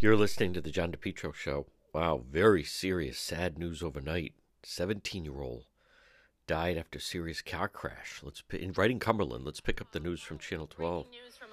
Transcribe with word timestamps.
You're 0.00 0.16
listening 0.16 0.52
to 0.52 0.60
the 0.60 0.70
John 0.70 0.92
DePetro 0.92 1.34
Show. 1.34 1.66
Wow, 1.92 2.22
very 2.30 2.62
serious, 2.62 3.18
sad 3.18 3.58
news 3.58 3.82
overnight. 3.82 4.32
17 4.62 5.24
year 5.24 5.40
old 5.40 5.64
died 6.46 6.78
after 6.78 7.00
serious 7.00 7.42
car 7.42 7.66
crash. 7.66 8.20
Let's 8.22 8.44
in 8.52 8.70
in 8.92 9.00
Cumberland. 9.00 9.44
Let's 9.44 9.60
pick 9.60 9.80
up 9.80 9.90
the 9.90 9.98
news 9.98 10.22
from 10.22 10.38
Channel 10.38 10.68
12. 10.68 11.06
News 11.10 11.36
from 11.36 11.47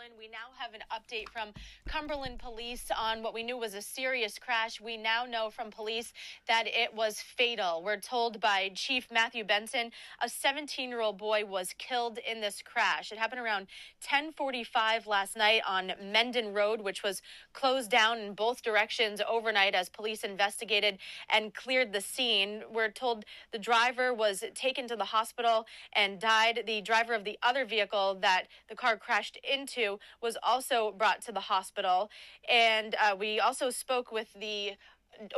Cumberland. 0.00 0.18
We 0.18 0.28
now 0.28 0.50
have 0.58 0.74
an 0.74 0.80
update 0.92 1.28
from 1.28 1.52
Cumberland 1.88 2.38
Police 2.38 2.90
on 2.96 3.22
what 3.22 3.34
we 3.34 3.42
knew 3.42 3.56
was 3.56 3.74
a 3.74 3.82
serious 3.82 4.38
crash. 4.38 4.80
We 4.80 4.96
now 4.96 5.24
know 5.24 5.50
from 5.50 5.70
police 5.70 6.12
that 6.46 6.64
it 6.66 6.94
was 6.94 7.20
fatal. 7.20 7.82
We're 7.82 7.98
told 7.98 8.40
by 8.40 8.70
Chief 8.74 9.08
Matthew 9.10 9.44
Benson 9.44 9.90
a 10.22 10.26
17-year-old 10.26 11.18
boy 11.18 11.44
was 11.44 11.74
killed 11.78 12.18
in 12.18 12.40
this 12.40 12.62
crash. 12.62 13.12
It 13.12 13.18
happened 13.18 13.40
around 13.40 13.66
10:45 14.02 15.06
last 15.06 15.36
night 15.36 15.62
on 15.66 15.92
Mendon 16.02 16.54
Road, 16.54 16.80
which 16.80 17.02
was 17.02 17.20
closed 17.52 17.90
down 17.90 18.18
in 18.18 18.34
both 18.34 18.62
directions 18.62 19.20
overnight 19.28 19.74
as 19.74 19.88
police 19.88 20.24
investigated 20.24 20.98
and 21.28 21.54
cleared 21.54 21.92
the 21.92 22.00
scene. 22.00 22.62
We're 22.72 22.90
told 22.90 23.24
the 23.52 23.58
driver 23.58 24.14
was 24.14 24.44
taken 24.54 24.88
to 24.88 24.96
the 24.96 25.06
hospital 25.06 25.66
and 25.92 26.20
died. 26.20 26.62
The 26.66 26.80
driver 26.80 27.14
of 27.14 27.24
the 27.24 27.38
other 27.42 27.64
vehicle 27.64 28.16
that 28.20 28.44
the 28.68 28.76
car 28.76 28.96
crashed 28.96 29.38
into 29.42 29.89
was 30.22 30.36
also 30.42 30.92
brought 30.92 31.22
to 31.22 31.32
the 31.32 31.40
hospital. 31.40 32.10
And 32.48 32.94
uh, 32.94 33.16
we 33.18 33.40
also 33.40 33.70
spoke 33.70 34.12
with 34.12 34.32
the 34.38 34.72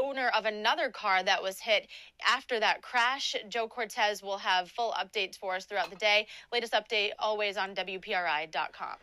owner 0.00 0.28
of 0.28 0.44
another 0.44 0.90
car 0.90 1.22
that 1.22 1.42
was 1.42 1.58
hit 1.58 1.88
after 2.26 2.60
that 2.60 2.82
crash. 2.82 3.34
Joe 3.48 3.68
Cortez 3.68 4.22
will 4.22 4.38
have 4.38 4.70
full 4.70 4.92
updates 4.92 5.36
for 5.36 5.54
us 5.54 5.64
throughout 5.64 5.90
the 5.90 5.96
day. 5.96 6.26
Latest 6.52 6.72
update 6.72 7.10
always 7.18 7.56
on 7.56 7.74
WPRI.com. 7.74 8.96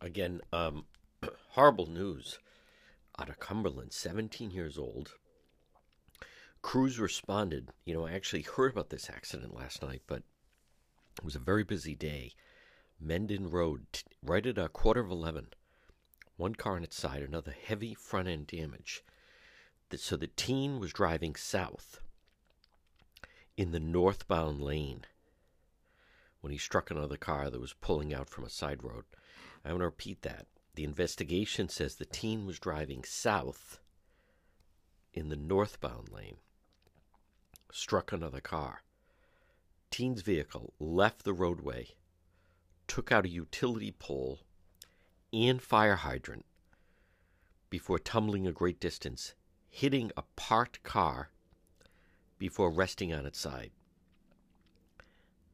Again, 0.00 0.40
um, 0.52 0.84
horrible 1.50 1.86
news 1.86 2.38
out 3.18 3.28
of 3.28 3.40
Cumberland, 3.40 3.92
17 3.92 4.50
years 4.50 4.76
old. 4.78 5.14
Crews 6.62 6.98
responded. 6.98 7.70
You 7.84 7.94
know, 7.94 8.06
I 8.06 8.12
actually 8.12 8.42
heard 8.56 8.72
about 8.72 8.90
this 8.90 9.08
accident 9.08 9.54
last 9.54 9.82
night, 9.82 10.02
but 10.06 10.22
it 11.18 11.24
was 11.24 11.36
a 11.36 11.40
very 11.40 11.64
busy 11.64 11.94
day. 11.94 12.32
Mendon 12.98 13.50
Road, 13.50 13.86
t- 13.92 14.02
right 14.22 14.46
at 14.46 14.58
a 14.58 14.68
quarter 14.68 15.00
of 15.00 15.10
11. 15.10 15.48
One 16.36 16.54
car 16.54 16.76
on 16.76 16.84
its 16.84 16.96
side, 16.96 17.22
another 17.22 17.52
heavy 17.52 17.94
front 17.94 18.28
end 18.28 18.46
damage. 18.46 19.02
So 19.96 20.16
the 20.16 20.26
teen 20.26 20.80
was 20.80 20.92
driving 20.92 21.36
south 21.36 22.00
in 23.56 23.72
the 23.72 23.80
northbound 23.80 24.60
lane 24.60 25.04
when 26.40 26.52
he 26.52 26.58
struck 26.58 26.90
another 26.90 27.16
car 27.16 27.50
that 27.50 27.60
was 27.60 27.72
pulling 27.72 28.12
out 28.12 28.28
from 28.28 28.44
a 28.44 28.50
side 28.50 28.84
road. 28.84 29.04
I 29.64 29.70
want 29.70 29.80
to 29.80 29.86
repeat 29.86 30.22
that. 30.22 30.46
The 30.74 30.84
investigation 30.84 31.68
says 31.68 31.94
the 31.94 32.04
teen 32.04 32.46
was 32.46 32.58
driving 32.58 33.02
south 33.04 33.80
in 35.14 35.30
the 35.30 35.36
northbound 35.36 36.10
lane, 36.10 36.36
struck 37.72 38.12
another 38.12 38.40
car. 38.40 38.82
Teen's 39.90 40.20
vehicle 40.20 40.74
left 40.78 41.24
the 41.24 41.32
roadway, 41.32 41.88
took 42.86 43.10
out 43.12 43.24
a 43.24 43.28
utility 43.28 43.92
pole 43.92 44.40
and 45.32 45.60
fire 45.60 45.96
hydrant 45.96 46.44
before 47.70 47.98
tumbling 47.98 48.46
a 48.46 48.52
great 48.52 48.80
distance, 48.80 49.34
hitting 49.68 50.10
a 50.16 50.22
parked 50.36 50.82
car 50.82 51.30
before 52.38 52.70
resting 52.70 53.12
on 53.12 53.26
its 53.26 53.38
side. 53.38 53.70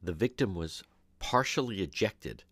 The 0.03 0.13
victim 0.13 0.55
was 0.55 0.83
partially 1.19 1.81
ejected, 1.81 2.45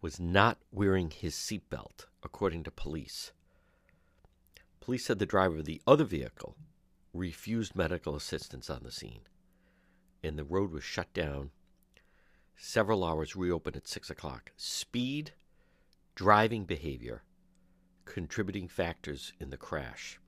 was 0.00 0.18
not 0.18 0.58
wearing 0.72 1.10
his 1.10 1.34
seatbelt, 1.34 2.06
according 2.22 2.64
to 2.64 2.70
police. 2.70 3.32
Police 4.80 5.06
said 5.06 5.20
the 5.20 5.26
driver 5.26 5.58
of 5.58 5.64
the 5.64 5.80
other 5.86 6.04
vehicle 6.04 6.56
refused 7.14 7.76
medical 7.76 8.16
assistance 8.16 8.68
on 8.68 8.82
the 8.82 8.90
scene, 8.90 9.20
and 10.24 10.36
the 10.36 10.44
road 10.44 10.72
was 10.72 10.82
shut 10.82 11.12
down. 11.12 11.50
Several 12.56 13.04
hours 13.04 13.36
reopened 13.36 13.76
at 13.76 13.88
6 13.88 14.10
o'clock. 14.10 14.52
Speed, 14.56 15.32
driving 16.14 16.64
behavior, 16.64 17.22
contributing 18.04 18.68
factors 18.68 19.32
in 19.40 19.50
the 19.50 19.56
crash. 19.56 20.18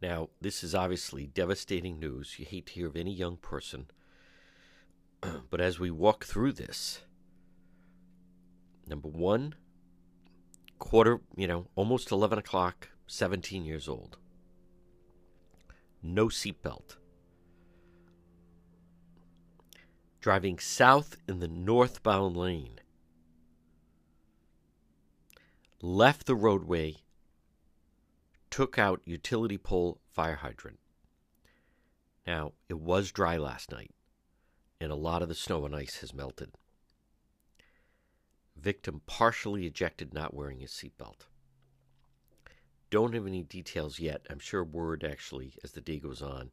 Now, 0.00 0.30
this 0.40 0.64
is 0.64 0.74
obviously 0.74 1.26
devastating 1.26 2.00
news. 2.00 2.38
You 2.38 2.44
hate 2.44 2.66
to 2.66 2.72
hear 2.72 2.88
of 2.88 2.96
any 2.96 3.12
young 3.12 3.36
person. 3.36 3.86
but 5.50 5.60
as 5.60 5.78
we 5.78 5.90
walk 5.90 6.24
through 6.24 6.52
this, 6.52 7.02
number 8.86 9.08
one, 9.08 9.54
quarter, 10.80 11.20
you 11.36 11.46
know, 11.46 11.68
almost 11.76 12.10
11 12.10 12.38
o'clock, 12.38 12.88
17 13.06 13.64
years 13.64 13.88
old. 13.88 14.18
No 16.02 16.26
seatbelt. 16.26 16.96
Driving 20.22 20.60
south 20.60 21.16
in 21.26 21.40
the 21.40 21.48
northbound 21.48 22.36
lane. 22.36 22.78
Left 25.80 26.26
the 26.26 26.36
roadway, 26.36 26.98
took 28.48 28.78
out 28.78 29.02
utility 29.04 29.58
pole 29.58 29.98
fire 30.06 30.36
hydrant. 30.36 30.78
Now, 32.24 32.52
it 32.68 32.78
was 32.78 33.10
dry 33.10 33.36
last 33.36 33.72
night, 33.72 33.90
and 34.80 34.92
a 34.92 34.94
lot 34.94 35.22
of 35.22 35.28
the 35.28 35.34
snow 35.34 35.66
and 35.66 35.74
ice 35.74 35.96
has 35.96 36.14
melted. 36.14 36.52
Victim 38.54 39.02
partially 39.06 39.66
ejected, 39.66 40.14
not 40.14 40.34
wearing 40.34 40.60
his 40.60 40.70
seatbelt. 40.70 41.26
Don't 42.90 43.14
have 43.14 43.26
any 43.26 43.42
details 43.42 43.98
yet. 43.98 44.24
I'm 44.30 44.38
sure 44.38 44.62
word 44.62 45.02
actually, 45.02 45.54
as 45.64 45.72
the 45.72 45.80
day 45.80 45.98
goes 45.98 46.22
on, 46.22 46.52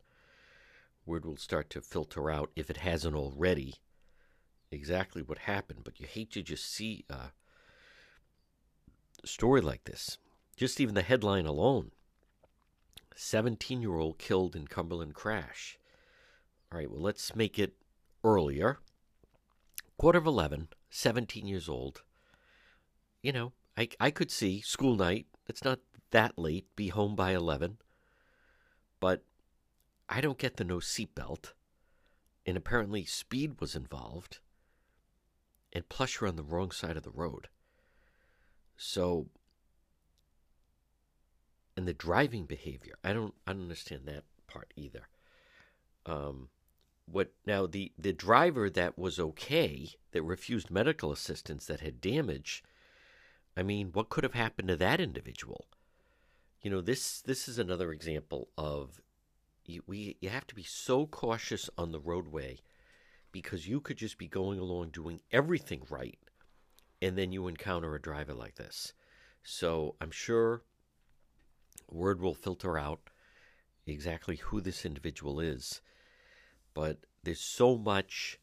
word 1.10 1.26
will 1.26 1.38
start 1.38 1.70
to 1.72 1.82
filter 1.82 2.30
out, 2.30 2.52
if 2.56 2.70
it 2.70 2.78
hasn't 2.78 3.16
already, 3.16 3.74
exactly 4.72 5.22
what 5.22 5.40
happened. 5.40 5.82
But 5.84 6.00
you 6.00 6.06
hate 6.08 6.32
to 6.34 6.44
just 6.44 6.72
see 6.72 7.04
a 7.10 7.32
story 9.26 9.60
like 9.60 9.84
this. 9.86 10.18
Just 10.56 10.80
even 10.80 10.96
the 10.96 11.02
headline 11.02 11.46
alone 11.46 11.92
17 13.16 13.82
year 13.82 13.96
old 13.96 14.18
killed 14.18 14.56
in 14.56 14.68
Cumberland 14.68 15.14
crash. 15.14 15.78
All 16.72 16.78
right, 16.78 16.90
well, 16.90 17.02
let's 17.02 17.36
make 17.36 17.58
it 17.58 17.74
earlier. 18.24 18.78
Quarter 19.98 20.20
of 20.20 20.28
11, 20.28 20.70
17 20.90 21.46
years 21.46 21.68
old. 21.68 22.04
You 23.22 23.34
know, 23.34 23.52
I, 23.76 23.90
I 24.00 24.12
could 24.12 24.32
see 24.32 24.62
school 24.62 24.96
night. 24.96 25.26
It's 25.48 25.64
not 25.64 25.80
that 26.12 26.38
late, 26.38 26.68
be 26.76 26.90
home 26.90 27.16
by 27.16 27.36
11. 27.36 27.78
But 29.02 29.24
I 30.10 30.22
don't 30.22 30.40
get 30.40 30.58
the 30.58 30.64
no 30.64 30.78
seatbelt. 30.78 31.54
And 32.46 32.58
apparently, 32.58 33.06
speed 33.06 33.62
was 33.62 33.76
involved. 33.76 34.40
And 35.72 35.88
plus, 35.88 36.20
you're 36.20 36.28
on 36.28 36.36
the 36.36 36.44
wrong 36.44 36.72
side 36.72 36.98
of 36.98 37.04
the 37.04 37.12
road. 37.12 37.48
So, 38.76 39.28
and 41.78 41.88
the 41.88 41.94
driving 41.94 42.46
behavior, 42.46 42.96
I 43.04 43.14
don't, 43.14 43.36
I 43.46 43.54
don't 43.54 43.62
understand 43.62 44.02
that 44.06 44.24
part 44.48 44.74
either. 44.76 45.08
Um, 46.06 46.50
what 47.06 47.32
now? 47.46 47.68
The 47.68 47.92
the 47.98 48.14
driver 48.14 48.70
that 48.70 48.98
was 48.98 49.20
okay, 49.20 49.90
that 50.12 50.24
refused 50.24 50.72
medical 50.72 51.12
assistance, 51.12 51.66
that 51.66 51.82
had 51.82 52.02
damage. 52.02 52.64
I 53.58 53.64
mean, 53.64 53.90
what 53.94 54.10
could 54.10 54.24
have 54.24 54.34
happened 54.34 54.70
to 54.70 54.76
that 54.78 55.00
individual? 55.00 55.68
You 56.62 56.72
know, 56.72 56.82
this 56.82 57.22
this 57.22 57.48
is 57.48 57.60
another 57.60 57.92
example 57.92 58.50
of 58.58 59.02
you, 59.70 59.84
we 59.88 60.18
you 60.22 60.30
have 60.30 60.48
to 60.48 60.56
be 60.56 60.64
so 60.64 61.06
cautious 61.06 61.70
on 61.78 61.92
the 61.92 62.00
roadway 62.00 62.60
because 63.32 63.68
you 63.68 63.80
could 63.80 63.98
just 63.98 64.18
be 64.18 64.28
going 64.28 64.60
along 64.60 64.90
doing 64.90 65.22
everything 65.32 65.84
right 65.90 66.18
and 67.02 67.18
then 67.18 67.32
you 67.32 67.48
encounter 67.48 67.96
a 67.96 68.02
driver 68.02 68.34
like 68.34 68.56
this. 68.56 68.94
So 69.44 69.96
I'm 70.02 70.12
sure 70.12 70.64
word 71.90 72.22
will 72.22 72.34
filter 72.34 72.78
out 72.78 73.10
exactly 73.88 74.38
who 74.38 74.62
this 74.62 74.86
individual 74.86 75.40
is. 75.40 75.82
But 76.74 77.00
there's 77.24 77.42
so 77.42 77.78
much 77.78 78.40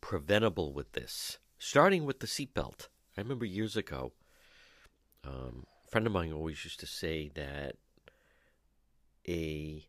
preventable 0.00 0.72
with 0.72 0.92
this, 0.92 1.38
starting 1.58 2.04
with 2.04 2.20
the 2.20 2.26
seatbelt. 2.26 2.88
I 3.16 3.20
remember 3.20 3.44
years 3.44 3.76
ago, 3.76 4.12
um, 5.24 5.66
a 5.84 5.90
friend 5.90 6.06
of 6.06 6.12
mine 6.12 6.32
always 6.32 6.64
used 6.64 6.80
to 6.80 6.86
say 6.86 7.30
that 7.34 7.76
a 9.26 9.86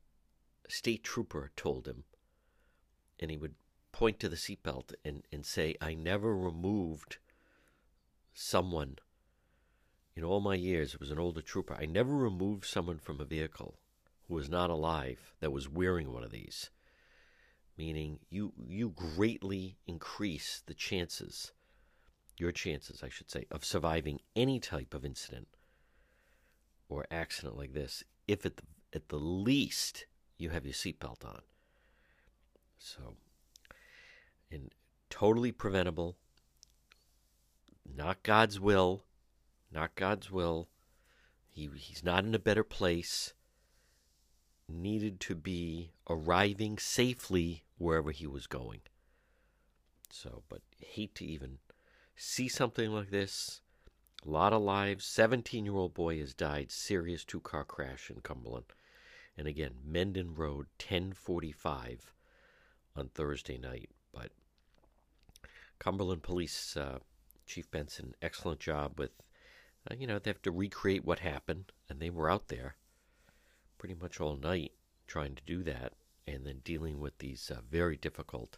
state 0.67 1.03
trooper 1.03 1.51
told 1.55 1.87
him, 1.87 2.03
and 3.19 3.31
he 3.31 3.37
would 3.37 3.55
point 3.91 4.19
to 4.19 4.29
the 4.29 4.35
seatbelt 4.35 4.93
and, 5.03 5.23
and 5.31 5.45
say, 5.45 5.75
I 5.79 5.93
never 5.93 6.35
removed 6.35 7.17
someone 8.33 8.97
in 10.15 10.23
all 10.23 10.39
my 10.39 10.55
years, 10.55 10.93
it 10.93 10.99
was 11.01 11.11
an 11.11 11.19
older 11.19 11.41
trooper. 11.41 11.75
I 11.77 11.85
never 11.85 12.15
removed 12.15 12.65
someone 12.65 12.99
from 12.99 13.19
a 13.19 13.25
vehicle 13.25 13.75
who 14.27 14.35
was 14.35 14.49
not 14.49 14.69
alive 14.69 15.33
that 15.41 15.51
was 15.51 15.67
wearing 15.67 16.11
one 16.11 16.23
of 16.23 16.31
these. 16.31 16.69
Meaning, 17.77 18.19
you 18.29 18.53
you 18.65 18.89
greatly 18.89 19.77
increase 19.85 20.63
the 20.65 20.73
chances 20.73 21.51
your 22.37 22.53
chances, 22.53 23.01
I 23.03 23.09
should 23.09 23.29
say, 23.29 23.45
of 23.51 23.65
surviving 23.65 24.19
any 24.35 24.59
type 24.59 24.93
of 24.93 25.05
incident 25.05 25.47
or 26.89 27.05
accident 27.11 27.57
like 27.57 27.73
this 27.73 28.03
if 28.27 28.45
at 28.45 28.57
the, 28.57 28.63
at 28.93 29.09
the 29.09 29.17
least 29.17 30.05
you 30.37 30.49
have 30.49 30.65
your 30.65 30.73
seatbelt 30.73 31.25
on. 31.25 31.41
So, 32.77 33.15
and 34.51 34.71
totally 35.09 35.51
preventable, 35.51 36.17
not 37.85 38.23
God's 38.23 38.59
will, 38.59 39.03
not 39.71 39.95
God's 39.95 40.31
will. 40.31 40.67
He, 41.49 41.69
he's 41.75 42.03
not 42.03 42.25
in 42.25 42.35
a 42.35 42.39
better 42.39 42.63
place. 42.63 43.33
Needed 44.67 45.19
to 45.21 45.35
be 45.35 45.91
arriving 46.09 46.77
safely 46.79 47.63
wherever 47.77 48.11
he 48.11 48.27
was 48.27 48.47
going. 48.47 48.81
So, 50.09 50.43
but 50.49 50.61
hate 50.79 51.13
to 51.15 51.25
even 51.25 51.59
see 52.15 52.47
something 52.47 52.89
like 52.91 53.11
this. 53.11 53.61
A 54.25 54.29
lot 54.29 54.53
of 54.53 54.61
lives. 54.61 55.05
17 55.05 55.65
year 55.65 55.75
old 55.75 55.93
boy 55.93 56.19
has 56.19 56.33
died. 56.33 56.71
Serious 56.71 57.23
two 57.23 57.39
car 57.39 57.63
crash 57.63 58.09
in 58.09 58.21
Cumberland. 58.21 58.65
And 59.37 59.47
again, 59.47 59.73
Mendon 59.83 60.33
Road, 60.33 60.67
1045 60.79 62.13
on 62.95 63.09
Thursday 63.09 63.57
night. 63.57 63.89
But 64.13 64.31
Cumberland 65.79 66.23
Police 66.23 66.77
uh, 66.77 66.99
Chief 67.45 67.69
Benson, 67.69 68.15
excellent 68.21 68.59
job 68.59 68.97
with, 68.97 69.11
uh, 69.89 69.95
you 69.97 70.07
know, 70.07 70.19
they 70.19 70.29
have 70.29 70.41
to 70.43 70.51
recreate 70.51 71.05
what 71.05 71.19
happened. 71.19 71.71
And 71.89 71.99
they 71.99 72.09
were 72.09 72.29
out 72.29 72.47
there 72.47 72.75
pretty 73.77 73.95
much 73.95 74.19
all 74.19 74.37
night 74.37 74.71
trying 75.07 75.35
to 75.35 75.43
do 75.45 75.63
that 75.63 75.93
and 76.27 76.45
then 76.45 76.61
dealing 76.63 76.99
with 76.99 77.17
these 77.19 77.51
uh, 77.51 77.59
very 77.69 77.97
difficult 77.97 78.57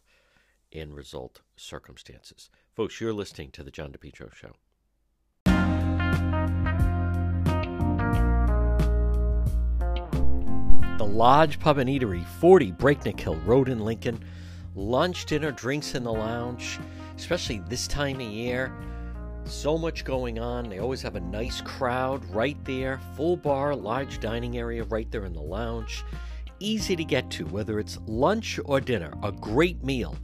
end 0.71 0.95
result 0.95 1.41
circumstances. 1.55 2.49
Folks, 2.75 3.01
you're 3.01 3.13
listening 3.13 3.51
to 3.51 3.63
The 3.63 3.71
John 3.71 3.91
DePetro 3.91 4.33
Show. 4.33 4.53
The 10.97 11.05
Lodge 11.05 11.59
Pub 11.59 11.77
and 11.77 11.87
Eatery, 11.87 12.25
40 12.25 12.71
Breakneck 12.71 13.19
Hill 13.19 13.35
Road 13.45 13.69
in 13.69 13.85
Lincoln. 13.85 14.19
Lunch, 14.73 15.27
dinner, 15.27 15.51
drinks 15.51 15.93
in 15.93 16.03
the 16.03 16.11
lounge, 16.11 16.79
especially 17.15 17.59
this 17.67 17.87
time 17.87 18.15
of 18.15 18.23
year. 18.23 18.73
So 19.45 19.77
much 19.77 20.03
going 20.03 20.39
on. 20.39 20.67
They 20.67 20.79
always 20.79 21.03
have 21.03 21.15
a 21.15 21.19
nice 21.19 21.61
crowd 21.61 22.25
right 22.33 22.57
there. 22.65 22.99
Full 23.15 23.37
bar, 23.37 23.75
large 23.75 24.19
dining 24.19 24.57
area 24.57 24.85
right 24.85 25.09
there 25.11 25.25
in 25.25 25.33
the 25.33 25.39
lounge. 25.39 26.03
Easy 26.59 26.95
to 26.95 27.03
get 27.03 27.29
to, 27.29 27.45
whether 27.45 27.79
it's 27.79 27.99
lunch 28.07 28.59
or 28.65 28.81
dinner. 28.81 29.13
A 29.21 29.31
great 29.31 29.83
meal 29.83 30.17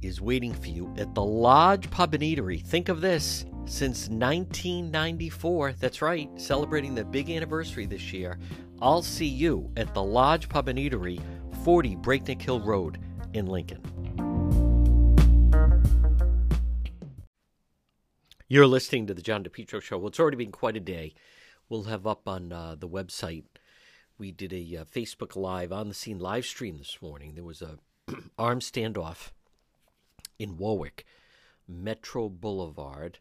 is 0.00 0.20
waiting 0.20 0.52
for 0.52 0.66
you 0.66 0.92
at 0.98 1.14
the 1.14 1.22
Lodge 1.22 1.88
Pub 1.92 2.12
and 2.12 2.24
Eatery. 2.24 2.60
Think 2.60 2.88
of 2.88 3.00
this 3.00 3.44
since 3.66 4.08
1994. 4.08 5.74
That's 5.74 6.02
right, 6.02 6.28
celebrating 6.34 6.96
the 6.96 7.04
big 7.04 7.30
anniversary 7.30 7.86
this 7.86 8.12
year. 8.12 8.36
I'll 8.82 9.02
see 9.02 9.26
you 9.26 9.70
at 9.76 9.94
the 9.94 10.02
Lodge 10.02 10.48
Pub 10.48 10.66
and 10.66 10.76
Eatery, 10.76 11.22
40 11.62 11.94
Breakneck 11.94 12.42
Hill 12.42 12.58
Road 12.58 12.98
in 13.32 13.46
Lincoln. 13.46 13.80
You're 18.48 18.66
listening 18.66 19.06
to 19.06 19.14
the 19.14 19.22
John 19.22 19.44
DePetro 19.44 19.80
Show. 19.80 19.98
Well, 19.98 20.08
it's 20.08 20.18
already 20.18 20.36
been 20.36 20.50
quite 20.50 20.76
a 20.76 20.80
day. 20.80 21.14
We'll 21.68 21.84
have 21.84 22.08
up 22.08 22.26
on 22.26 22.52
uh, 22.52 22.74
the 22.76 22.88
website. 22.88 23.44
We 24.18 24.32
did 24.32 24.52
a 24.52 24.78
uh, 24.78 24.84
Facebook 24.84 25.36
Live 25.36 25.70
on 25.70 25.86
the 25.86 25.94
scene 25.94 26.18
live 26.18 26.44
stream 26.44 26.78
this 26.78 27.00
morning. 27.00 27.36
There 27.36 27.44
was 27.44 27.62
a 27.62 27.78
armed 28.36 28.62
standoff 28.62 29.30
in 30.40 30.56
Warwick, 30.56 31.06
Metro 31.68 32.28
Boulevard, 32.28 33.20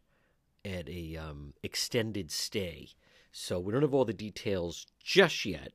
at 0.66 0.90
a 0.90 1.18
um, 1.18 1.54
extended 1.62 2.32
stay. 2.32 2.90
So 3.32 3.60
we 3.60 3.72
don't 3.72 3.82
have 3.82 3.94
all 3.94 4.06
the 4.06 4.14
details 4.14 4.88
just 5.04 5.46
yet, 5.46 5.72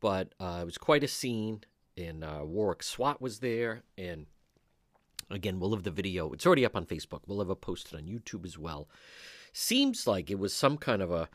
but 0.00 0.34
uh, 0.38 0.60
it 0.62 0.64
was 0.64 0.78
quite 0.78 1.04
a 1.04 1.08
scene. 1.08 1.62
And 1.96 2.24
uh, 2.24 2.40
Warwick 2.44 2.82
SWAT 2.82 3.20
was 3.20 3.40
there, 3.40 3.82
and 3.98 4.24
again, 5.30 5.60
we'll 5.60 5.74
have 5.74 5.82
the 5.82 5.90
video. 5.90 6.32
It's 6.32 6.46
already 6.46 6.64
up 6.64 6.74
on 6.74 6.86
Facebook. 6.86 7.20
We'll 7.26 7.40
have 7.40 7.50
it 7.50 7.60
posted 7.60 7.98
on 7.98 8.06
YouTube 8.06 8.46
as 8.46 8.58
well. 8.58 8.88
Seems 9.52 10.06
like 10.06 10.30
it 10.30 10.38
was 10.38 10.54
some 10.54 10.78
kind 10.78 11.02
of 11.02 11.10
a 11.10 11.28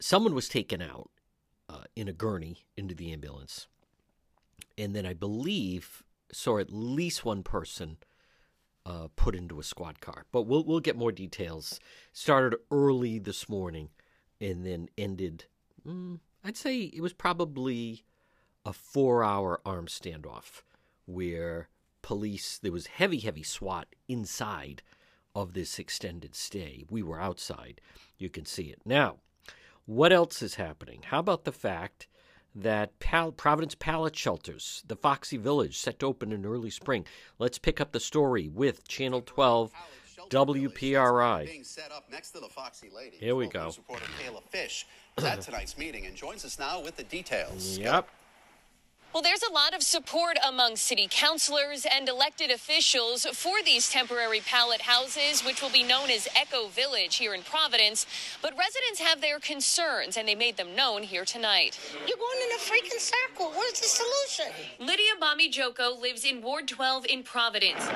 someone 0.00 0.34
was 0.34 0.48
taken 0.48 0.80
out 0.80 1.10
uh, 1.68 1.84
in 1.94 2.08
a 2.08 2.12
gurney 2.14 2.64
into 2.78 2.94
the 2.94 3.12
ambulance, 3.12 3.66
and 4.78 4.96
then 4.96 5.04
I 5.04 5.12
believe 5.12 6.02
saw 6.32 6.58
at 6.58 6.72
least 6.72 7.24
one 7.24 7.42
person 7.42 7.98
uh, 8.86 9.08
put 9.16 9.34
into 9.34 9.60
a 9.60 9.64
squad 9.64 10.00
car. 10.00 10.26
But 10.32 10.42
we'll 10.42 10.64
we'll 10.64 10.80
get 10.80 10.96
more 10.96 11.12
details. 11.12 11.80
Started 12.12 12.58
early 12.70 13.18
this 13.18 13.48
morning, 13.48 13.90
and 14.40 14.64
then 14.64 14.88
ended. 14.96 15.46
Mm, 15.86 16.20
I'd 16.42 16.56
say 16.56 16.82
it 16.82 17.00
was 17.00 17.12
probably 17.12 18.04
a 18.64 18.72
four-hour 18.72 19.60
armed 19.64 19.88
standoff 19.88 20.62
where 21.06 21.68
police 22.02 22.58
there 22.58 22.72
was 22.72 22.86
heavy, 22.86 23.18
heavy 23.18 23.42
SWAT 23.42 23.88
inside 24.08 24.82
of 25.34 25.52
this 25.54 25.78
extended 25.78 26.34
stay. 26.34 26.84
We 26.90 27.02
were 27.02 27.20
outside. 27.20 27.80
You 28.18 28.28
can 28.28 28.44
see 28.44 28.64
it 28.64 28.80
now. 28.84 29.16
What 29.86 30.12
else 30.12 30.40
is 30.42 30.54
happening? 30.54 31.02
How 31.06 31.18
about 31.18 31.44
the 31.44 31.52
fact 31.52 32.06
that 32.54 32.98
Pal- 32.98 33.32
Providence 33.32 33.74
Pallet 33.74 34.16
Shelters, 34.16 34.84
the 34.86 34.96
Foxy 34.96 35.36
Village, 35.36 35.78
set 35.78 35.98
to 35.98 36.06
open 36.06 36.32
in 36.32 36.46
early 36.46 36.70
spring. 36.70 37.04
Let's 37.38 37.58
pick 37.58 37.80
up 37.80 37.92
the 37.92 38.00
story 38.00 38.48
with 38.48 38.86
Channel 38.86 39.22
12 39.22 39.72
WPRI. 40.30 41.46
Being 41.46 41.64
set 41.64 41.90
up 41.92 42.04
next 42.10 42.30
to 42.30 42.40
the 42.40 42.48
Foxy 42.48 42.90
Lady. 42.94 43.16
Here 43.18 43.34
we 43.34 43.48
go. 43.48 43.66
Reporter 43.66 44.06
Kayla 44.22 44.42
Fish 44.50 44.86
is 45.18 45.24
at 45.24 45.40
tonight's 45.40 45.76
meeting 45.76 46.06
and 46.06 46.14
joins 46.14 46.44
us 46.44 46.58
now 46.58 46.80
with 46.80 46.96
the 46.96 47.04
details. 47.04 47.78
Yep. 47.78 48.08
Well, 49.14 49.22
there's 49.22 49.44
a 49.48 49.52
lot 49.52 49.74
of 49.74 49.84
support 49.84 50.38
among 50.44 50.74
city 50.74 51.06
councilors 51.08 51.86
and 51.88 52.08
elected 52.08 52.50
officials 52.50 53.24
for 53.26 53.62
these 53.64 53.88
temporary 53.88 54.40
pallet 54.40 54.80
houses, 54.80 55.44
which 55.44 55.62
will 55.62 55.70
be 55.70 55.84
known 55.84 56.10
as 56.10 56.26
Echo 56.34 56.66
Village 56.66 57.14
here 57.14 57.32
in 57.32 57.42
Providence. 57.42 58.06
But 58.42 58.58
residents 58.58 58.98
have 58.98 59.20
their 59.20 59.38
concerns, 59.38 60.16
and 60.16 60.26
they 60.26 60.34
made 60.34 60.56
them 60.56 60.74
known 60.74 61.04
here 61.04 61.24
tonight. 61.24 61.78
You're 62.08 62.18
going 62.18 62.38
in 62.44 62.56
a 62.56 62.58
freaking 62.58 62.98
circle. 62.98 63.52
What's 63.52 63.78
the 63.78 63.86
solution? 63.86 64.52
Lydia 64.80 65.12
Bami 65.22 65.48
Joko 65.48 65.94
lives 65.94 66.24
in 66.24 66.42
Ward 66.42 66.66
12 66.66 67.06
in 67.06 67.22
Providence. 67.22 67.88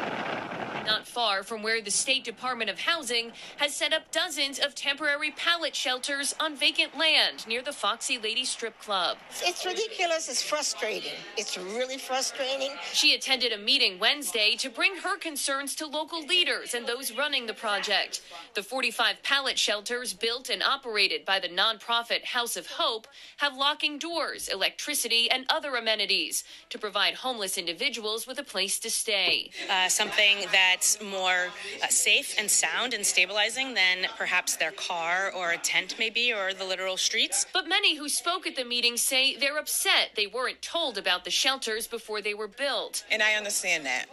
Not 0.89 1.07
far 1.07 1.43
from 1.43 1.63
where 1.63 1.83
the 1.83 1.91
State 1.91 2.25
Department 2.25 2.71
of 2.71 2.81
Housing 2.81 3.33
has 3.59 3.75
set 3.77 3.93
up 3.93 4.11
dozens 4.11 4.59
of 4.59 4.75
temporary 4.75 5.31
pallet 5.33 5.77
shelters 5.77 6.35
on 6.41 6.57
vacant 6.57 6.97
land 6.97 7.47
near 7.47 7.61
the 7.61 7.75
Foxy 7.75 8.17
Lady 8.17 8.47
Strip 8.47 8.81
Club. 8.81 9.19
It's 9.43 9.67
ridiculous. 9.67 10.31
It's 10.31 10.43
frustrating. 10.43 11.13
It's 11.37 11.59
really 11.59 11.99
frustrating. 11.99 12.71
She 12.95 13.15
attended 13.15 13.53
a 13.53 13.59
meeting 13.59 13.99
Wednesday 13.99 14.57
to 14.61 14.71
bring 14.71 14.97
her 14.97 15.19
concerns 15.19 15.75
to 15.75 15.87
local 15.87 16.25
leaders 16.25 16.73
and 16.73 16.87
those 16.87 17.13
running 17.13 17.45
the 17.45 17.53
project. 17.53 18.23
The 18.55 18.63
45 18.63 19.23
pallet 19.23 19.59
shelters 19.59 20.15
built 20.15 20.49
and 20.49 20.63
operated 20.63 21.27
by 21.27 21.39
the 21.39 21.51
nonprofit 21.51 22.25
House 22.25 22.57
of 22.57 22.67
Hope 22.67 23.07
have 23.37 23.55
locking 23.55 23.99
doors, 23.99 24.49
electricity, 24.49 25.31
and 25.31 25.45
other 25.51 25.77
amenities 25.77 26.45
to 26.71 26.79
provide 26.79 27.13
homeless 27.13 27.59
individuals 27.59 28.27
with 28.27 28.39
a 28.39 28.43
place 28.43 28.79
to 28.79 28.89
stay. 28.89 29.51
uh, 29.71 29.91
something 29.91 30.39
that's 30.79 31.03
more 31.03 31.49
uh, 31.83 31.89
safe 31.89 32.37
and 32.39 32.49
sound 32.49 32.95
and 32.95 33.05
stabilizing 33.05 33.75
than 33.75 34.07
perhaps 34.17 34.55
their 34.55 34.71
car 34.71 35.33
or 35.37 35.51
a 35.51 35.59
tent, 35.59 35.97
maybe, 35.99 36.33
or 36.33 36.55
the 36.55 36.65
literal 36.65 36.97
streets. 36.97 37.45
But 37.53 37.67
many 37.67 37.97
who 37.97 38.09
spoke 38.09 38.47
at 38.47 38.55
the 38.55 38.65
meeting 38.65 38.97
say 38.97 39.37
they're 39.37 39.59
upset 39.59 40.11
they 40.15 40.29
weren't 40.29 40.63
told 40.63 40.97
about 40.97 41.25
the 41.25 41.33
shelters 41.33 41.89
before 41.89 42.23
they 42.23 42.33
were 42.33 42.47
built. 42.47 43.05
And 43.11 43.25
I 43.25 43.35
understand 43.35 43.87
that. 43.87 44.05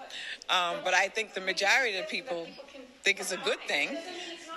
Um, 0.49 0.77
but 0.83 0.95
I 0.95 1.07
think 1.07 1.35
the 1.35 1.41
majority 1.41 1.99
of 1.99 2.09
people 2.09 2.47
think 3.03 3.19
it's 3.19 3.31
a 3.31 3.37
good 3.37 3.59
thing 3.67 3.95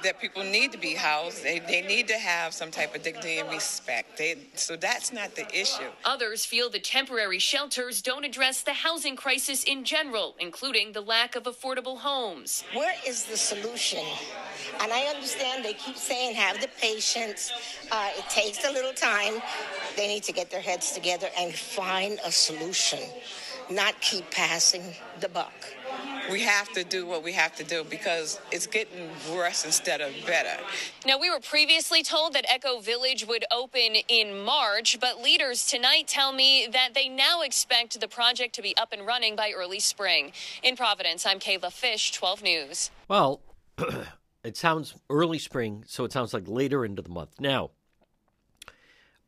that 0.03 0.21
people 0.21 0.45
need 0.45 0.73
to 0.73 0.79
be 0.79 0.95
housed. 0.95 1.43
They, 1.43 1.59
they 1.59 1.83
need 1.83 2.09
to 2.09 2.19
have 2.19 2.55
some 2.55 2.71
type 2.71 2.95
of 2.95 3.03
dignity 3.03 3.39
and 3.39 3.51
respect. 3.51 4.19
They, 4.19 4.37
so 4.55 4.77
that's 4.77 5.13
not 5.13 5.35
the 5.35 5.47
issue. 5.55 5.89
Others 6.05 6.45
feel 6.45 6.71
the 6.71 6.79
temporary 6.79 7.39
shelters 7.39 8.03
don't 8.03 8.25
address 8.25 8.63
the 8.63 8.73
housing 8.73 9.17
crisis 9.17 9.65
in 9.65 9.85
general, 9.85 10.37
including 10.39 10.93
the 10.93 11.01
lack 11.01 11.37
of 11.37 11.45
affordable 11.45 11.99
homes. 11.99 12.65
Where 12.75 12.95
is 13.07 13.25
the 13.25 13.37
solution? 13.37 14.05
And 14.81 14.93
I 14.93 15.07
understand 15.07 15.65
they 15.65 15.75
keep 15.75 15.97
saying 15.97 16.37
have 16.37 16.61
the 16.61 16.69
patience. 16.81 17.53
Uh, 17.91 18.11
it 18.17 18.29
takes 18.29 18.65
a 18.65 18.73
little 18.73 18.93
time. 18.93 19.43
They 19.97 20.07
need 20.07 20.23
to 20.25 20.33
get 20.33 20.51
their 20.51 20.61
heads 20.61 20.93
together 20.93 21.29
and 21.39 21.53
find 21.53 22.19
a 22.25 22.31
solution, 22.31 23.01
not 23.71 24.01
keep 24.01 24.31
passing 24.31 24.83
the 25.21 25.29
buck. 25.29 25.53
We 26.31 26.43
have 26.43 26.71
to 26.73 26.85
do 26.85 27.07
what 27.07 27.23
we 27.23 27.33
have 27.33 27.57
to 27.57 27.65
do 27.65 27.85
because 27.85 28.39
it's 28.53 28.67
getting 28.67 29.09
worse 29.33 29.65
instead 29.65 30.03
of 30.03 30.13
better. 30.27 30.63
Now, 31.07 31.19
we 31.19 31.31
were 31.31 31.41
previously 31.41 32.03
told 32.03 32.35
that 32.35 32.45
Echo 32.49 32.81
Village 32.81 33.27
would 33.27 33.47
open 33.51 33.97
in 34.09 34.45
March, 34.45 34.99
but 35.01 35.23
leaders 35.23 35.67
tonight 35.67 36.07
tell 36.07 36.33
me 36.33 36.69
that 36.71 36.91
they 36.95 37.09
now 37.09 37.41
expect 37.41 37.99
the 37.99 38.09
project 38.09 38.55
to 38.57 38.63
be 38.63 38.77
up 38.77 38.93
and 38.93 39.07
running 39.07 39.37
by 39.37 39.53
early 39.57 39.81
spring. 39.81 40.33
In 40.63 40.77
Providence, 40.77 41.25
I'm 41.25 41.39
Kayla 41.39 41.73
Fish, 41.73 42.13
12 42.13 42.43
News. 42.43 42.91
Well, 43.09 43.41
it 44.45 44.57
sounds 44.59 44.95
early 45.09 45.39
spring, 45.39 45.85
so 45.87 46.05
it 46.05 46.13
sounds 46.13 46.35
like 46.35 46.47
later 46.47 46.85
into 46.85 47.01
the 47.01 47.09
month. 47.09 47.41
Now, 47.41 47.71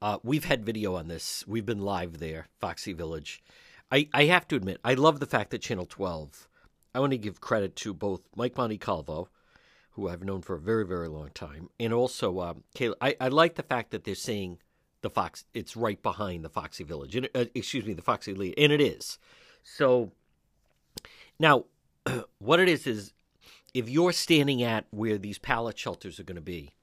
uh, 0.02 0.18
we've 0.22 0.44
had 0.44 0.66
video 0.66 0.96
on 0.96 1.08
this. 1.08 1.44
We've 1.46 1.66
been 1.66 1.80
live 1.80 2.18
there, 2.18 2.48
Foxy 2.60 2.92
Village. 2.92 3.42
I, 3.90 4.08
I 4.14 4.24
have 4.24 4.46
to 4.48 4.56
admit, 4.56 4.78
I 4.84 4.94
love 4.94 5.18
the 5.18 5.26
fact 5.26 5.50
that 5.50 5.62
Channel 5.62 5.86
12, 5.86 6.48
I 6.94 7.00
want 7.00 7.12
to 7.12 7.18
give 7.18 7.40
credit 7.40 7.76
to 7.76 7.94
both 7.94 8.22
Mike 8.34 8.54
Montecalvo, 8.54 9.28
who 9.92 10.08
I've 10.08 10.24
known 10.24 10.42
for 10.42 10.54
a 10.54 10.60
very, 10.60 10.84
very 10.84 11.08
long 11.08 11.30
time, 11.34 11.70
and 11.78 11.92
also 11.92 12.40
um, 12.40 12.64
Kayla. 12.74 12.94
I, 13.00 13.16
I 13.20 13.28
like 13.28 13.54
the 13.54 13.62
fact 13.62 13.90
that 13.90 14.04
they're 14.04 14.14
saying 14.14 14.58
the 15.02 15.10
Fox, 15.10 15.44
it's 15.54 15.76
right 15.76 16.02
behind 16.02 16.44
the 16.44 16.48
Foxy 16.48 16.84
Village, 16.84 17.16
and, 17.16 17.28
uh, 17.34 17.46
excuse 17.54 17.84
me, 17.84 17.94
the 17.94 18.02
Foxy 18.02 18.34
Lead, 18.34 18.54
and 18.58 18.72
it 18.72 18.80
is. 18.80 19.18
So 19.62 20.12
now, 21.38 21.64
what 22.38 22.60
it 22.60 22.68
is 22.68 22.86
is 22.86 23.12
if 23.72 23.88
you're 23.88 24.12
standing 24.12 24.62
at 24.62 24.86
where 24.90 25.18
these 25.18 25.38
pallet 25.38 25.78
shelters 25.78 26.18
are 26.18 26.24
going 26.24 26.36
to 26.36 26.42
be, 26.42 26.74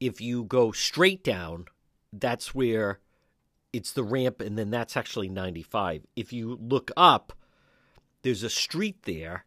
if 0.00 0.20
you 0.20 0.44
go 0.44 0.72
straight 0.72 1.24
down, 1.24 1.66
that's 2.12 2.54
where 2.54 3.00
it's 3.72 3.92
the 3.92 4.04
ramp, 4.04 4.40
and 4.40 4.58
then 4.58 4.70
that's 4.70 4.96
actually 4.96 5.28
95. 5.28 6.06
If 6.14 6.32
you 6.32 6.58
look 6.60 6.90
up, 6.96 7.32
there's 8.22 8.42
a 8.42 8.50
street 8.50 9.02
there, 9.04 9.44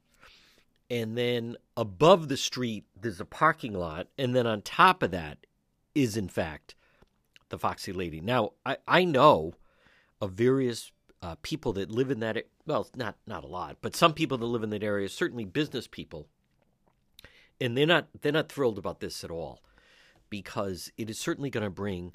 and 0.90 1.18
then 1.18 1.58
above 1.76 2.28
the 2.28 2.38
street, 2.38 2.86
there's 3.00 3.20
a 3.20 3.26
parking 3.26 3.74
lot, 3.74 4.08
and 4.18 4.36
then 4.36 4.48
on 4.48 4.62
top 4.62 5.04
of 5.04 5.12
that 5.12 5.46
is, 5.94 6.18
in 6.18 6.30
fact, 6.30 6.76
the 7.50 7.60
Foxy 7.60 7.92
Lady. 7.92 8.22
Now, 8.22 8.52
I, 8.66 8.78
I 8.88 9.04
know 9.04 9.54
of 10.22 10.34
various 10.34 10.92
uh, 11.22 11.36
people 11.42 11.74
that 11.74 11.92
live 11.92 12.12
in 12.12 12.20
that 12.20 12.46
well 12.66 12.88
not 12.96 13.16
not 13.28 13.44
a 13.44 13.48
lot 13.48 13.78
but 13.82 13.96
some 13.96 14.14
people 14.14 14.38
that 14.38 14.46
live 14.46 14.64
in 14.64 14.70
that 14.70 14.84
area 14.84 15.10
certainly 15.10 15.46
business 15.46 15.88
people 15.88 16.28
and 17.60 17.76
they're 17.76 17.86
not 17.86 18.08
they're 18.22 18.32
not 18.32 18.50
thrilled 18.50 18.78
about 18.78 19.00
this 19.00 19.24
at 19.24 19.32
all 19.32 19.60
because 20.30 20.92
it 20.98 21.10
is 21.10 21.20
certainly 21.20 21.50
going 21.50 21.64
to 21.64 21.70
bring 21.70 22.14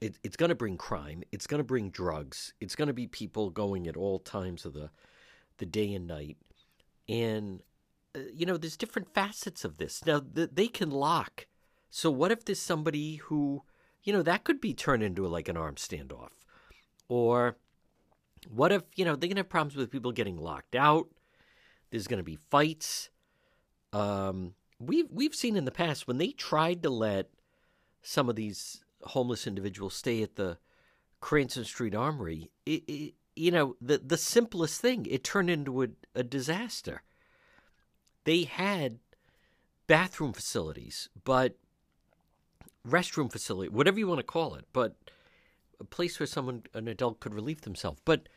it, 0.00 0.16
it's 0.22 0.36
going 0.36 0.50
to 0.50 0.54
bring 0.54 0.76
crime 0.76 1.22
it's 1.32 1.46
going 1.46 1.58
to 1.58 1.64
bring 1.64 1.90
drugs 1.90 2.54
it's 2.60 2.76
going 2.76 2.88
to 2.88 2.94
be 2.94 3.06
people 3.06 3.50
going 3.50 3.88
at 3.88 3.96
all 3.96 4.18
times 4.20 4.64
of 4.64 4.72
the 4.72 4.90
the 5.58 5.66
day 5.66 5.92
and 5.94 6.06
night 6.06 6.36
and 7.08 7.62
uh, 8.16 8.20
you 8.32 8.46
know 8.46 8.56
there's 8.56 8.76
different 8.76 9.12
facets 9.12 9.64
of 9.64 9.78
this 9.78 10.04
now 10.06 10.20
th- 10.20 10.50
they 10.52 10.68
can 10.68 10.90
lock 10.90 11.46
so 11.90 12.10
what 12.10 12.32
if 12.32 12.44
there's 12.44 12.60
somebody 12.60 13.16
who 13.16 13.62
you 14.02 14.12
know 14.12 14.22
that 14.22 14.44
could 14.44 14.60
be 14.60 14.74
turned 14.74 15.02
into 15.02 15.26
like 15.26 15.48
an 15.48 15.56
armed 15.56 15.78
standoff 15.78 16.30
or 17.08 17.56
what 18.48 18.72
if, 18.72 18.82
you 18.94 19.04
know, 19.04 19.16
they're 19.16 19.28
going 19.28 19.36
to 19.36 19.40
have 19.40 19.48
problems 19.48 19.76
with 19.76 19.90
people 19.90 20.12
getting 20.12 20.36
locked 20.36 20.74
out? 20.74 21.08
There's 21.90 22.06
going 22.06 22.18
to 22.18 22.24
be 22.24 22.36
fights. 22.36 23.10
Um, 23.92 24.54
we've, 24.78 25.06
we've 25.10 25.34
seen 25.34 25.56
in 25.56 25.64
the 25.64 25.70
past 25.70 26.06
when 26.06 26.18
they 26.18 26.28
tried 26.28 26.82
to 26.82 26.90
let 26.90 27.30
some 28.02 28.28
of 28.28 28.36
these 28.36 28.82
homeless 29.02 29.46
individuals 29.46 29.94
stay 29.94 30.22
at 30.22 30.36
the 30.36 30.58
Cranston 31.20 31.64
Street 31.64 31.94
Armory, 31.94 32.50
it, 32.66 32.82
it, 32.86 33.14
you 33.36 33.50
know, 33.50 33.76
the, 33.80 33.98
the 33.98 34.16
simplest 34.16 34.80
thing, 34.80 35.06
it 35.06 35.24
turned 35.24 35.50
into 35.50 35.82
a, 35.82 35.88
a 36.14 36.22
disaster. 36.22 37.02
They 38.24 38.44
had 38.44 38.98
bathroom 39.86 40.32
facilities, 40.32 41.08
but 41.24 41.56
restroom 42.86 43.30
facility, 43.30 43.68
whatever 43.68 43.98
you 43.98 44.06
want 44.06 44.20
to 44.20 44.24
call 44.24 44.54
it, 44.54 44.66
but 44.72 44.96
a 45.80 45.84
place 45.84 46.18
where 46.18 46.26
someone, 46.26 46.62
an 46.74 46.88
adult, 46.88 47.20
could 47.20 47.34
relieve 47.34 47.62
themselves. 47.62 48.00
But 48.04 48.28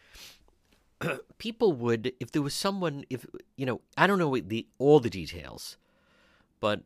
people 1.38 1.74
would, 1.74 2.13
if 2.20 2.32
there 2.32 2.42
was 2.42 2.54
someone, 2.54 3.06
if 3.10 3.25
you 3.56 3.66
know, 3.66 3.82
I 3.96 4.08
don't 4.08 4.20
know 4.20 4.36
the 4.38 4.68
all 4.77 5.00
the 5.00 5.10
details, 5.10 5.77
but 6.60 6.82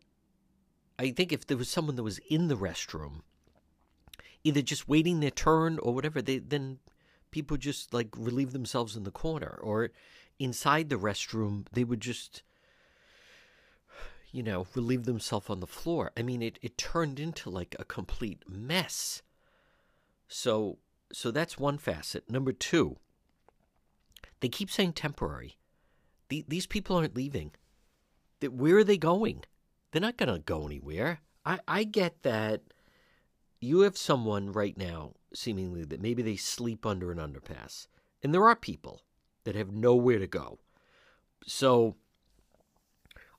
I 1.00 1.12
think 1.12 1.32
if 1.32 1.48
there 1.48 1.58
was 1.58 1.70
someone 1.70 1.96
that 1.96 2.04
was 2.04 2.20
in 2.30 2.48
the 2.48 2.58
restroom, 2.58 3.22
either 4.44 4.62
just 4.62 4.90
waiting 4.90 5.20
their 5.20 5.32
turn 5.32 5.80
or 5.80 5.94
whatever, 5.94 6.22
they 6.22 6.40
then 6.40 6.80
people 7.32 7.58
just 7.58 7.94
like 7.94 8.10
relieve 8.18 8.52
themselves 8.52 8.96
in 8.96 9.04
the 9.04 9.12
corner 9.12 9.60
or 9.62 9.92
inside 10.40 10.90
the 10.90 10.98
restroom, 10.98 11.66
they 11.72 11.84
would 11.84 12.02
just 12.02 12.44
you 14.32 14.42
know, 14.42 14.66
relieve 14.76 15.04
themselves 15.04 15.50
on 15.50 15.60
the 15.60 15.68
floor. 15.68 16.12
I 16.16 16.22
mean, 16.22 16.42
it, 16.42 16.58
it 16.62 16.78
turned 16.78 17.20
into 17.20 17.50
like 17.50 17.76
a 17.78 17.84
complete 17.84 18.44
mess. 18.48 19.22
So 20.28 20.78
so 21.12 21.32
that's 21.32 21.60
one 21.60 21.78
facet. 21.78 22.30
Number 22.30 22.54
two, 22.54 22.98
they 24.40 24.48
keep 24.48 24.72
saying 24.72 24.94
temporary. 24.94 25.58
The, 26.30 26.46
these 26.48 26.66
people 26.66 26.96
aren't 26.96 27.18
leaving. 27.18 27.52
Where 28.42 28.78
are 28.78 28.84
they 28.86 28.98
going? 28.98 29.44
They're 29.92 30.02
not 30.02 30.16
going 30.16 30.34
to 30.34 30.40
go 30.40 30.66
anywhere. 30.66 31.20
I, 31.46 31.60
I 31.68 31.84
get 31.84 32.24
that 32.24 32.62
you 33.60 33.82
have 33.82 33.98
someone 33.98 34.54
right 34.54 34.78
now, 34.78 35.16
seemingly, 35.34 35.84
that 35.86 36.02
maybe 36.02 36.22
they 36.22 36.36
sleep 36.36 36.86
under 36.86 37.12
an 37.12 37.18
underpass. 37.18 37.88
And 38.24 38.34
there 38.34 38.48
are 38.48 38.56
people 38.56 39.02
that 39.44 39.56
have 39.56 39.72
nowhere 39.72 40.20
to 40.20 40.28
go. 40.28 40.60
So, 41.46 41.96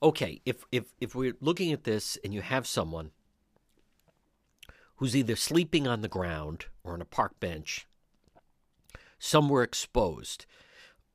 okay, 0.03 0.41
if, 0.45 0.65
if, 0.73 0.93
if 1.01 1.15
we're 1.15 1.37
looking 1.41 1.73
at 1.73 1.85
this 1.85 2.19
and 2.25 2.35
you 2.35 2.43
have 2.43 2.67
someone 2.67 3.11
who's 4.97 5.17
either 5.17 5.37
sleeping 5.37 5.87
on 5.87 6.01
the 6.01 6.09
ground 6.09 6.67
or 6.85 6.95
on 6.95 7.01
a 7.01 7.05
park 7.05 7.39
bench, 7.41 7.87
somewhere 9.19 9.63
exposed, 9.63 10.47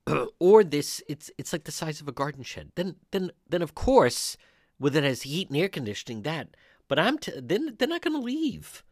or 0.40 0.64
this 0.64 1.02
it's 1.08 1.30
it's 1.38 1.52
like 1.52 1.66
the 1.66 1.72
size 1.72 2.00
of 2.00 2.08
a 2.08 2.14
garden 2.14 2.44
shed. 2.44 2.72
Then 2.76 2.96
then 3.12 3.32
then 3.50 3.62
of 3.62 3.76
course, 3.76 4.38
with 4.80 4.96
it 4.96 5.04
has 5.04 5.24
heat 5.24 5.50
and 5.50 5.58
air 5.58 5.70
conditioning, 5.70 6.24
that. 6.24 6.56
But 6.88 7.00
I'm 7.00 7.18
t- 7.18 7.34
then 7.36 7.76
they're 7.78 7.88
not 7.88 8.02
going 8.02 8.16
to 8.16 8.22
leave 8.22 8.84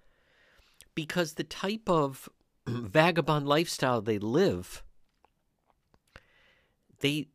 because 0.96 1.34
the 1.34 1.44
type 1.44 1.90
of 1.90 2.30
vagabond 2.68 3.48
lifestyle 3.48 4.02
they 4.02 4.18
live, 4.18 4.84
they 7.02 7.28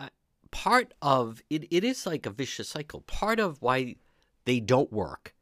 uh, 0.00 0.08
part 0.50 0.94
of 1.02 1.42
it. 1.50 1.66
It 1.70 1.84
is 1.84 2.06
like 2.06 2.24
a 2.24 2.30
vicious 2.30 2.68
cycle. 2.70 3.02
Part 3.02 3.38
of 3.38 3.60
why 3.60 3.96
they 4.44 4.60
don't 4.60 4.92
work 4.92 5.34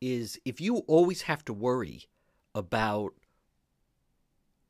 is 0.00 0.38
if 0.44 0.60
you 0.60 0.78
always 0.86 1.22
have 1.22 1.44
to 1.46 1.52
worry 1.52 2.08
about 2.54 3.14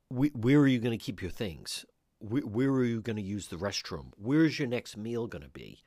where 0.09 0.59
are 0.59 0.67
you 0.67 0.79
going 0.79 0.97
to 0.97 1.03
keep 1.03 1.21
your 1.21 1.31
things? 1.31 1.85
Where 2.19 2.69
are 2.69 2.83
you 2.83 3.01
going 3.01 3.15
to 3.15 3.21
use 3.21 3.47
the 3.47 3.55
restroom? 3.55 4.07
Where's 4.17 4.59
your 4.59 4.67
next 4.67 4.97
meal 4.97 5.27
going 5.27 5.43
to 5.43 5.49
be? 5.49 5.83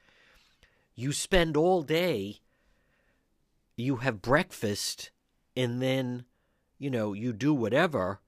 You 0.94 1.12
spend 1.12 1.56
all 1.56 1.82
day, 1.82 2.40
you 3.76 3.96
have 3.96 4.22
breakfast, 4.22 5.10
and 5.56 5.82
then, 5.82 6.24
you 6.82 6.90
know, 6.90 7.12
you 7.12 7.32
do 7.32 7.54
whatever, 7.54 8.20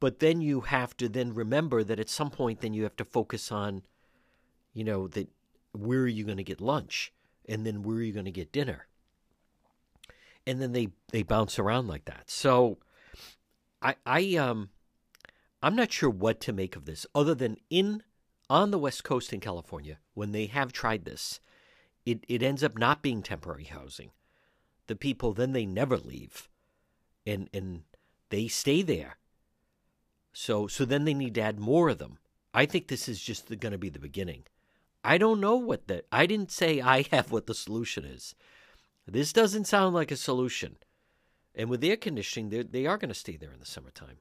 but 0.00 0.18
then 0.18 0.40
you 0.40 0.62
have 0.62 0.96
to 0.96 1.08
then 1.08 1.34
remember 1.34 1.84
that 1.84 2.00
at 2.00 2.08
some 2.08 2.30
point, 2.30 2.60
then 2.60 2.74
you 2.74 2.82
have 2.82 2.96
to 2.96 3.04
focus 3.04 3.52
on, 3.52 3.82
you 4.72 4.84
know, 4.84 5.08
that 5.08 5.28
where 5.72 6.00
are 6.00 6.06
you 6.08 6.24
going 6.24 6.36
to 6.38 6.44
get 6.44 6.60
lunch? 6.60 7.12
And 7.48 7.66
then 7.66 7.82
where 7.82 7.98
are 7.98 8.02
you 8.02 8.12
going 8.12 8.24
to 8.24 8.30
get 8.30 8.52
dinner? 8.52 8.86
and 10.46 10.62
then 10.62 10.72
they 10.72 10.88
they 11.10 11.22
bounce 11.22 11.58
around 11.58 11.88
like 11.88 12.04
that. 12.04 12.30
So 12.30 12.78
I 13.82 13.96
I 14.06 14.36
um 14.36 14.70
I'm 15.62 15.74
not 15.74 15.92
sure 15.92 16.10
what 16.10 16.40
to 16.42 16.52
make 16.52 16.76
of 16.76 16.84
this 16.84 17.06
other 17.14 17.34
than 17.34 17.56
in 17.68 18.02
on 18.48 18.70
the 18.70 18.78
west 18.78 19.02
coast 19.02 19.32
in 19.32 19.40
California 19.40 19.98
when 20.14 20.32
they 20.32 20.46
have 20.46 20.72
tried 20.72 21.04
this 21.04 21.40
it 22.04 22.24
it 22.28 22.42
ends 22.42 22.62
up 22.62 22.78
not 22.78 23.02
being 23.02 23.22
temporary 23.22 23.64
housing. 23.64 24.10
The 24.86 24.96
people 24.96 25.32
then 25.32 25.52
they 25.52 25.66
never 25.66 25.96
leave 25.96 26.48
and 27.26 27.48
and 27.52 27.82
they 28.30 28.48
stay 28.48 28.82
there. 28.82 29.16
So 30.32 30.66
so 30.66 30.84
then 30.84 31.04
they 31.04 31.14
need 31.14 31.34
to 31.34 31.42
add 31.42 31.58
more 31.58 31.88
of 31.88 31.98
them. 31.98 32.18
I 32.54 32.66
think 32.66 32.88
this 32.88 33.08
is 33.08 33.20
just 33.20 33.48
going 33.60 33.72
to 33.72 33.78
be 33.78 33.90
the 33.90 33.98
beginning. 33.98 34.44
I 35.04 35.18
don't 35.18 35.40
know 35.40 35.56
what 35.56 35.88
the 35.88 36.04
I 36.10 36.26
didn't 36.26 36.50
say 36.50 36.80
I 36.80 37.02
have 37.10 37.30
what 37.30 37.46
the 37.46 37.54
solution 37.54 38.04
is. 38.04 38.34
This 39.06 39.32
doesn't 39.32 39.66
sound 39.66 39.94
like 39.94 40.10
a 40.10 40.16
solution. 40.16 40.76
And 41.54 41.70
with 41.70 41.82
air 41.84 41.96
conditioning, 41.96 42.50
they 42.50 42.62
they 42.62 42.86
are 42.86 42.98
going 42.98 43.08
to 43.08 43.14
stay 43.14 43.36
there 43.36 43.52
in 43.52 43.60
the 43.60 43.66
summertime. 43.66 44.18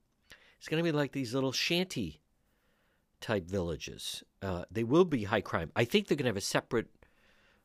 It's 0.57 0.67
going 0.67 0.83
to 0.83 0.91
be 0.91 0.95
like 0.95 1.11
these 1.11 1.33
little 1.33 1.51
shanty 1.51 2.21
type 3.21 3.49
villages. 3.49 4.23
Uh, 4.41 4.65
they 4.71 4.83
will 4.83 5.05
be 5.05 5.23
high 5.23 5.41
crime. 5.41 5.71
I 5.75 5.85
think 5.85 6.07
they're 6.07 6.17
going 6.17 6.25
to 6.25 6.29
have 6.29 6.37
a 6.37 6.41
separate 6.41 6.87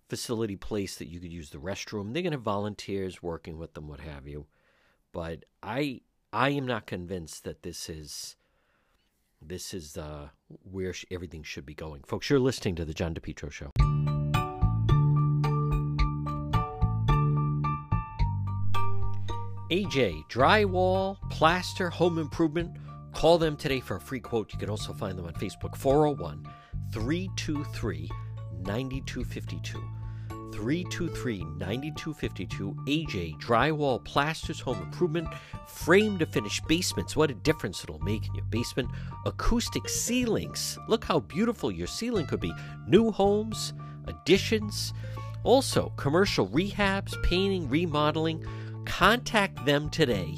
facility 0.08 0.56
place 0.56 0.96
that 0.96 1.08
you 1.08 1.20
could 1.20 1.32
use 1.32 1.50
the 1.50 1.58
restroom. 1.58 2.12
They're 2.12 2.22
going 2.22 2.32
to 2.32 2.38
have 2.38 2.42
volunteers 2.42 3.22
working 3.22 3.58
with 3.58 3.74
them, 3.74 3.88
what 3.88 4.00
have 4.00 4.26
you. 4.26 4.46
But 5.12 5.44
I 5.62 6.02
I 6.32 6.50
am 6.50 6.66
not 6.66 6.86
convinced 6.86 7.44
that 7.44 7.62
this 7.62 7.88
is 7.88 8.36
this 9.42 9.74
is 9.74 9.96
uh, 9.96 10.28
where 10.70 10.92
sh- 10.92 11.06
everything 11.10 11.42
should 11.42 11.66
be 11.66 11.74
going. 11.74 12.02
Folks, 12.02 12.28
you're 12.30 12.38
listening 12.38 12.76
to 12.76 12.84
the 12.84 12.94
John 12.94 13.14
DePetro 13.14 13.50
Show. 13.50 13.70
AJ 19.70 20.28
Drywall, 20.28 21.16
Plaster, 21.30 21.90
Home 21.90 22.18
Improvement. 22.18 22.76
Call 23.12 23.38
them 23.38 23.56
today 23.56 23.80
for 23.80 23.96
a 23.96 24.00
free 24.00 24.20
quote. 24.20 24.52
You 24.52 24.58
can 24.58 24.68
also 24.68 24.92
find 24.92 25.16
them 25.16 25.26
on 25.26 25.32
Facebook 25.34 25.76
401 25.76 26.44
323 26.92 28.10
9252. 28.62 29.99
323 30.52 31.44
9252. 31.58 32.74
AJ 32.86 33.40
Drywall 33.40 34.04
Plasters 34.04 34.60
Home 34.60 34.82
Improvement. 34.82 35.28
Frame 35.66 36.18
to 36.18 36.26
finish 36.26 36.60
basements. 36.62 37.16
What 37.16 37.30
a 37.30 37.34
difference 37.34 37.82
it'll 37.82 37.98
make 38.00 38.26
in 38.26 38.34
your 38.34 38.44
basement. 38.46 38.90
Acoustic 39.26 39.88
ceilings. 39.88 40.78
Look 40.88 41.04
how 41.04 41.20
beautiful 41.20 41.70
your 41.70 41.86
ceiling 41.86 42.26
could 42.26 42.40
be. 42.40 42.52
New 42.86 43.10
homes, 43.10 43.72
additions. 44.06 44.92
Also, 45.44 45.92
commercial 45.96 46.48
rehabs, 46.48 47.20
painting, 47.22 47.68
remodeling. 47.68 48.44
Contact 48.84 49.64
them 49.64 49.88
today. 49.90 50.36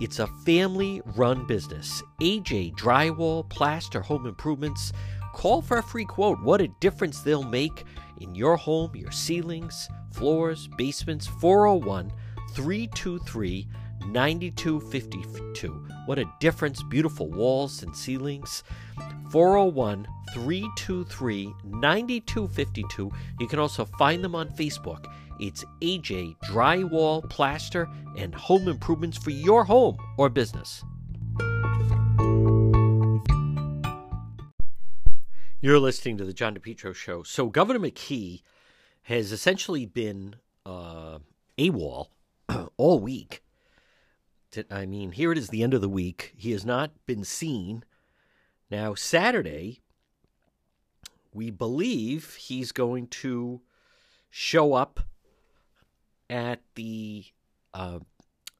It's 0.00 0.18
a 0.18 0.26
family 0.44 1.00
run 1.16 1.46
business. 1.46 2.02
AJ 2.20 2.74
Drywall 2.74 3.48
Plaster 3.48 4.00
Home 4.00 4.26
Improvements. 4.26 4.92
Call 5.32 5.62
for 5.62 5.78
a 5.78 5.82
free 5.82 6.04
quote. 6.04 6.40
What 6.42 6.60
a 6.60 6.68
difference 6.80 7.20
they'll 7.20 7.42
make 7.42 7.84
in 8.20 8.34
your 8.34 8.56
home, 8.56 8.94
your 8.94 9.10
ceilings, 9.10 9.88
floors, 10.12 10.68
basements. 10.76 11.26
401 11.26 12.12
323 12.54 13.68
9252. 14.06 15.86
What 16.06 16.18
a 16.18 16.30
difference. 16.40 16.82
Beautiful 16.82 17.28
walls 17.30 17.82
and 17.82 17.96
ceilings. 17.96 18.62
401 19.30 20.06
323 20.32 21.54
9252. 21.64 23.10
You 23.40 23.48
can 23.48 23.58
also 23.58 23.84
find 23.84 24.22
them 24.22 24.34
on 24.34 24.48
Facebook. 24.50 25.06
It's 25.40 25.64
AJ 25.80 26.36
Drywall, 26.44 27.28
Plaster, 27.28 27.88
and 28.16 28.34
Home 28.34 28.68
Improvements 28.68 29.18
for 29.18 29.30
your 29.30 29.64
home 29.64 29.96
or 30.16 30.28
business. 30.28 30.84
You're 35.64 35.80
listening 35.80 36.18
to 36.18 36.26
the 36.26 36.34
John 36.34 36.54
DePetro 36.54 36.94
Show. 36.94 37.22
So, 37.22 37.46
Governor 37.46 37.78
McKee 37.78 38.42
has 39.04 39.32
essentially 39.32 39.86
been 39.86 40.36
uh, 40.66 41.20
AWOL 41.56 42.08
all 42.76 43.00
week. 43.00 43.42
I 44.70 44.84
mean, 44.84 45.12
here 45.12 45.32
it 45.32 45.38
is, 45.38 45.48
the 45.48 45.62
end 45.62 45.72
of 45.72 45.80
the 45.80 45.88
week. 45.88 46.34
He 46.36 46.52
has 46.52 46.66
not 46.66 46.90
been 47.06 47.24
seen. 47.24 47.82
Now, 48.70 48.94
Saturday, 48.94 49.80
we 51.32 51.50
believe 51.50 52.34
he's 52.34 52.70
going 52.70 53.06
to 53.06 53.62
show 54.28 54.74
up 54.74 55.00
at 56.28 56.60
the 56.74 57.24
uh, 57.72 58.00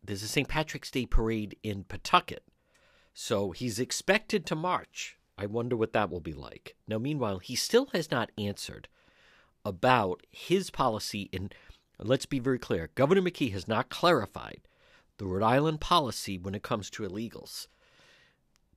there's 0.02 0.22
a 0.22 0.28
St. 0.28 0.48
Patrick's 0.48 0.90
Day 0.90 1.04
parade 1.04 1.54
in 1.62 1.84
Pawtucket. 1.84 2.44
So 3.12 3.50
he's 3.50 3.78
expected 3.78 4.46
to 4.46 4.54
march. 4.54 5.18
I 5.36 5.46
wonder 5.46 5.76
what 5.76 5.92
that 5.92 6.10
will 6.10 6.20
be 6.20 6.32
like. 6.32 6.76
Now, 6.86 6.98
meanwhile, 6.98 7.38
he 7.38 7.56
still 7.56 7.88
has 7.92 8.10
not 8.10 8.30
answered 8.38 8.88
about 9.64 10.24
his 10.30 10.70
policy. 10.70 11.28
And 11.32 11.54
let's 11.98 12.26
be 12.26 12.38
very 12.38 12.58
clear 12.58 12.90
Governor 12.94 13.22
McKee 13.22 13.52
has 13.52 13.66
not 13.66 13.88
clarified 13.88 14.60
the 15.18 15.26
Rhode 15.26 15.44
Island 15.44 15.80
policy 15.80 16.38
when 16.38 16.54
it 16.54 16.62
comes 16.62 16.90
to 16.90 17.02
illegals. 17.02 17.66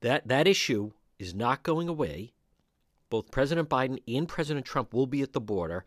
That, 0.01 0.27
that 0.27 0.47
issue 0.47 0.91
is 1.19 1.33
not 1.33 1.63
going 1.63 1.87
away. 1.87 2.33
Both 3.09 3.31
President 3.31 3.69
Biden 3.69 3.99
and 4.07 4.27
President 4.27 4.65
Trump 4.65 4.93
will 4.93 5.07
be 5.07 5.21
at 5.21 5.33
the 5.33 5.41
border, 5.41 5.85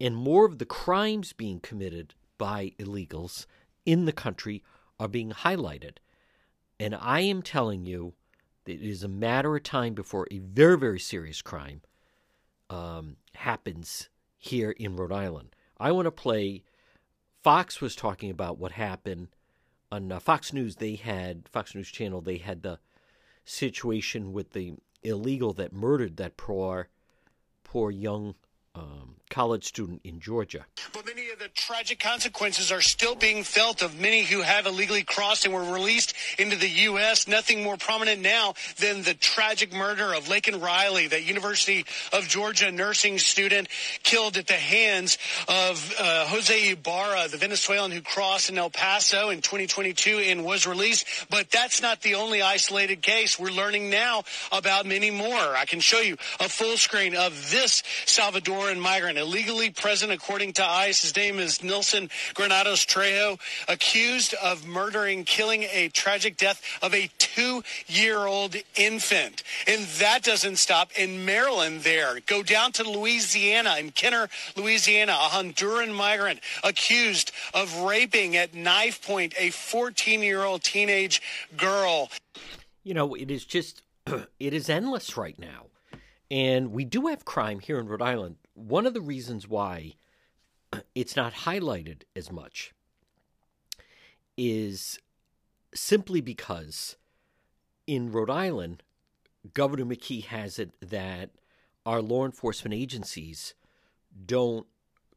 and 0.00 0.14
more 0.14 0.46
of 0.46 0.58
the 0.58 0.64
crimes 0.64 1.32
being 1.32 1.60
committed 1.60 2.14
by 2.38 2.72
illegals 2.78 3.46
in 3.84 4.04
the 4.04 4.12
country 4.12 4.62
are 4.98 5.08
being 5.08 5.30
highlighted. 5.30 5.96
And 6.78 6.94
I 6.94 7.20
am 7.20 7.42
telling 7.42 7.84
you, 7.84 8.14
it 8.66 8.82
is 8.82 9.02
a 9.02 9.08
matter 9.08 9.56
of 9.56 9.62
time 9.62 9.94
before 9.94 10.26
a 10.30 10.38
very, 10.38 10.76
very 10.78 11.00
serious 11.00 11.42
crime 11.42 11.82
um, 12.68 13.16
happens 13.34 14.08
here 14.36 14.70
in 14.72 14.96
Rhode 14.96 15.12
Island. 15.12 15.54
I 15.78 15.92
want 15.92 16.06
to 16.06 16.12
play. 16.12 16.62
Fox 17.42 17.80
was 17.80 17.96
talking 17.96 18.30
about 18.30 18.58
what 18.58 18.72
happened 18.72 19.28
on 19.90 20.12
uh, 20.12 20.20
Fox 20.20 20.52
News. 20.52 20.76
They 20.76 20.96
had 20.96 21.48
Fox 21.48 21.74
News 21.74 21.90
Channel. 21.90 22.20
They 22.20 22.36
had 22.36 22.62
the 22.62 22.78
situation 23.44 24.32
with 24.32 24.52
the 24.52 24.74
illegal 25.02 25.52
that 25.54 25.72
murdered 25.72 26.16
that 26.18 26.36
poor, 26.36 26.88
poor 27.64 27.90
young 27.90 28.34
um, 28.74 29.09
college 29.30 29.64
student 29.64 30.00
in 30.04 30.20
Georgia. 30.20 30.66
But 30.92 31.06
many 31.06 31.30
of 31.30 31.38
the 31.38 31.48
tragic 31.48 32.00
consequences 32.00 32.70
are 32.70 32.80
still 32.80 33.14
being 33.14 33.44
felt 33.44 33.80
of 33.80 33.98
many 33.98 34.24
who 34.24 34.42
have 34.42 34.66
illegally 34.66 35.04
crossed 35.04 35.46
and 35.46 35.54
were 35.54 35.72
released 35.72 36.14
into 36.38 36.56
the 36.56 36.68
U.S. 36.68 37.26
Nothing 37.28 37.62
more 37.62 37.76
prominent 37.76 38.20
now 38.20 38.54
than 38.78 39.02
the 39.02 39.14
tragic 39.14 39.72
murder 39.72 40.12
of 40.12 40.24
Laken 40.24 40.60
Riley, 40.60 41.06
the 41.06 41.22
University 41.22 41.86
of 42.12 42.26
Georgia 42.28 42.70
nursing 42.70 43.18
student 43.18 43.68
killed 44.02 44.36
at 44.36 44.48
the 44.48 44.52
hands 44.54 45.16
of 45.48 45.94
uh, 45.98 46.26
Jose 46.26 46.72
Ibarra, 46.72 47.28
the 47.28 47.38
Venezuelan 47.38 47.92
who 47.92 48.02
crossed 48.02 48.50
in 48.50 48.58
El 48.58 48.70
Paso 48.70 49.30
in 49.30 49.40
2022 49.40 50.18
and 50.18 50.44
was 50.44 50.66
released. 50.66 51.06
But 51.30 51.50
that's 51.50 51.80
not 51.80 52.02
the 52.02 52.16
only 52.16 52.42
isolated 52.42 53.00
case. 53.00 53.38
We're 53.38 53.50
learning 53.50 53.90
now 53.90 54.24
about 54.50 54.86
many 54.86 55.10
more. 55.10 55.30
I 55.30 55.64
can 55.66 55.78
show 55.78 56.00
you 56.00 56.16
a 56.40 56.48
full 56.48 56.76
screen 56.76 57.14
of 57.14 57.50
this 57.50 57.82
Salvadoran 58.06 58.80
migrant 58.80 59.19
illegally 59.20 59.70
present 59.70 60.10
according 60.10 60.54
to 60.54 60.64
ICE. 60.66 61.00
His 61.00 61.14
name 61.14 61.38
is 61.38 61.62
Nilson 61.62 62.10
Granados 62.34 62.84
Trejo, 62.84 63.38
accused 63.68 64.34
of 64.34 64.66
murdering, 64.66 65.24
killing 65.24 65.64
a 65.64 65.88
tragic 65.88 66.36
death 66.36 66.62
of 66.82 66.94
a 66.94 67.10
two 67.18 67.62
year 67.86 68.18
old 68.18 68.56
infant. 68.74 69.42
And 69.66 69.84
that 69.98 70.22
doesn't 70.22 70.56
stop 70.56 70.90
in 70.98 71.24
Maryland 71.24 71.82
there. 71.82 72.18
Go 72.26 72.42
down 72.42 72.72
to 72.72 72.82
Louisiana, 72.82 73.76
in 73.78 73.90
Kenner, 73.90 74.28
Louisiana, 74.56 75.12
a 75.12 75.28
Honduran 75.28 75.94
migrant 75.94 76.40
accused 76.64 77.32
of 77.54 77.82
raping 77.82 78.36
at 78.36 78.54
knife 78.54 79.06
point 79.06 79.34
a 79.38 79.50
14 79.50 80.22
year 80.22 80.42
old 80.42 80.62
teenage 80.62 81.22
girl. 81.56 82.10
You 82.82 82.94
know, 82.94 83.14
it 83.14 83.30
is 83.30 83.44
just, 83.44 83.82
it 84.06 84.54
is 84.54 84.68
endless 84.68 85.16
right 85.16 85.38
now. 85.38 85.66
And 86.30 86.72
we 86.72 86.84
do 86.84 87.08
have 87.08 87.24
crime 87.24 87.58
here 87.58 87.78
in 87.78 87.86
Rhode 87.86 88.02
Island. 88.02 88.36
One 88.60 88.86
of 88.86 88.92
the 88.92 89.00
reasons 89.00 89.48
why 89.48 89.94
it's 90.94 91.16
not 91.16 91.32
highlighted 91.32 92.02
as 92.14 92.30
much 92.30 92.72
is 94.36 94.98
simply 95.74 96.20
because 96.20 96.96
in 97.86 98.12
Rhode 98.12 98.30
Island, 98.30 98.82
Governor 99.54 99.86
McKee 99.86 100.24
has 100.26 100.58
it 100.58 100.72
that 100.80 101.30
our 101.86 102.02
law 102.02 102.26
enforcement 102.26 102.74
agencies 102.74 103.54
don't 104.26 104.66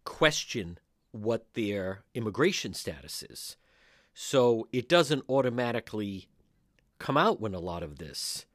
question 0.05 0.77
what 1.11 1.53
their 1.53 2.03
immigration 2.13 2.73
status 2.73 3.23
is. 3.23 3.57
So 4.13 4.67
it 4.71 4.87
doesn't 4.87 5.25
automatically 5.27 6.29
come 6.97 7.17
out 7.17 7.41
when 7.41 7.53
a 7.53 7.59
lot 7.59 7.83
of 7.83 7.97
this, 7.97 8.45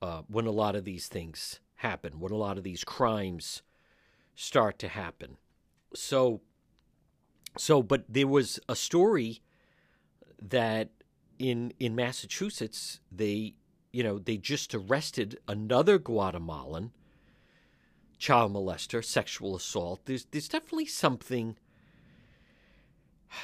uh, 0.00 0.22
when 0.26 0.46
a 0.46 0.50
lot 0.50 0.74
of 0.74 0.84
these 0.84 1.06
things 1.06 1.60
happen, 1.76 2.18
when 2.18 2.32
a 2.32 2.36
lot 2.36 2.56
of 2.56 2.64
these 2.64 2.82
crimes 2.82 3.62
start 4.34 4.78
to 4.80 4.88
happen. 4.88 5.36
So, 5.94 6.40
so, 7.56 7.82
but 7.82 8.04
there 8.08 8.26
was 8.26 8.58
a 8.68 8.76
story 8.76 9.42
that 10.40 10.90
in 11.38 11.72
in 11.78 11.94
Massachusetts 11.94 13.00
they, 13.10 13.54
you 13.92 14.02
know, 14.02 14.18
they 14.18 14.36
just 14.36 14.74
arrested 14.74 15.38
another 15.46 15.98
Guatemalan 15.98 16.92
child 18.18 18.54
molester, 18.54 19.04
sexual 19.04 19.56
assault. 19.56 20.00
There's 20.04 20.26
there's 20.26 20.48
definitely 20.48 20.86
something. 20.86 21.56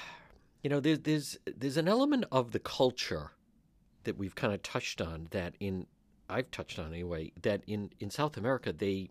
You 0.64 0.70
know, 0.70 0.80
there's 0.80 0.98
there's 0.98 1.38
there's 1.46 1.76
an 1.76 1.86
element 1.86 2.24
of 2.32 2.50
the 2.50 2.58
culture 2.58 3.30
that 4.02 4.18
we've 4.18 4.34
kind 4.34 4.52
of 4.52 4.60
touched 4.60 5.00
on 5.00 5.28
that 5.30 5.54
in 5.60 5.86
I've 6.28 6.50
touched 6.50 6.80
on 6.80 6.92
anyway 6.92 7.32
that 7.42 7.62
in 7.68 7.90
in 8.00 8.10
South 8.10 8.36
America 8.36 8.72
they 8.72 9.10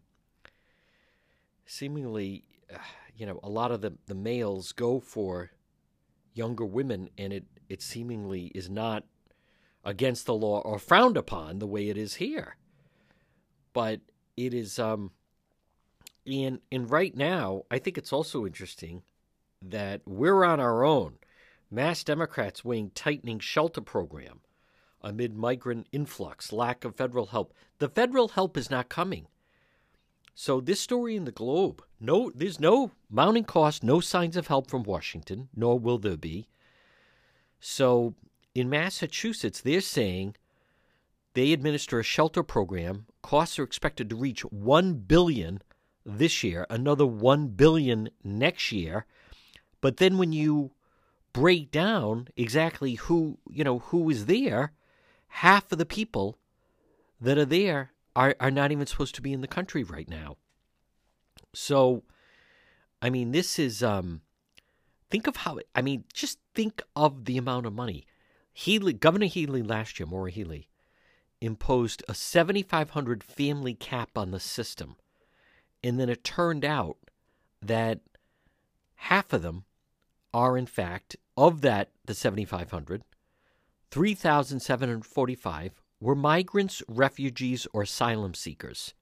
seemingly, 1.68 2.44
you 3.16 3.26
know, 3.26 3.40
a 3.44 3.50
lot 3.50 3.72
of 3.72 3.82
the, 3.82 3.94
the 4.08 4.16
males 4.16 4.72
go 4.72 5.00
for 5.00 5.52
younger 6.34 6.66
women, 6.66 7.10
and 7.18 7.32
it, 7.32 7.46
it 7.70 7.82
seemingly 7.82 8.46
is 8.56 8.70
not 8.70 9.04
against 9.84 10.26
the 10.26 10.34
law 10.34 10.60
or 10.62 10.80
frowned 10.80 11.18
upon 11.18 11.60
the 11.60 11.68
way 11.68 11.90
it 11.90 11.98
is 11.98 12.16
here. 12.16 12.56
But 13.74 14.02
it 14.36 14.54
is, 14.54 14.80
um, 14.80 15.12
and, 16.26 16.60
and 16.72 16.90
right 16.90 17.16
now, 17.16 17.64
I 17.70 17.80
think 17.80 17.98
it's 17.98 18.14
also 18.14 18.46
interesting 18.46 19.04
that 19.62 20.02
we're 20.06 20.44
on 20.44 20.60
our 20.60 20.84
own. 20.84 21.18
Mass 21.70 22.04
Democrats 22.04 22.64
weighing 22.64 22.92
tightening 22.92 23.40
shelter 23.40 23.82
program 23.82 24.40
amid 25.02 25.36
migrant 25.36 25.88
influx, 25.92 26.52
lack 26.52 26.86
of 26.86 26.96
federal 26.96 27.28
help. 27.28 27.54
The 27.80 27.90
federal 27.90 28.30
help 28.30 28.58
is 28.58 28.72
not 28.72 28.90
coming. 28.90 29.28
So 30.40 30.62
this 30.62 30.80
story 30.80 31.16
in 31.16 31.26
the 31.26 31.32
Globe, 31.32 31.82
no, 32.00 32.32
there's 32.36 32.60
no 32.60 32.92
mounting 33.10 33.44
cost, 33.44 33.84
no 33.84 34.00
signs 34.00 34.38
of 34.38 34.46
help 34.46 34.70
from 34.70 34.84
Washington, 34.84 35.50
nor 35.56 35.80
will 35.80 35.98
there 35.98 36.16
be. 36.16 36.48
So 37.60 38.14
in 38.54 38.70
Massachusetts, 38.70 39.62
they're 39.62 39.82
saying 39.82 40.36
they 41.34 41.54
administer 41.54 42.00
a 42.00 42.04
shelter 42.04 42.44
program. 42.44 43.08
Costs 43.24 43.58
are 43.58 43.64
expected 43.64 44.12
to 44.12 44.16
reach 44.16 44.42
one 44.42 44.94
billion 44.94 45.64
this 46.06 46.44
year, 46.44 46.68
another 46.70 47.08
1 47.08 47.48
billion 47.48 48.10
next 48.24 48.72
year. 48.72 49.08
But 49.82 49.98
then 49.98 50.20
when 50.20 50.34
you 50.34 50.70
break 51.34 51.72
down 51.72 52.28
exactly 52.38 52.94
who, 52.94 53.40
you 53.50 53.64
know, 53.64 53.80
who 53.80 54.08
is 54.12 54.28
there, 54.28 54.74
half 55.30 55.72
of 55.72 55.80
the 55.80 55.86
people 55.88 56.38
that 57.20 57.40
are 57.40 57.46
there 57.46 57.92
are, 58.18 58.36
are 58.40 58.52
not 58.52 58.72
even 58.72 58.88
supposed 58.88 59.14
to 59.14 59.22
be 59.22 59.32
in 59.32 59.42
the 59.42 59.48
country 59.48 59.84
right 59.84 60.10
now. 60.10 60.38
So, 61.54 62.02
I 63.00 63.12
mean, 63.12 63.32
this 63.32 63.60
is, 63.60 63.84
um, 63.84 64.22
think 65.12 65.28
of 65.28 65.36
how, 65.38 65.60
I 65.76 65.84
mean, 65.84 66.04
just 66.12 66.40
think 66.56 66.82
of 66.96 67.26
the 67.26 67.38
amount 67.38 67.68
of 67.68 67.74
money. 67.74 68.08
Healey, 68.52 68.94
Governor 68.94 69.28
Healey 69.28 69.62
last 69.62 70.00
year, 70.00 70.08
Maura 70.08 70.32
Healey, 70.32 70.68
imposed 71.42 72.04
a 72.10 72.16
7,500 72.16 73.24
family 73.24 73.76
cap 73.76 74.18
on 74.18 74.32
the 74.32 74.40
system. 74.40 74.96
And 75.84 76.00
then 76.00 76.10
it 76.10 76.24
turned 76.24 76.66
out 76.66 76.98
that 77.62 78.00
half 78.96 79.32
of 79.32 79.44
them 79.44 79.66
are, 80.34 80.58
in 80.58 80.66
fact, 80.66 81.18
of 81.38 81.62
that, 81.62 81.92
the 82.06 82.16
7,500, 82.16 83.04
3,745 83.92 85.84
were 86.00 86.16
migrants, 86.16 86.84
refugees, 86.88 87.68
or 87.74 87.84
asylum 87.84 88.34
seekers. 88.34 88.94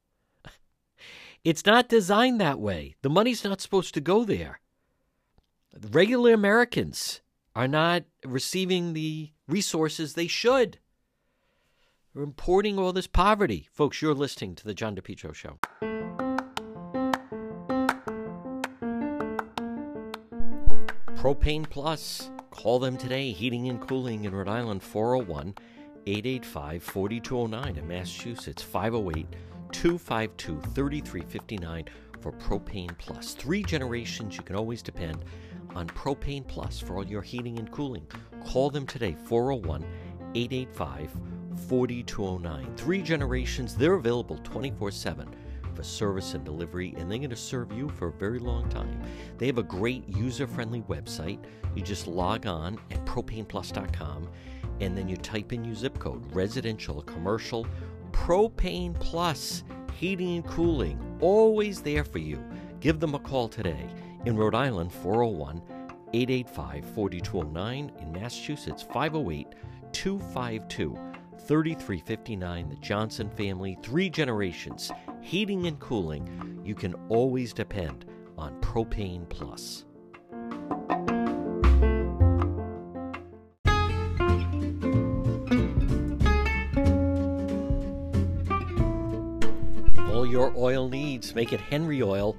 It's 1.44 1.66
not 1.66 1.90
designed 1.90 2.42
that 2.42 2.60
way. 2.60 2.96
The 3.02 3.10
money's 3.10 3.44
not 3.44 3.62
supposed 3.62 3.94
to 3.94 4.02
go 4.02 4.24
there. 4.24 4.62
Regular 5.92 6.34
Americans 6.34 7.22
are 7.56 7.68
not 7.68 8.04
receiving 8.26 8.94
the 8.94 9.32
resources 9.48 10.14
they 10.14 10.28
should. 10.28 10.80
We're 12.14 12.24
importing 12.24 12.80
all 12.80 12.94
this 12.94 13.08
poverty. 13.08 13.68
Folks, 13.72 14.02
you're 14.02 14.14
listening 14.14 14.56
to 14.56 14.64
the 14.64 14.74
John 14.74 14.96
DePetro 14.96 15.36
Show. 15.36 15.60
Propane 21.16 21.70
Plus. 21.70 22.32
Call 22.52 22.80
them 22.80 22.98
today. 22.98 23.32
Heating 23.32 23.68
and 23.68 23.86
Cooling 23.86 24.24
in 24.24 24.34
Rhode 24.34 24.48
Island, 24.48 24.82
401 24.82 25.56
885 26.08 26.84
4209. 26.84 27.78
In 27.78 27.88
Massachusetts, 27.88 28.62
508 28.62 29.28
252 29.72 30.62
3359 30.74 31.86
for 32.22 32.32
Propane 32.32 32.98
Plus. 32.98 33.34
Three 33.34 33.64
generations 33.64 34.38
you 34.38 34.44
can 34.44 34.56
always 34.56 34.82
depend 34.82 35.26
on 35.76 35.88
Propane 35.88 36.48
Plus 36.48 36.80
for 36.80 36.98
all 36.98 37.06
your 37.06 37.22
heating 37.22 37.60
and 37.60 37.72
cooling. 37.72 38.06
Call 38.46 38.70
them 38.70 38.86
today, 38.86 39.16
401 39.26 39.84
885 40.36 41.12
4209. 41.68 42.76
Three 42.76 43.02
generations, 43.02 43.76
they're 43.76 43.94
available 43.96 44.40
24 44.44 44.92
7 44.92 45.28
for 45.74 45.84
service 45.84 46.34
and 46.34 46.46
delivery, 46.46 46.96
and 46.98 47.12
they're 47.12 47.18
going 47.18 47.30
to 47.30 47.36
serve 47.36 47.72
you 47.74 47.90
for 47.90 48.08
a 48.08 48.14
very 48.14 48.40
long 48.40 48.68
time. 48.70 49.02
They 49.38 49.48
have 49.48 49.58
a 49.58 49.64
great 49.64 50.08
user 50.08 50.48
friendly 50.48 50.82
website. 50.84 51.40
You 51.76 51.82
just 51.82 52.08
log 52.08 52.46
on 52.48 52.80
at 52.92 53.04
propaneplus.com 53.06 54.30
and 54.80 54.98
then 54.98 55.08
you 55.08 55.18
type 55.18 55.54
in 55.54 55.64
your 55.64 55.76
zip 55.76 56.00
code 56.00 56.24
residential, 56.34 57.02
commercial, 57.02 57.68
propane 58.12 58.98
plus, 59.00 59.64
heating 59.94 60.36
and 60.36 60.46
cooling, 60.46 61.00
always 61.22 61.82
there 61.82 62.04
for 62.04 62.20
you. 62.20 62.44
Give 62.80 63.00
them 63.00 63.16
a 63.16 63.20
call 63.20 63.48
today. 63.48 63.88
In 64.26 64.36
Rhode 64.36 64.56
Island, 64.56 64.92
401 64.92 65.62
885 66.14 66.86
4209. 66.94 67.92
In 68.00 68.12
Massachusetts, 68.12 68.84
508 68.84 69.48
252 69.92 70.98
3359. 71.48 72.70
The 72.70 72.76
Johnson 72.78 73.30
family, 73.30 73.78
three 73.82 74.10
generations, 74.10 74.92
heating 75.22 75.68
and 75.68 75.80
cooling. 75.80 76.62
You 76.64 76.76
can 76.76 76.96
always 77.10 77.54
depend 77.54 78.06
on 78.38 78.60
Propane 78.62 79.28
Plus. 79.30 79.86
Oil 90.66 90.90
needs, 90.90 91.36
make 91.36 91.54
it 91.54 91.62
Henry 91.62 92.02
Oil. 92.02 92.36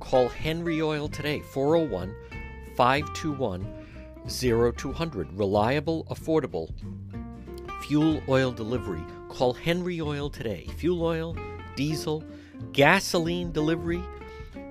Call 0.00 0.28
Henry 0.28 0.82
Oil 0.82 1.08
today, 1.08 1.40
401 1.52 2.12
521 2.76 3.66
0200. 4.28 5.32
Reliable, 5.38 6.04
affordable 6.10 6.72
fuel 7.82 8.20
oil 8.28 8.50
delivery. 8.50 9.02
Call 9.28 9.54
Henry 9.54 10.00
Oil 10.00 10.28
today. 10.28 10.66
Fuel 10.78 11.04
oil, 11.04 11.36
diesel, 11.76 12.24
gasoline 12.72 13.52
delivery. 13.52 14.02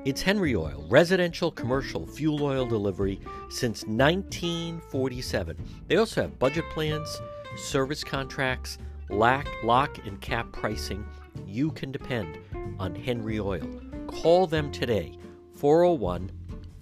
It's 0.04 0.22
Henry 0.22 0.54
Oil, 0.54 0.86
residential, 0.90 1.50
commercial 1.50 2.06
fuel 2.06 2.44
oil 2.44 2.66
delivery 2.66 3.22
since 3.50 3.86
1947. 3.86 5.58
They 5.88 5.96
also 5.96 6.24
have 6.24 6.38
budget 6.40 6.66
plans, 6.72 7.22
service 7.56 8.04
contracts, 8.04 8.78
lock, 9.10 9.48
lock 9.64 10.06
and 10.06 10.20
cap 10.20 10.52
pricing. 10.52 11.06
You 11.46 11.72
can 11.72 11.92
depend 11.92 12.38
on 12.80 12.96
Henry 12.96 13.40
Oil. 13.40 13.68
Call 14.08 14.48
them 14.48 14.72
today, 14.72 15.18
401 15.54 16.32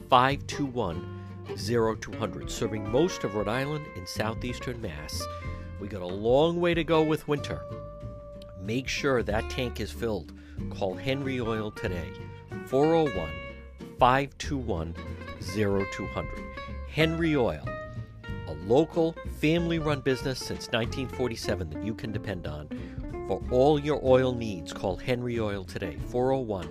521 0.10 1.16
0200, 1.58 2.50
serving 2.50 2.90
most 2.92 3.24
of 3.24 3.36
Rhode 3.36 3.48
Island 3.48 3.86
and 3.96 4.08
southeastern 4.08 4.82
Mass. 4.82 5.22
We 5.80 5.88
got 5.88 6.02
a 6.02 6.08
long 6.08 6.60
way 6.60 6.74
to 6.74 6.84
go 6.84 7.02
with 7.02 7.28
winter. 7.28 7.62
Make 8.62 8.88
sure 8.88 9.22
that 9.24 9.50
tank 9.50 9.80
is 9.80 9.92
filled. 9.92 10.34
Call 10.70 10.96
Henry 10.96 11.40
Oil 11.40 11.72
today, 11.72 12.12
401 12.66 13.30
521 14.00 14.96
0200. 15.42 16.44
Henry 16.90 17.36
Oil, 17.36 17.68
a 18.48 18.54
local 18.66 19.16
family 19.40 19.80
run 19.80 20.00
business 20.00 20.40
since 20.40 20.68
1947 20.68 21.70
that 21.72 21.84
you 21.84 21.94
can 21.94 22.12
depend 22.12 22.48
on. 22.48 22.70
For 23.28 23.42
all 23.50 23.80
your 23.80 24.00
oil 24.04 24.34
needs, 24.34 24.72
call 24.72 24.98
Henry 24.98 25.40
Oil 25.40 25.64
today, 25.64 25.98
401 26.10 26.68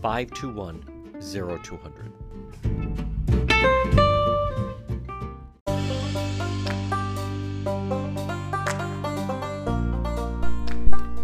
521 0.00 1.20
0200. 1.20 2.12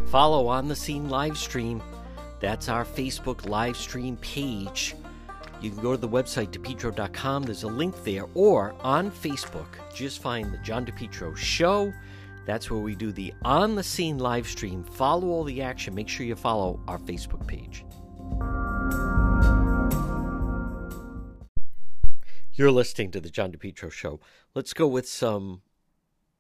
Follow 0.09 0.49
on 0.49 0.67
the 0.69 0.77
scene 0.77 1.09
live 1.09 1.39
stream. 1.39 1.81
That's 2.41 2.69
our 2.69 2.85
Facebook 2.85 3.49
live 3.49 3.77
stream 3.77 4.17
page. 4.17 4.97
You 5.61 5.71
can 5.71 5.81
go 5.81 5.93
to 5.93 5.97
the 5.97 6.09
website, 6.09 6.49
depetro.com. 6.49 7.45
There's 7.45 7.63
a 7.63 7.69
link 7.69 8.03
there. 8.03 8.27
Or 8.35 8.75
on 8.81 9.13
Facebook, 9.13 9.69
just 9.95 10.21
find 10.21 10.53
the 10.53 10.59
John 10.59 10.85
DePetro 10.85 11.37
Show. 11.37 11.93
That's 12.45 12.71
where 12.71 12.81
we 12.81 12.95
do 12.95 13.13
the 13.13 13.33
on 13.45 13.75
the 13.75 13.83
scene 13.83 14.19
live 14.19 14.47
stream. 14.47 14.83
Follow 14.83 15.29
all 15.29 15.45
the 15.45 15.63
action. 15.63 15.95
Make 15.95 16.09
sure 16.09 16.27
you 16.27 16.35
follow 16.35 16.81
our 16.89 16.99
Facebook 16.99 17.47
page. 17.47 17.85
You're 22.55 22.71
listening 22.71 23.11
to 23.13 23.21
the 23.21 23.31
John 23.31 23.53
DePetro 23.53 23.91
Show. 23.91 24.21
Let's 24.55 24.75
go 24.75 24.87
with 24.87 25.09
some 25.09 25.63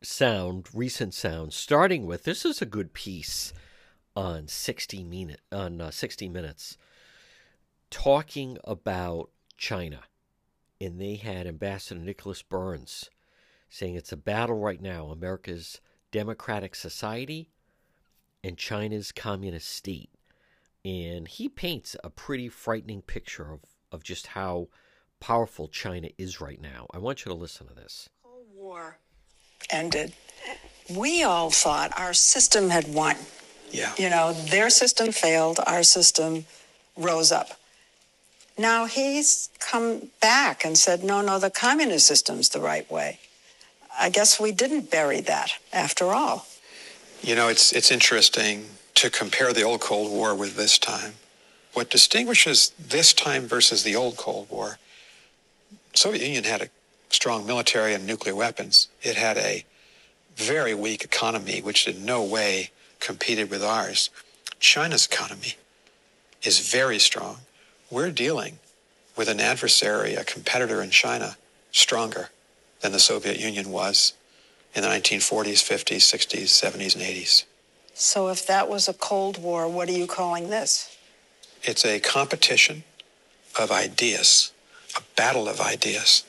sound, 0.02 0.68
recent 0.74 1.14
sound, 1.14 1.52
starting 1.52 2.04
with 2.06 2.24
this 2.24 2.44
is 2.44 2.60
a 2.60 2.66
good 2.66 2.92
piece 2.92 3.52
on 4.14 4.46
60 4.46 5.04
minute 5.04 5.40
on 5.50 5.80
uh, 5.80 5.90
60 5.90 6.28
minutes 6.28 6.76
talking 7.90 8.58
about 8.64 9.30
China. 9.56 10.00
And 10.80 11.00
they 11.00 11.14
had 11.14 11.46
Ambassador 11.46 12.00
Nicholas 12.00 12.42
Burns 12.42 13.08
saying 13.70 13.94
it's 13.94 14.12
a 14.12 14.16
battle 14.16 14.58
right 14.58 14.82
now 14.82 15.06
America's 15.06 15.80
democratic 16.12 16.76
society 16.76 17.48
and 18.44 18.56
China's 18.56 19.10
communist 19.10 19.68
state. 19.68 20.10
And 20.84 21.26
he 21.26 21.48
paints 21.48 21.96
a 22.04 22.10
pretty 22.10 22.48
frightening 22.48 23.02
picture 23.02 23.52
of, 23.52 23.60
of 23.90 24.04
just 24.04 24.28
how 24.28 24.68
powerful 25.18 25.68
China 25.68 26.08
is 26.18 26.40
right 26.40 26.60
now. 26.60 26.86
I 26.92 26.98
want 26.98 27.24
you 27.24 27.30
to 27.30 27.38
listen 27.38 27.66
to 27.68 27.74
this. 27.74 28.08
Cold 28.22 28.46
War 28.54 28.98
ended. 29.70 30.12
We 30.90 31.22
all 31.22 31.50
thought 31.50 31.92
our 31.98 32.12
system 32.12 32.70
had 32.70 32.92
won. 32.92 33.16
Yeah. 33.70 33.92
You 33.96 34.10
know, 34.10 34.32
their 34.32 34.70
system 34.70 35.12
failed, 35.12 35.58
our 35.66 35.82
system 35.82 36.44
rose 36.96 37.32
up. 37.32 37.52
Now 38.58 38.84
he's 38.84 39.48
come 39.60 40.10
back 40.20 40.64
and 40.64 40.76
said, 40.76 41.02
no, 41.02 41.22
no, 41.22 41.38
the 41.38 41.50
communist 41.50 42.06
system's 42.06 42.50
the 42.50 42.60
right 42.60 42.90
way. 42.90 43.18
I 43.98 44.10
guess 44.10 44.40
we 44.40 44.52
didn't 44.52 44.90
bury 44.90 45.20
that 45.22 45.52
after 45.72 46.06
all. 46.12 46.46
You 47.22 47.34
know, 47.34 47.48
it's 47.48 47.72
it's 47.72 47.90
interesting 47.90 48.66
to 48.96 49.10
compare 49.10 49.52
the 49.52 49.62
old 49.62 49.80
Cold 49.80 50.10
War 50.10 50.34
with 50.34 50.56
this 50.56 50.78
time. 50.78 51.14
What 51.72 51.90
distinguishes 51.90 52.72
this 52.78 53.12
time 53.12 53.46
versus 53.46 53.82
the 53.82 53.96
old 53.96 54.16
Cold 54.16 54.48
War, 54.50 54.78
Soviet 55.94 56.22
Union 56.22 56.44
had 56.44 56.62
a 56.62 56.68
strong 57.08 57.46
military 57.46 57.94
and 57.94 58.06
nuclear 58.06 58.34
weapons. 58.34 58.88
It 59.02 59.16
had 59.16 59.38
a 59.38 59.64
very 60.36 60.74
weak 60.74 61.04
economy, 61.04 61.60
which 61.60 61.86
in 61.86 62.04
no 62.04 62.22
way 62.22 62.70
competed 63.00 63.50
with 63.50 63.62
ours. 63.62 64.10
China's 64.58 65.06
economy 65.06 65.54
is 66.42 66.58
very 66.58 66.98
strong, 66.98 67.38
we're 67.90 68.10
dealing 68.10 68.58
with 69.16 69.28
an 69.28 69.40
adversary, 69.40 70.14
a 70.14 70.24
competitor 70.24 70.82
in 70.82 70.90
China, 70.90 71.36
stronger 71.70 72.30
than 72.82 72.92
the 72.92 72.98
Soviet 72.98 73.38
Union 73.38 73.70
was 73.70 74.12
in 74.74 74.82
the 74.82 74.88
1940s, 74.88 75.62
50s, 75.62 75.96
60s, 75.96 76.44
70s, 76.44 76.94
and 76.94 77.04
80s. 77.04 77.44
So 77.94 78.28
if 78.28 78.46
that 78.46 78.68
was 78.68 78.88
a 78.88 78.94
Cold 78.94 79.38
War, 79.38 79.68
what 79.68 79.88
are 79.88 79.92
you 79.92 80.06
calling 80.06 80.50
this? 80.50 80.96
It's 81.62 81.84
a 81.84 82.00
competition 82.00 82.84
of 83.58 83.70
ideas, 83.70 84.52
a 84.96 85.02
battle 85.16 85.48
of 85.48 85.60
ideas. 85.60 86.24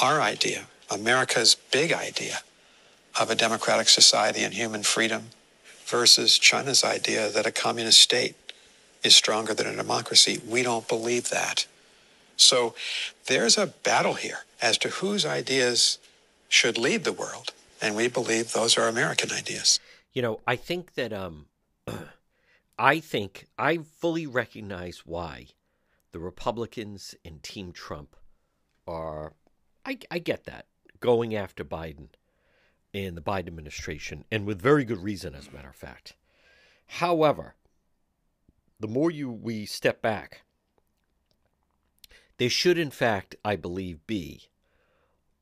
Our 0.00 0.20
idea, 0.20 0.66
America's 0.90 1.54
big 1.54 1.92
idea 1.92 2.38
of 3.20 3.30
a 3.30 3.34
democratic 3.34 3.88
society 3.88 4.42
and 4.42 4.54
human 4.54 4.82
freedom 4.82 5.30
versus 5.84 6.38
China's 6.38 6.84
idea 6.84 7.28
that 7.28 7.46
a 7.46 7.52
communist 7.52 8.00
state 8.00 8.34
is 9.02 9.14
stronger 9.14 9.52
than 9.52 9.66
a 9.66 9.76
democracy. 9.76 10.40
We 10.48 10.62
don't 10.62 10.88
believe 10.88 11.28
that. 11.30 11.66
So 12.44 12.74
there's 13.26 13.56
a 13.58 13.68
battle 13.68 14.14
here 14.14 14.40
as 14.60 14.78
to 14.78 14.88
whose 14.88 15.24
ideas 15.24 15.98
should 16.48 16.78
lead 16.78 17.04
the 17.04 17.12
world. 17.12 17.52
And 17.80 17.96
we 17.96 18.08
believe 18.08 18.52
those 18.52 18.78
are 18.78 18.88
American 18.88 19.32
ideas. 19.32 19.80
You 20.12 20.22
know, 20.22 20.40
I 20.46 20.56
think 20.56 20.94
that 20.94 21.12
um 21.12 21.46
I 22.78 23.00
think 23.00 23.46
I 23.58 23.78
fully 23.78 24.26
recognize 24.26 25.02
why 25.04 25.48
the 26.12 26.20
Republicans 26.20 27.14
and 27.24 27.42
Team 27.42 27.72
Trump 27.72 28.16
are 28.86 29.32
I, 29.84 29.98
I 30.10 30.18
get 30.18 30.44
that 30.44 30.66
going 31.00 31.34
after 31.34 31.64
Biden 31.64 32.08
and 32.94 33.16
the 33.16 33.22
Biden 33.22 33.48
administration, 33.48 34.24
and 34.30 34.46
with 34.46 34.60
very 34.60 34.84
good 34.84 35.02
reason, 35.02 35.34
as 35.34 35.48
a 35.48 35.52
matter 35.52 35.70
of 35.70 35.74
fact. 35.74 36.14
However, 36.86 37.54
the 38.78 38.88
more 38.88 39.10
you 39.10 39.30
we 39.30 39.64
step 39.64 40.02
back, 40.02 40.42
there 42.42 42.48
should, 42.48 42.76
in 42.76 42.90
fact, 42.90 43.36
I 43.44 43.54
believe, 43.54 44.04
be 44.08 44.48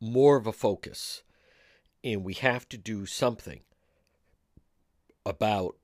more 0.03 0.37
of 0.37 0.47
a 0.47 0.53
focus, 0.53 1.23
and 2.05 2.23
we 2.23 2.35
have 2.35 2.69
to 2.69 2.77
do 2.77 3.07
something 3.07 3.61
about 5.25 5.77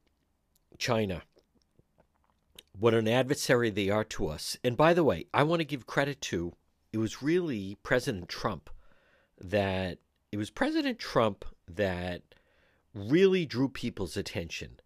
China. 0.77 1.23
What 2.79 2.93
an 2.93 3.09
adversary 3.09 3.71
they 3.71 3.89
are 3.89 4.05
to 4.05 4.29
us. 4.29 4.59
And 4.63 4.77
by 4.77 4.93
the 4.93 5.05
way, 5.05 5.25
I 5.33 5.43
want 5.43 5.61
to 5.61 5.65
give 5.65 5.87
credit 5.87 6.21
to 6.33 6.53
it 6.93 6.99
was 6.99 7.23
really 7.23 7.79
President 7.83 8.29
Trump 8.29 8.69
that 9.41 9.97
it 10.31 10.37
was 10.37 10.51
President 10.51 10.99
Trump 10.99 11.47
that 11.67 12.21
really 12.93 13.47
drew 13.47 13.71
people's 13.71 14.19
attention 14.19 14.81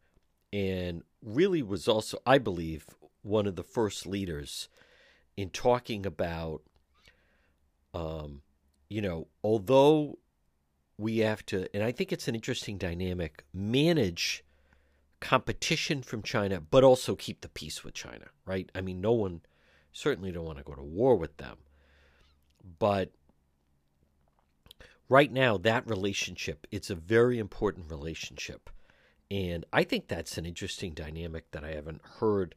and 0.52 1.02
really 1.20 1.60
was 1.60 1.88
also, 1.88 2.18
I 2.24 2.38
believe, 2.38 2.86
one 3.22 3.48
of 3.48 3.56
the 3.56 3.64
first 3.64 4.06
leaders 4.06 4.68
in 5.40 5.48
talking 5.48 6.04
about, 6.04 6.60
um, 7.94 8.42
you 8.90 9.00
know, 9.00 9.26
although 9.42 10.18
we 10.98 11.18
have 11.18 11.46
to, 11.46 11.66
and 11.74 11.82
I 11.82 11.92
think 11.92 12.12
it's 12.12 12.28
an 12.28 12.34
interesting 12.34 12.76
dynamic, 12.76 13.44
manage 13.54 14.44
competition 15.20 16.02
from 16.02 16.22
China, 16.22 16.60
but 16.60 16.84
also 16.84 17.16
keep 17.16 17.40
the 17.40 17.48
peace 17.48 17.82
with 17.82 17.94
China, 17.94 18.26
right? 18.44 18.70
I 18.74 18.82
mean, 18.82 19.00
no 19.00 19.12
one 19.12 19.40
certainly 19.92 20.30
don't 20.30 20.44
want 20.44 20.58
to 20.58 20.64
go 20.64 20.74
to 20.74 20.82
war 20.82 21.16
with 21.16 21.38
them. 21.38 21.56
But 22.78 23.10
right 25.08 25.32
now, 25.32 25.56
that 25.56 25.88
relationship, 25.88 26.66
it's 26.70 26.90
a 26.90 26.94
very 26.94 27.38
important 27.38 27.90
relationship. 27.90 28.68
And 29.30 29.64
I 29.72 29.84
think 29.84 30.08
that's 30.08 30.36
an 30.36 30.44
interesting 30.44 30.92
dynamic 30.92 31.50
that 31.52 31.64
I 31.64 31.70
haven't 31.70 32.02
heard 32.18 32.56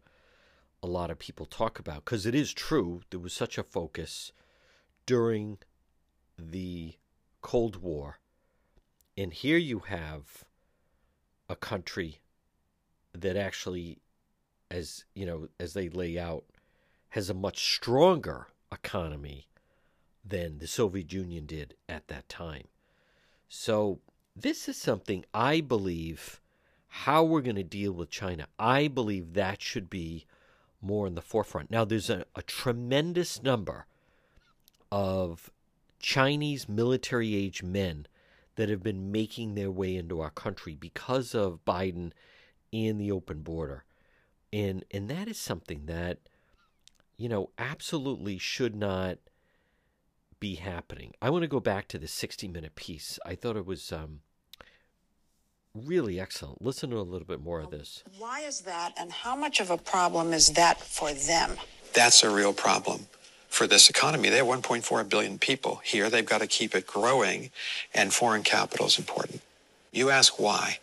a 0.83 0.87
lot 0.87 1.09
of 1.09 1.17
people 1.17 1.45
talk 1.45 1.79
about 1.79 2.03
because 2.03 2.25
it 2.25 2.35
is 2.35 2.53
true. 2.53 3.01
There 3.09 3.19
was 3.19 3.31
such 3.33 3.57
a 3.57 3.63
focus 3.63 4.33
during 5.05 5.57
the 6.37 6.95
Cold 7.41 7.77
War. 7.77 8.19
And 9.17 9.33
here 9.33 9.57
you 9.57 9.79
have 9.87 10.43
a 11.47 11.55
country 11.55 12.19
that 13.13 13.37
actually, 13.37 13.99
as 14.69 15.05
you 15.15 15.25
know, 15.25 15.47
as 15.57 15.73
they 15.73 15.87
lay 15.87 16.19
out, 16.19 16.43
has 17.09 17.29
a 17.29 17.33
much 17.33 17.63
stronger 17.75 18.47
economy 18.71 19.47
than 20.25 20.57
the 20.57 20.67
Soviet 20.67 21.13
Union 21.13 21.45
did 21.45 21.75
at 21.87 22.07
that 22.09 22.27
time. 22.27 22.67
So 23.47 23.99
this 24.35 24.67
is 24.67 24.77
something 24.77 25.23
I 25.33 25.61
believe 25.61 26.41
how 26.87 27.23
we're 27.23 27.41
going 27.41 27.55
to 27.55 27.63
deal 27.63 27.93
with 27.93 28.09
China. 28.09 28.47
I 28.59 28.87
believe 28.87 29.33
that 29.33 29.61
should 29.61 29.89
be 29.89 30.25
more 30.83 31.07
in 31.07 31.15
the 31.15 31.21
forefront. 31.21 31.71
Now, 31.71 31.85
there's 31.85 32.09
a, 32.09 32.25
a 32.35 32.41
tremendous 32.41 33.41
number 33.41 33.85
of 34.91 35.49
Chinese 35.99 36.67
military 36.67 37.33
age 37.33 37.63
men 37.63 38.07
that 38.55 38.69
have 38.69 38.83
been 38.83 39.11
making 39.11 39.55
their 39.55 39.71
way 39.71 39.95
into 39.95 40.19
our 40.19 40.29
country 40.29 40.75
because 40.75 41.33
of 41.33 41.65
Biden 41.65 42.11
and 42.71 42.99
the 42.99 43.11
open 43.11 43.41
border. 43.41 43.85
And 44.51 44.85
and 44.91 45.09
that 45.09 45.27
is 45.27 45.39
something 45.39 45.85
that 45.87 46.19
you 47.17 47.27
know 47.27 47.49
absolutely 47.57 48.37
should 48.37 48.75
not 48.75 49.17
be 50.39 50.55
happening. 50.55 51.13
I 51.21 51.29
want 51.29 51.43
to 51.43 51.47
go 51.47 51.59
back 51.59 51.87
to 51.87 51.97
the 51.97 52.07
60 52.07 52.47
minute 52.49 52.75
piece. 52.75 53.17
I 53.25 53.35
thought 53.35 53.55
it 53.55 53.65
was 53.65 53.91
um, 53.91 54.19
really 55.75 56.19
excellent. 56.19 56.61
Listen 56.61 56.89
to 56.91 56.99
a 56.99 57.01
little 57.01 57.27
bit 57.27 57.41
more 57.41 57.59
of 57.59 57.71
this. 57.71 58.03
Why 58.17 58.41
is 58.41 58.61
that, 58.61 58.93
and 58.97 59.11
how 59.11 59.35
much 59.35 59.59
of 59.59 59.71
a 59.71 59.77
problem 59.77 60.33
is 60.33 60.49
that 60.49 60.79
for 60.79 61.13
them? 61.13 61.57
That's 61.93 62.23
a 62.23 62.29
real 62.29 62.53
problem 62.53 63.07
for 63.49 63.67
this 63.67 63.89
economy. 63.89 64.29
They 64.29 64.37
have 64.37 64.47
1.4 64.47 65.09
billion 65.09 65.37
people 65.39 65.81
here. 65.83 66.09
They've 66.09 66.25
got 66.25 66.41
to 66.41 66.47
keep 66.47 66.75
it 66.75 66.87
growing, 66.87 67.51
and 67.93 68.13
foreign 68.13 68.43
capital 68.43 68.87
is 68.87 68.97
important. 68.97 69.41
You 69.91 70.09
ask 70.09 70.39
why. 70.39 70.79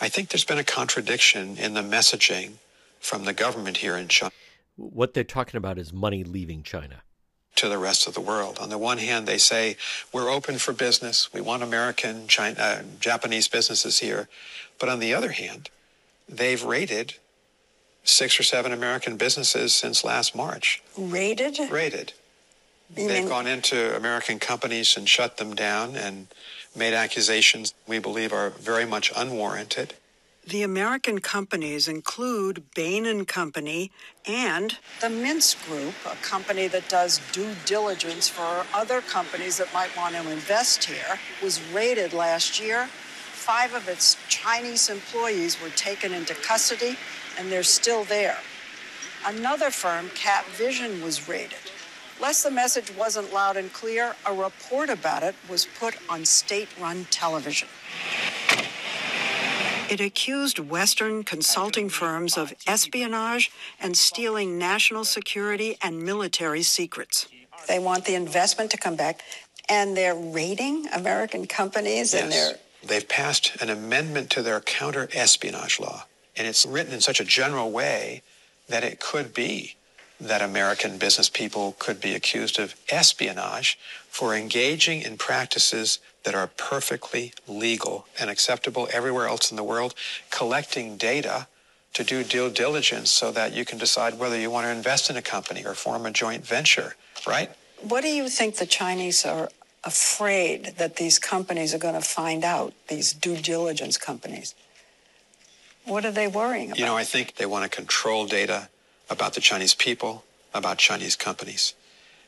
I 0.00 0.08
think 0.08 0.30
there's 0.30 0.44
been 0.44 0.58
a 0.58 0.64
contradiction 0.64 1.56
in 1.56 1.74
the 1.74 1.82
messaging 1.82 2.54
from 3.00 3.24
the 3.24 3.32
government 3.32 3.78
here 3.78 3.96
in 3.96 4.08
China. 4.08 4.32
What 4.76 5.14
they're 5.14 5.24
talking 5.24 5.58
about 5.58 5.78
is 5.78 5.92
money 5.92 6.24
leaving 6.24 6.62
China 6.62 7.02
to 7.56 7.68
the 7.68 7.78
rest 7.78 8.06
of 8.06 8.14
the 8.14 8.20
world. 8.20 8.58
On 8.60 8.68
the 8.68 8.78
one 8.78 8.98
hand, 8.98 9.26
they 9.26 9.38
say 9.38 9.76
we're 10.12 10.30
open 10.30 10.58
for 10.58 10.72
business. 10.72 11.32
We 11.32 11.40
want 11.40 11.62
American, 11.62 12.26
China, 12.26 12.56
uh, 12.58 12.82
Japanese 12.98 13.48
businesses 13.48 13.98
here. 13.98 14.28
But 14.78 14.88
on 14.88 14.98
the 15.00 15.14
other 15.14 15.32
hand, 15.32 15.68
they've 16.28 16.62
raided 16.62 17.14
six 18.04 18.38
or 18.38 18.42
seven 18.42 18.72
American 18.72 19.16
businesses 19.16 19.74
since 19.74 20.02
last 20.04 20.34
March. 20.34 20.82
Raided? 20.96 21.58
Raided. 21.70 22.14
You 22.96 23.08
they've 23.08 23.20
mean... 23.20 23.28
gone 23.28 23.46
into 23.46 23.96
American 23.96 24.38
companies 24.38 24.96
and 24.96 25.08
shut 25.08 25.36
them 25.36 25.54
down 25.54 25.96
and 25.96 26.26
made 26.74 26.94
accusations 26.94 27.74
we 27.86 27.98
believe 27.98 28.32
are 28.32 28.50
very 28.50 28.86
much 28.86 29.12
unwarranted. 29.14 29.94
The 30.44 30.64
American 30.64 31.20
companies 31.20 31.86
include 31.86 32.64
Bain 32.74 33.06
and 33.06 33.28
Company 33.28 33.92
and 34.26 34.76
the 35.00 35.06
Mintz 35.06 35.54
Group, 35.68 35.94
a 36.04 36.16
company 36.16 36.66
that 36.66 36.88
does 36.88 37.20
due 37.30 37.54
diligence 37.64 38.26
for 38.26 38.66
other 38.74 39.02
companies 39.02 39.58
that 39.58 39.72
might 39.72 39.96
want 39.96 40.16
to 40.16 40.30
invest 40.32 40.82
here, 40.82 41.20
was 41.44 41.62
raided 41.72 42.12
last 42.12 42.60
year. 42.60 42.86
Five 42.86 43.72
of 43.72 43.88
its 43.88 44.16
Chinese 44.28 44.90
employees 44.90 45.62
were 45.62 45.70
taken 45.70 46.12
into 46.12 46.34
custody 46.34 46.96
and 47.38 47.50
they're 47.50 47.62
still 47.62 48.02
there. 48.02 48.38
Another 49.24 49.70
firm, 49.70 50.08
Capvision, 50.08 51.04
was 51.04 51.28
raided. 51.28 51.70
Lest 52.20 52.42
the 52.42 52.50
message 52.50 52.92
wasn't 52.96 53.32
loud 53.32 53.56
and 53.56 53.72
clear, 53.72 54.16
a 54.26 54.34
report 54.34 54.90
about 54.90 55.22
it 55.22 55.36
was 55.48 55.66
put 55.78 55.96
on 56.10 56.24
state 56.24 56.68
run 56.80 57.06
television. 57.10 57.68
It 59.92 60.00
accused 60.00 60.58
Western 60.58 61.22
consulting 61.22 61.90
firms 61.90 62.38
of 62.38 62.54
espionage 62.66 63.52
and 63.78 63.94
stealing 63.94 64.56
national 64.56 65.04
security 65.04 65.76
and 65.82 66.02
military 66.02 66.62
secrets. 66.62 67.28
They 67.68 67.78
want 67.78 68.06
the 68.06 68.14
investment 68.14 68.70
to 68.70 68.78
come 68.78 68.96
back, 68.96 69.22
and 69.68 69.94
they're 69.94 70.14
raiding 70.14 70.88
American 70.94 71.46
companies 71.46 72.14
yes. 72.14 72.22
and 72.22 72.32
they're. 72.32 72.54
They've 72.82 73.06
passed 73.06 73.54
an 73.60 73.68
amendment 73.68 74.30
to 74.30 74.40
their 74.40 74.62
counter 74.62 75.10
espionage 75.12 75.78
law, 75.78 76.06
and 76.38 76.46
it's 76.46 76.64
written 76.64 76.94
in 76.94 77.02
such 77.02 77.20
a 77.20 77.24
general 77.24 77.70
way 77.70 78.22
that 78.68 78.84
it 78.84 78.98
could 78.98 79.34
be 79.34 79.76
that 80.18 80.40
American 80.40 80.96
business 80.96 81.28
people 81.28 81.76
could 81.78 82.00
be 82.00 82.14
accused 82.14 82.58
of 82.58 82.76
espionage 82.88 83.78
for 84.08 84.34
engaging 84.34 85.02
in 85.02 85.18
practices 85.18 85.98
that 86.24 86.34
are 86.34 86.46
perfectly 86.46 87.32
legal 87.46 88.06
and 88.18 88.30
acceptable 88.30 88.88
everywhere 88.92 89.26
else 89.26 89.50
in 89.50 89.56
the 89.56 89.64
world, 89.64 89.94
collecting 90.30 90.96
data 90.96 91.46
to 91.94 92.04
do 92.04 92.24
due 92.24 92.50
diligence 92.50 93.10
so 93.10 93.30
that 93.32 93.52
you 93.52 93.64
can 93.64 93.78
decide 93.78 94.18
whether 94.18 94.38
you 94.38 94.50
want 94.50 94.66
to 94.66 94.70
invest 94.70 95.10
in 95.10 95.16
a 95.16 95.22
company 95.22 95.64
or 95.64 95.74
form 95.74 96.06
a 96.06 96.10
joint 96.10 96.46
venture, 96.46 96.94
right? 97.26 97.50
What 97.82 98.02
do 98.02 98.08
you 98.08 98.28
think 98.28 98.56
the 98.56 98.66
Chinese 98.66 99.26
are 99.26 99.50
afraid 99.84 100.74
that 100.78 100.96
these 100.96 101.18
companies 101.18 101.74
are 101.74 101.78
going 101.78 101.94
to 101.94 102.00
find 102.00 102.44
out, 102.44 102.72
these 102.88 103.12
due 103.12 103.36
diligence 103.36 103.98
companies? 103.98 104.54
What 105.84 106.04
are 106.04 106.12
they 106.12 106.28
worrying 106.28 106.68
about? 106.68 106.78
You 106.78 106.84
know, 106.86 106.96
I 106.96 107.04
think 107.04 107.34
they 107.34 107.46
want 107.46 107.64
to 107.64 107.76
control 107.76 108.26
data 108.26 108.68
about 109.10 109.34
the 109.34 109.40
Chinese 109.40 109.74
people, 109.74 110.24
about 110.54 110.78
Chinese 110.78 111.16
companies. 111.16 111.74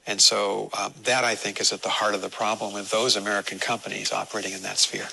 And 0.06 0.20
so 0.20 0.70
um, 0.78 0.92
that, 1.04 1.24
I 1.24 1.34
think, 1.34 1.60
is 1.60 1.72
at 1.72 1.82
the 1.82 1.88
heart 1.88 2.14
of 2.14 2.22
the 2.22 2.28
problem 2.28 2.74
with 2.74 2.90
those 2.90 3.16
American 3.16 3.58
companies 3.58 4.12
operating 4.12 4.52
in 4.52 4.62
that 4.62 4.78
sphere. 4.78 5.08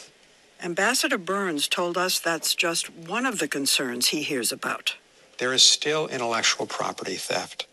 Ambassador 0.63 1.17
Burns 1.17 1.67
told 1.67 1.97
us 1.97 2.19
that's 2.19 2.53
just 2.53 2.89
one 2.93 3.25
of 3.25 3.39
the 3.39 3.47
concerns 3.47 4.09
he 4.09 4.21
hears 4.21 4.51
about. 4.51 4.95
There 5.37 5.53
is 5.53 5.63
still 5.63 6.07
intellectual 6.07 6.67
property 6.67 7.15
theft 7.15 7.67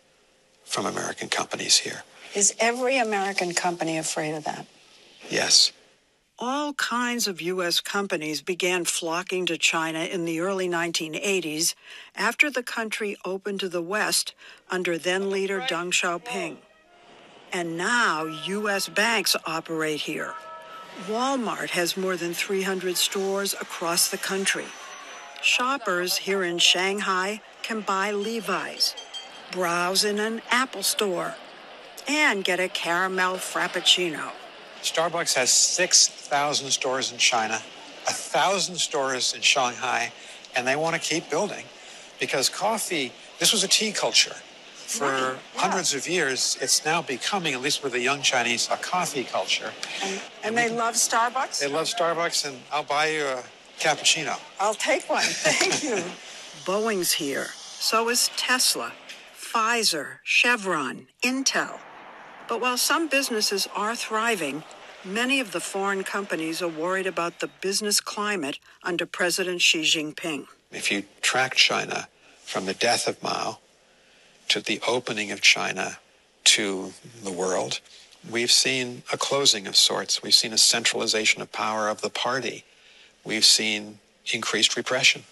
from 0.64 0.86
American 0.86 1.28
companies 1.28 1.78
here. 1.78 2.02
Is 2.34 2.54
every 2.58 2.98
American 2.98 3.52
company 3.52 3.98
afraid 3.98 4.34
of 4.34 4.44
that? 4.44 4.66
Yes. 5.28 5.72
All 6.38 6.72
kinds 6.74 7.26
of 7.26 7.40
U.S. 7.40 7.80
companies 7.80 8.42
began 8.42 8.84
flocking 8.84 9.44
to 9.46 9.58
China 9.58 10.04
in 10.04 10.24
the 10.24 10.38
early 10.40 10.68
1980s 10.68 11.74
after 12.14 12.48
the 12.48 12.62
country 12.62 13.16
opened 13.24 13.60
to 13.60 13.68
the 13.68 13.82
West 13.82 14.34
under 14.70 14.96
then 14.96 15.30
leader 15.30 15.60
Deng 15.60 15.90
Xiaoping. 15.90 16.58
And 17.52 17.76
now 17.76 18.24
U.S. 18.26 18.88
banks 18.88 19.34
operate 19.46 20.00
here. 20.00 20.34
Walmart 21.06 21.70
has 21.70 21.96
more 21.96 22.16
than 22.16 22.34
300 22.34 22.96
stores 22.96 23.54
across 23.54 24.08
the 24.08 24.18
country. 24.18 24.66
Shoppers 25.40 26.16
here 26.16 26.42
in 26.42 26.58
Shanghai 26.58 27.40
can 27.62 27.80
buy 27.80 28.10
Levi's, 28.10 28.94
browse 29.52 30.04
in 30.04 30.18
an 30.18 30.42
Apple 30.50 30.82
store, 30.82 31.36
and 32.08 32.44
get 32.44 32.58
a 32.58 32.68
caramel 32.68 33.36
frappuccino. 33.36 34.30
Starbucks 34.82 35.34
has 35.34 35.50
6,000 35.50 36.70
stores 36.70 37.12
in 37.12 37.18
China, 37.18 37.60
1,000 38.04 38.76
stores 38.76 39.34
in 39.34 39.40
Shanghai, 39.40 40.12
and 40.54 40.66
they 40.66 40.76
want 40.76 40.94
to 40.94 41.00
keep 41.00 41.30
building 41.30 41.64
because 42.18 42.48
coffee, 42.48 43.12
this 43.38 43.52
was 43.52 43.64
a 43.64 43.68
tea 43.68 43.92
culture. 43.92 44.34
For 44.88 45.04
right. 45.04 45.20
yeah. 45.20 45.60
hundreds 45.60 45.92
of 45.92 46.08
years, 46.08 46.56
it's 46.62 46.82
now 46.82 47.02
becoming, 47.02 47.52
at 47.52 47.60
least 47.60 47.82
with 47.82 47.92
the 47.92 48.00
young 48.00 48.22
Chinese, 48.22 48.70
a 48.72 48.76
coffee 48.78 49.22
culture. 49.22 49.70
And, 50.02 50.14
and, 50.14 50.22
and 50.44 50.56
they 50.56 50.74
love 50.74 50.94
Starbucks? 50.94 51.60
They 51.60 51.68
love 51.68 51.86
Starbucks, 51.86 52.48
and 52.48 52.58
I'll 52.72 52.84
buy 52.84 53.08
you 53.08 53.24
a 53.26 53.42
cappuccino. 53.78 54.40
I'll 54.58 54.72
take 54.72 55.06
one. 55.10 55.22
Thank 55.22 55.84
you. 55.84 56.02
Boeing's 56.64 57.12
here. 57.12 57.48
So 57.58 58.08
is 58.08 58.30
Tesla, 58.38 58.94
Pfizer, 59.38 60.20
Chevron, 60.24 61.08
Intel. 61.22 61.80
But 62.48 62.62
while 62.62 62.78
some 62.78 63.08
businesses 63.08 63.68
are 63.76 63.94
thriving, 63.94 64.64
many 65.04 65.38
of 65.38 65.52
the 65.52 65.60
foreign 65.60 66.02
companies 66.02 66.62
are 66.62 66.68
worried 66.68 67.06
about 67.06 67.40
the 67.40 67.50
business 67.60 68.00
climate 68.00 68.58
under 68.82 69.04
President 69.04 69.60
Xi 69.60 69.82
Jinping. 69.82 70.46
If 70.72 70.90
you 70.90 71.04
track 71.20 71.56
China 71.56 72.08
from 72.42 72.64
the 72.64 72.72
death 72.72 73.06
of 73.06 73.22
Mao 73.22 73.58
to 74.48 74.60
the 74.60 74.80
opening 74.86 75.30
of 75.30 75.40
China 75.40 75.98
to 76.44 76.92
the 77.22 77.32
world, 77.32 77.80
we've 78.28 78.50
seen 78.50 79.02
a 79.12 79.16
closing 79.16 79.66
of 79.66 79.76
sorts. 79.76 80.22
We've 80.22 80.34
seen 80.34 80.52
a 80.52 80.58
centralization 80.58 81.42
of 81.42 81.52
power 81.52 81.88
of 81.88 82.00
the 82.00 82.10
party. 82.10 82.64
We've 83.24 83.44
seen 83.44 83.98
increased 84.32 84.76
repression 84.76 85.24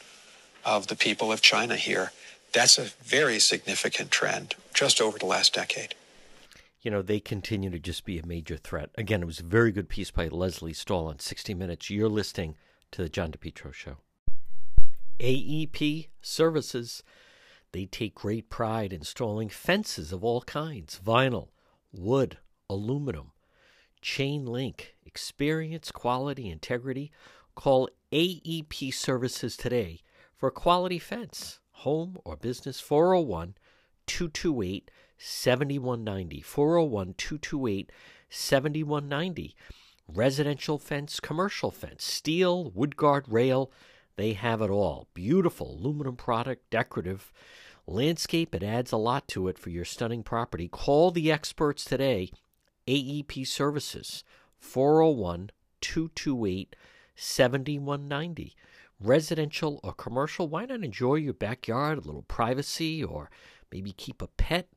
of 0.64 0.86
the 0.88 0.96
people 0.96 1.32
of 1.32 1.40
China 1.40 1.76
here. 1.76 2.12
That's 2.52 2.78
a 2.78 2.84
very 3.02 3.38
significant 3.38 4.10
trend 4.10 4.54
just 4.74 5.00
over 5.00 5.18
the 5.18 5.26
last 5.26 5.54
decade 5.54 5.94
you 6.86 6.92
know, 6.92 7.02
they 7.02 7.18
continue 7.18 7.68
to 7.68 7.80
just 7.80 8.04
be 8.04 8.16
a 8.16 8.24
major 8.24 8.56
threat. 8.56 8.90
Again, 8.94 9.20
it 9.20 9.26
was 9.26 9.40
a 9.40 9.42
very 9.42 9.72
good 9.72 9.88
piece 9.88 10.12
by 10.12 10.28
Leslie 10.28 10.72
Stahl 10.72 11.08
on 11.08 11.18
60 11.18 11.52
Minutes. 11.52 11.90
You're 11.90 12.08
listening 12.08 12.54
to 12.92 13.02
the 13.02 13.08
John 13.08 13.32
DePetro 13.32 13.72
Show. 13.72 13.96
AEP 15.18 16.06
Services, 16.22 17.02
they 17.76 17.84
take 17.84 18.14
great 18.14 18.48
pride 18.48 18.90
in 18.90 19.00
installing 19.00 19.50
fences 19.50 20.10
of 20.10 20.24
all 20.24 20.40
kinds 20.40 20.98
vinyl, 21.04 21.48
wood, 21.92 22.38
aluminum, 22.70 23.32
chain 24.00 24.46
link, 24.46 24.96
experience, 25.04 25.90
quality, 25.90 26.48
integrity. 26.48 27.12
Call 27.54 27.90
AEP 28.10 28.94
Services 28.94 29.58
today 29.58 30.00
for 30.34 30.50
quality 30.50 30.98
fence, 30.98 31.60
home 31.70 32.16
or 32.24 32.34
business 32.36 32.80
401 32.80 33.56
228 34.06 34.90
7190. 35.18 36.40
401 36.40 37.14
228 37.18 37.92
7190. 38.30 39.54
Residential 40.08 40.78
fence, 40.78 41.20
commercial 41.20 41.70
fence, 41.70 42.04
steel, 42.04 42.70
wood 42.70 42.96
guard 42.96 43.26
rail, 43.28 43.70
they 44.16 44.32
have 44.32 44.62
it 44.62 44.70
all. 44.70 45.08
Beautiful 45.12 45.76
aluminum 45.78 46.16
product, 46.16 46.70
decorative. 46.70 47.30
Landscape, 47.86 48.54
it 48.54 48.62
adds 48.62 48.92
a 48.92 48.96
lot 48.96 49.28
to 49.28 49.48
it 49.48 49.58
for 49.58 49.70
your 49.70 49.84
stunning 49.84 50.22
property. 50.22 50.68
Call 50.68 51.10
the 51.10 51.30
experts 51.30 51.84
today. 51.84 52.30
AEP 52.88 53.46
Services, 53.46 54.24
401 54.58 55.50
228 55.80 56.76
7190. 57.14 58.56
Residential 59.00 59.80
or 59.82 59.92
commercial, 59.92 60.48
why 60.48 60.64
not 60.64 60.82
enjoy 60.82 61.14
your 61.16 61.34
backyard, 61.34 61.98
a 61.98 62.02
little 62.02 62.22
privacy, 62.22 63.02
or 63.02 63.30
maybe 63.70 63.92
keep 63.92 64.22
a 64.22 64.28
pet? 64.28 64.68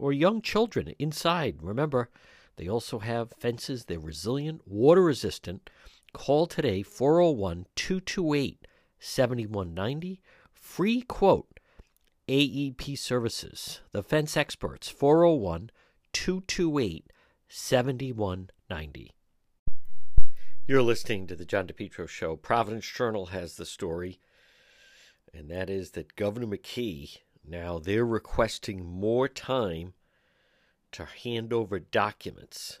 or 0.00 0.12
young 0.12 0.42
children 0.42 0.94
inside. 0.98 1.58
Remember, 1.60 2.08
they 2.56 2.68
also 2.68 2.98
have 2.98 3.34
fences. 3.38 3.84
They're 3.84 4.00
resilient, 4.00 4.62
water 4.66 5.02
resistant. 5.02 5.70
Call 6.12 6.46
today 6.46 6.82
401 6.82 7.66
228 7.76 8.66
7190. 8.98 10.20
Free 10.52 11.02
quote 11.02 11.46
AEP 12.30 12.96
Services, 12.96 13.80
the 13.90 14.04
fence 14.04 14.36
experts 14.36 14.88
401 14.88 15.70
228 16.12 17.12
7190. 17.48 19.10
You're 20.64 20.80
listening 20.80 21.26
to 21.26 21.34
the 21.34 21.44
John 21.44 21.66
DePetro 21.66 22.08
Show. 22.08 22.36
Providence 22.36 22.86
Journal 22.86 23.26
has 23.26 23.56
the 23.56 23.66
story, 23.66 24.20
and 25.34 25.50
that 25.50 25.68
is 25.68 25.90
that 25.90 26.14
Governor 26.14 26.46
McKee 26.46 27.18
now 27.44 27.80
they're 27.80 28.06
requesting 28.06 28.84
more 28.84 29.26
time 29.26 29.94
to 30.92 31.06
hand 31.06 31.52
over 31.52 31.80
documents 31.80 32.78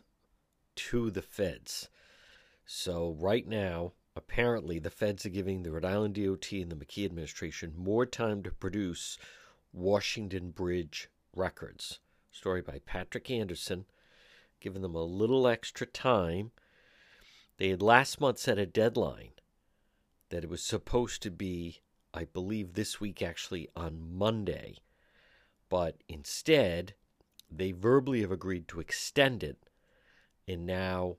to 0.76 1.10
the 1.10 1.22
feds. 1.22 1.88
So, 2.64 3.16
right 3.18 3.48
now, 3.48 3.94
apparently, 4.14 4.78
the 4.78 4.90
feds 4.90 5.26
are 5.26 5.30
giving 5.30 5.64
the 5.64 5.72
Rhode 5.72 5.84
Island 5.84 6.14
DOT 6.14 6.52
and 6.52 6.70
the 6.70 6.76
McKee 6.76 7.04
administration 7.04 7.72
more 7.76 8.06
time 8.06 8.44
to 8.44 8.52
produce 8.52 9.18
Washington 9.72 10.50
Bridge 10.50 11.08
records. 11.34 12.00
Story 12.30 12.62
by 12.62 12.80
Patrick 12.84 13.30
Anderson, 13.30 13.86
giving 14.60 14.82
them 14.82 14.94
a 14.94 15.02
little 15.02 15.46
extra 15.46 15.86
time. 15.86 16.52
They 17.58 17.68
had 17.68 17.82
last 17.82 18.20
month 18.20 18.38
set 18.38 18.58
a 18.58 18.66
deadline 18.66 19.32
that 20.30 20.44
it 20.44 20.50
was 20.50 20.62
supposed 20.62 21.22
to 21.22 21.30
be 21.30 21.80
I 22.12 22.24
believe 22.24 22.74
this 22.74 23.00
week 23.00 23.22
actually 23.22 23.68
on 23.76 24.16
Monday. 24.16 24.78
But 25.68 26.02
instead, 26.08 26.94
they 27.50 27.72
verbally 27.72 28.20
have 28.22 28.32
agreed 28.32 28.66
to 28.68 28.80
extend 28.80 29.44
it. 29.44 29.58
And 30.48 30.66
now 30.66 31.16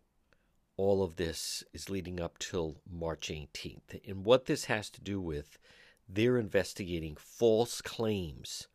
all 0.75 1.03
of 1.03 1.15
this 1.15 1.63
is 1.73 1.89
leading 1.89 2.19
up 2.19 2.37
till 2.39 2.81
March 2.89 3.29
18th. 3.29 4.01
And 4.05 4.25
what 4.25 4.45
this 4.45 4.65
has 4.65 4.89
to 4.91 5.01
do 5.01 5.21
with, 5.21 5.57
they're 6.13 6.37
investigating 6.37 7.15
false 7.15 7.81
claims 7.81 8.67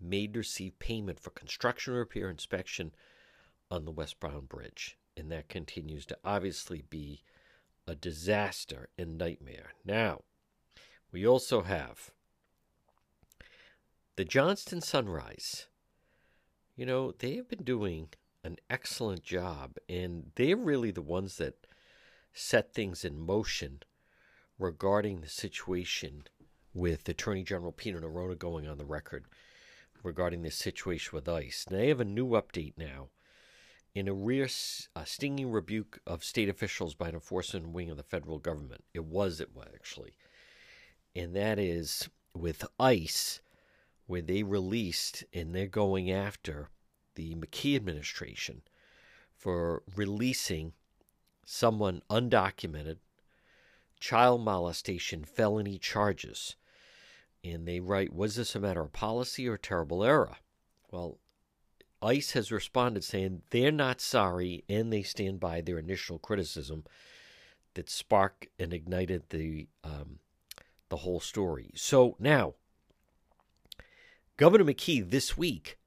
made 0.00 0.34
to 0.34 0.40
receive 0.40 0.78
payment 0.78 1.18
for 1.18 1.30
construction, 1.30 1.94
repair, 1.94 2.30
inspection 2.30 2.92
on 3.70 3.84
the 3.84 3.90
Washington 3.90 4.42
Bridge. 4.42 4.96
And 5.16 5.32
that 5.32 5.48
continues 5.48 6.06
to 6.06 6.18
obviously 6.24 6.84
be 6.88 7.22
a 7.86 7.94
disaster 7.94 8.88
and 8.98 9.16
nightmare. 9.16 9.72
Now, 9.84 10.22
we 11.10 11.26
also 11.26 11.62
have 11.62 12.10
the 14.16 14.24
Johnston 14.24 14.80
Sunrise. 14.80 15.66
You 16.76 16.84
know, 16.84 17.12
they 17.18 17.36
have 17.36 17.48
been 17.48 17.64
doing 17.64 18.08
an 18.44 18.56
excellent 18.68 19.22
job, 19.22 19.76
and 19.88 20.30
they're 20.36 20.56
really 20.56 20.90
the 20.90 21.02
ones 21.02 21.38
that 21.38 21.66
set 22.32 22.74
things 22.74 23.04
in 23.04 23.18
motion 23.18 23.80
regarding 24.58 25.20
the 25.20 25.28
situation 25.28 26.24
with 26.76 27.08
Attorney 27.08 27.42
General 27.42 27.72
Peter 27.72 28.00
Neronha 28.00 28.38
going 28.38 28.68
on 28.68 28.78
the 28.78 28.84
record 28.84 29.24
regarding 30.02 30.42
this 30.42 30.56
situation 30.56 31.10
with 31.14 31.28
ICE. 31.28 31.64
They 31.68 31.88
have 31.88 32.00
a 32.00 32.04
new 32.04 32.28
update 32.30 32.74
now. 32.76 33.08
In 33.94 34.08
a 34.08 34.12
rare 34.12 34.48
a 34.94 35.06
stinging 35.06 35.50
rebuke 35.50 36.00
of 36.06 36.22
state 36.22 36.50
officials 36.50 36.94
by 36.94 37.08
an 37.08 37.14
enforcement 37.14 37.68
wing 37.68 37.90
of 37.90 37.96
the 37.96 38.02
federal 38.02 38.38
government. 38.38 38.84
It 38.92 39.06
was, 39.06 39.40
it 39.40 39.54
was 39.54 39.68
actually 39.74 40.16
and 41.16 41.34
that 41.34 41.58
is 41.58 42.10
with 42.34 42.66
ICE, 42.78 43.40
where 44.06 44.20
they 44.20 44.42
released 44.42 45.24
and 45.32 45.54
they're 45.54 45.66
going 45.66 46.10
after 46.10 46.68
the 47.14 47.34
McKee 47.34 47.74
administration 47.74 48.60
for 49.34 49.82
releasing 49.96 50.74
someone 51.46 52.02
undocumented, 52.10 52.98
child 53.98 54.42
molestation 54.42 55.24
felony 55.24 55.78
charges. 55.78 56.54
And 57.44 57.66
they 57.66 57.80
write, 57.80 58.12
Was 58.12 58.36
this 58.36 58.54
a 58.54 58.60
matter 58.60 58.82
of 58.82 58.92
policy 58.92 59.48
or 59.48 59.56
terrible 59.56 60.04
error? 60.04 60.36
Well, 60.90 61.18
ICE 62.02 62.32
has 62.32 62.52
responded 62.52 63.04
saying 63.04 63.42
they're 63.50 63.72
not 63.72 64.00
sorry 64.00 64.64
and 64.68 64.92
they 64.92 65.02
stand 65.02 65.40
by 65.40 65.60
their 65.60 65.78
initial 65.78 66.18
criticism 66.18 66.84
that 67.74 67.90
sparked 67.90 68.48
and 68.58 68.72
ignited 68.72 69.24
the 69.30 69.68
um, 69.84 70.18
the 70.88 70.96
whole 70.96 71.20
story. 71.20 71.70
So 71.74 72.16
now, 72.18 72.54
Governor 74.36 74.64
McKee 74.64 75.08
this 75.08 75.36
week 75.36 75.78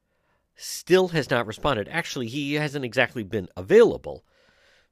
still 0.55 1.09
has 1.09 1.29
not 1.29 1.47
responded. 1.47 1.87
Actually, 1.89 2.27
he 2.27 2.55
hasn't 2.55 2.85
exactly 2.85 3.23
been 3.23 3.47
available. 3.55 4.25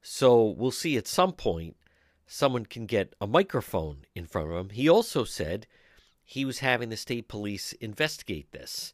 So 0.00 0.44
we'll 0.44 0.70
see 0.70 0.96
at 0.96 1.06
some 1.06 1.32
point 1.32 1.76
someone 2.26 2.64
can 2.64 2.86
get 2.86 3.14
a 3.20 3.26
microphone 3.26 4.06
in 4.14 4.26
front 4.26 4.50
of 4.50 4.56
him. 4.56 4.70
He 4.70 4.88
also 4.88 5.24
said 5.24 5.66
he 6.30 6.44
was 6.44 6.58
having 6.58 6.90
the 6.90 6.96
state 6.98 7.26
police 7.26 7.72
investigate 7.80 8.52
this. 8.52 8.92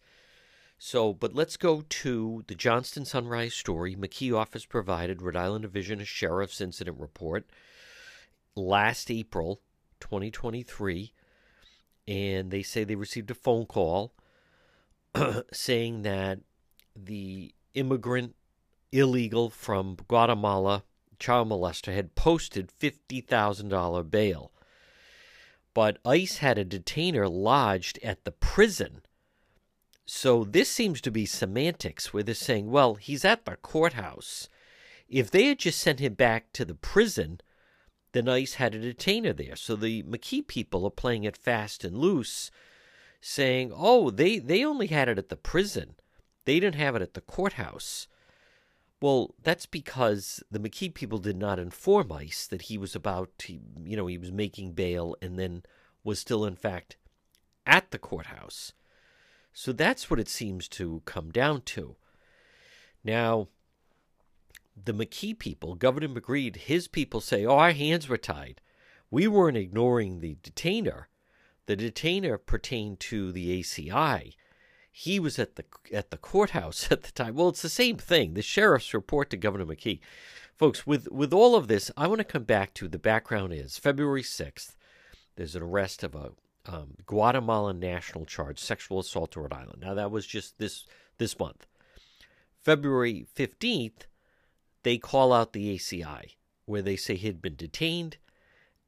So, 0.79 1.13
but 1.13 1.35
let's 1.35 1.57
go 1.57 1.83
to 1.89 2.45
the 2.47 2.55
Johnston 2.55 3.05
Sunrise 3.05 3.55
story. 3.55 3.97
McKee 3.97 4.33
office 4.33 4.65
provided 4.65 5.21
Rhode 5.21 5.35
Island 5.35 5.63
Division 5.63 6.01
of 6.01 6.07
Sheriff's 6.07 6.61
incident 6.61 7.01
report 7.01 7.45
last 8.55 9.11
April 9.11 9.61
2023, 9.99 11.13
and 12.07 12.53
they 12.53 12.63
say 12.63 12.85
they 12.85 12.95
received 12.95 13.33
a 13.33 13.35
phone 13.35 13.67
call 13.67 14.13
saying 15.53 16.03
that 16.03 16.39
the 16.95 17.53
immigrant 17.75 18.37
illegal 18.93 19.51
from 19.51 19.97
Guatemala 20.07 20.85
child 21.19 21.49
molester 21.49 21.93
had 21.93 22.15
posted 22.15 22.71
$50,000 22.81 24.09
bail. 24.09 24.53
But 25.75 25.99
ICE 26.05 26.39
had 26.39 26.57
a 26.57 26.65
detainer 26.65 27.29
lodged 27.29 27.99
at 28.03 28.25
the 28.25 28.31
prison. 28.31 29.03
So 30.07 30.45
this 30.45 30.71
seems 30.71 31.01
to 31.01 31.11
be 31.11 31.27
semantics 31.27 32.13
where 32.13 32.23
they're 32.23 32.35
saying, 32.35 32.71
well, 32.71 32.95
he's 32.95 33.25
at 33.25 33.45
the 33.45 33.57
courthouse. 33.57 34.49
If 35.09 35.31
they 35.31 35.47
had 35.47 35.59
just 35.59 35.81
sent 35.81 36.01
him 36.01 36.15
back 36.15 36.53
to 36.53 36.65
the 36.65 36.75
prison, 36.75 37.41
then 38.13 38.29
ICE 38.29 38.55
had 38.55 38.75
a 38.75 38.81
detainer 38.81 39.33
there. 39.33 39.57
So 39.57 39.75
the 39.75 40.03
McKee 40.05 40.47
people 40.47 40.85
are 40.85 40.91
playing 40.91 41.25
it 41.25 41.37
fast 41.37 41.85
and 41.85 41.99
loose, 41.99 42.51
saying, 43.21 43.73
oh, 43.75 44.11
they, 44.11 44.39
they 44.39 44.65
only 44.65 44.87
had 44.87 45.09
it 45.09 45.19
at 45.19 45.29
the 45.29 45.37
prison. 45.37 45.97
They 46.45 46.61
didn't 46.61 46.77
have 46.77 46.95
it 46.95 47.03
at 47.03 47.15
the 47.15 47.21
courthouse. 47.21 48.07
Well, 49.05 49.35
that's 49.43 49.67
because 49.67 50.43
the 50.51 50.59
McKee 50.59 50.95
people 50.95 51.19
did 51.19 51.37
not 51.37 51.59
inform 51.59 52.11
ICE 52.11 52.47
that 52.47 52.63
he 52.63 52.79
was 52.79 52.97
about 52.97 53.29
to, 53.41 53.61
you 53.85 53.99
know, 53.99 54.07
he 54.07 54.17
was 54.17 54.33
making 54.33 54.73
bail 54.73 55.15
and 55.21 55.39
then 55.39 55.63
was 56.03 56.19
still, 56.19 56.47
in 56.47 56.57
fact, 56.57 56.97
at 57.67 57.91
the 57.91 57.99
courthouse. 57.99 58.73
So 59.53 59.73
that's 59.73 60.09
what 60.09 60.19
it 60.19 60.31
seems 60.31 60.69
to 60.69 61.03
come 61.05 61.31
down 61.31 61.61
to. 61.77 61.97
Now, 63.05 63.49
the 64.75 64.95
McKee 64.95 65.39
people, 65.39 65.75
Governor 65.75 66.09
McGreed, 66.09 66.57
his 66.57 66.89
people 66.89 67.21
say, 67.21 67.45
oh, 67.45 67.59
our 67.59 67.73
hands 67.73 68.09
were 68.09 68.17
tied. 68.17 68.63
We 69.11 69.29
weren't 69.29 69.59
ignoring 69.59 70.21
the 70.21 70.39
detainer. 70.43 71.09
The 71.67 71.77
detainer 71.77 72.39
pertained 72.39 73.01
to 73.01 73.33
the 73.33 73.61
ACI 73.61 74.33
he 74.97 75.19
was 75.19 75.41
at 75.41 75.57
the 75.57 75.65
at 75.93 76.13
the 76.13 76.17
courthouse 76.17 76.89
at 76.93 77.03
the 77.03 77.11
time. 77.11 77.35
Well, 77.35 77.49
it's 77.49 77.63
the 77.63 77.69
same 77.69 77.97
thing. 77.97 78.35
The 78.35 78.43
sheriff's 78.43 78.95
report 78.95 79.29
to 79.31 79.37
Governor 79.37 79.67
McKee. 79.67 79.99
Folks, 80.55 80.87
with 80.87 81.11
with 81.11 81.33
all 81.33 81.57
of 81.57 81.67
this, 81.67 81.91
I 81.97 82.07
want 82.07 82.21
to 82.21 82.25
come 82.25 82.45
back 82.45 82.75
to 82.75 82.87
the 82.87 82.99
background 82.99 83.53
is 83.53 83.77
February 83.77 84.23
6th, 84.23 84.77
there's 85.35 85.57
an 85.57 85.63
arrest 85.63 86.05
of 86.05 86.15
a 86.15 86.31
um, 86.67 86.95
Guatemalan 87.07 87.81
national 87.81 88.25
charge, 88.25 88.61
sexual 88.61 89.01
assault 89.01 89.33
to 89.33 89.41
Rhode 89.41 89.53
Island. 89.53 89.81
Now 89.81 89.95
that 89.95 90.13
was 90.13 90.27
just 90.27 90.59
this 90.59 90.85
this 91.19 91.41
month. 91.41 91.67
February 92.61 93.27
15th, 93.37 94.07
they 94.85 94.97
call 94.97 95.33
out 95.33 95.53
the 95.53 95.77
ACI, 95.77 96.37
where 96.67 96.83
they 96.83 96.97
say 96.97 97.17
he'd 97.17 97.43
been 97.43 97.57
detained 97.57 98.17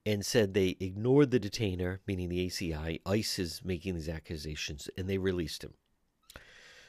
and 0.07 0.24
said 0.24 0.54
they 0.54 0.76
ignored 0.78 1.32
the 1.32 1.40
detainer, 1.40 2.00
meaning 2.07 2.28
the 2.28 2.46
ACI. 2.46 3.00
ICE 3.04 3.38
is 3.40 3.61
making 3.64 3.94
these 3.96 4.09
accusations, 4.09 4.88
and 4.96 5.11
they 5.11 5.18
released 5.18 5.64
him. 5.64 5.74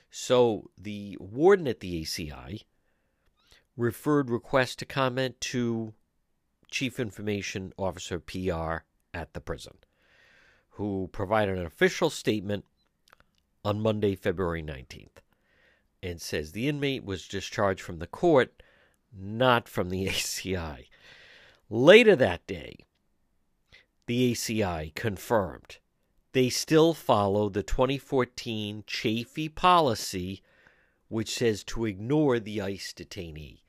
So 0.10 0.70
the 0.78 1.18
warden 1.20 1.68
at 1.68 1.80
the 1.80 2.02
ACI 2.02 2.64
referred 3.76 4.30
requests 4.30 4.76
to 4.78 4.86
comment 4.86 5.40
to 5.40 5.94
Chief 6.72 7.00
Information 7.00 7.74
Officer 7.78 8.20
PR 8.20 8.86
at 9.14 9.34
the 9.34 9.40
prison, 9.40 9.78
who 10.72 11.10
provided 11.12 11.58
an 11.58 11.66
official 11.66 12.10
statement 12.10 12.66
on 13.64 13.80
Monday, 13.82 14.16
February 14.16 14.64
19th, 14.64 15.20
and 16.02 16.22
says 16.22 16.52
the 16.52 16.68
inmate 16.68 17.04
was 17.04 17.28
discharged 17.28 17.82
from 17.82 18.00
the 18.00 18.08
court, 18.08 18.62
not 19.16 19.68
from 19.68 19.90
the 19.90 20.08
ACI. 20.08 20.86
Later 21.70 22.16
that 22.16 22.46
day, 22.48 22.78
the 24.06 24.32
ACI 24.32 24.96
confirmed 24.96 25.78
they 26.38 26.50
still 26.50 26.94
follow 26.94 27.50
the 27.50 27.64
2014 27.64 28.84
Chafee 28.86 29.56
policy, 29.56 30.44
which 31.08 31.34
says 31.34 31.64
to 31.64 31.86
ignore 31.86 32.40
the 32.40 32.62
ICE 32.62 32.94
detainee. 32.94 33.62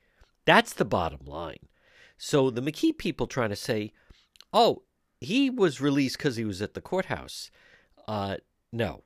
That's 0.45 0.73
the 0.73 0.85
bottom 0.85 1.21
line. 1.25 1.65
So 2.15 2.51
the 2.51 2.61
McKee 2.61 2.95
people 2.95 3.25
trying 3.25 3.49
to 3.49 3.55
say, 3.55 3.91
oh, 4.53 4.83
he 5.19 5.49
was 5.49 5.81
released 5.81 6.19
because 6.19 6.35
he 6.35 6.45
was 6.45 6.61
at 6.61 6.75
the 6.75 6.79
courthouse. 6.79 7.49
Uh, 8.07 8.37
no. 8.71 9.01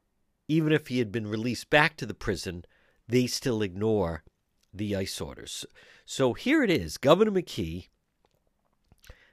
Even 0.50 0.74
if 0.74 0.88
he 0.88 1.00
had 1.00 1.10
been 1.14 1.28
released 1.28 1.70
back 1.70 1.96
to 1.96 2.06
the 2.06 2.14
prison, 2.14 2.66
they 3.08 3.28
still 3.28 3.62
ignore 3.62 4.26
the 4.74 4.94
ICE 4.94 5.22
orders. 5.22 5.66
So 6.04 6.34
here 6.34 6.64
it 6.64 6.70
is 6.70 6.98
Governor 6.98 7.32
McKee 7.32 7.88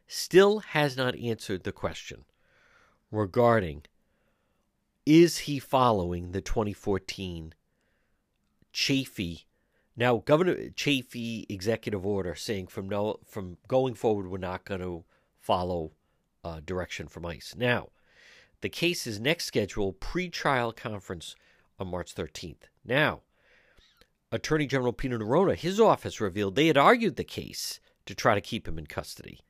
still 0.06 0.60
has 0.60 0.96
not 0.96 1.18
answered 1.18 1.64
the 1.64 1.72
question 1.72 2.26
regarding 3.10 3.82
is 5.06 5.38
he 5.38 5.58
following 5.58 6.32
the 6.32 6.40
2014 6.40 7.54
Chafee? 8.72 9.44
Now, 9.96 10.22
Governor 10.24 10.54
Chafee 10.70 11.46
executive 11.48 12.06
order 12.06 12.34
saying 12.34 12.68
from 12.68 12.88
no 12.88 13.18
from 13.26 13.58
going 13.68 13.94
forward, 13.94 14.28
we're 14.28 14.38
not 14.38 14.64
going 14.64 14.80
to 14.80 15.04
follow 15.38 15.92
uh, 16.44 16.60
direction 16.64 17.08
from 17.08 17.26
ICE. 17.26 17.54
Now, 17.56 17.88
the 18.60 18.68
case 18.68 19.06
is 19.06 19.20
next 19.20 19.46
scheduled 19.46 20.00
pre-trial 20.00 20.72
conference 20.72 21.34
on 21.78 21.88
March 21.88 22.14
13th. 22.14 22.68
Now, 22.84 23.20
Attorney 24.32 24.66
General 24.66 24.92
Peter 24.92 25.18
Neronha, 25.18 25.56
his 25.56 25.80
office 25.80 26.20
revealed 26.20 26.54
they 26.54 26.68
had 26.68 26.76
argued 26.76 27.16
the 27.16 27.24
case 27.24 27.80
to 28.06 28.14
try 28.14 28.34
to 28.34 28.40
keep 28.40 28.68
him 28.68 28.78
in 28.78 28.86
custody. 28.86 29.40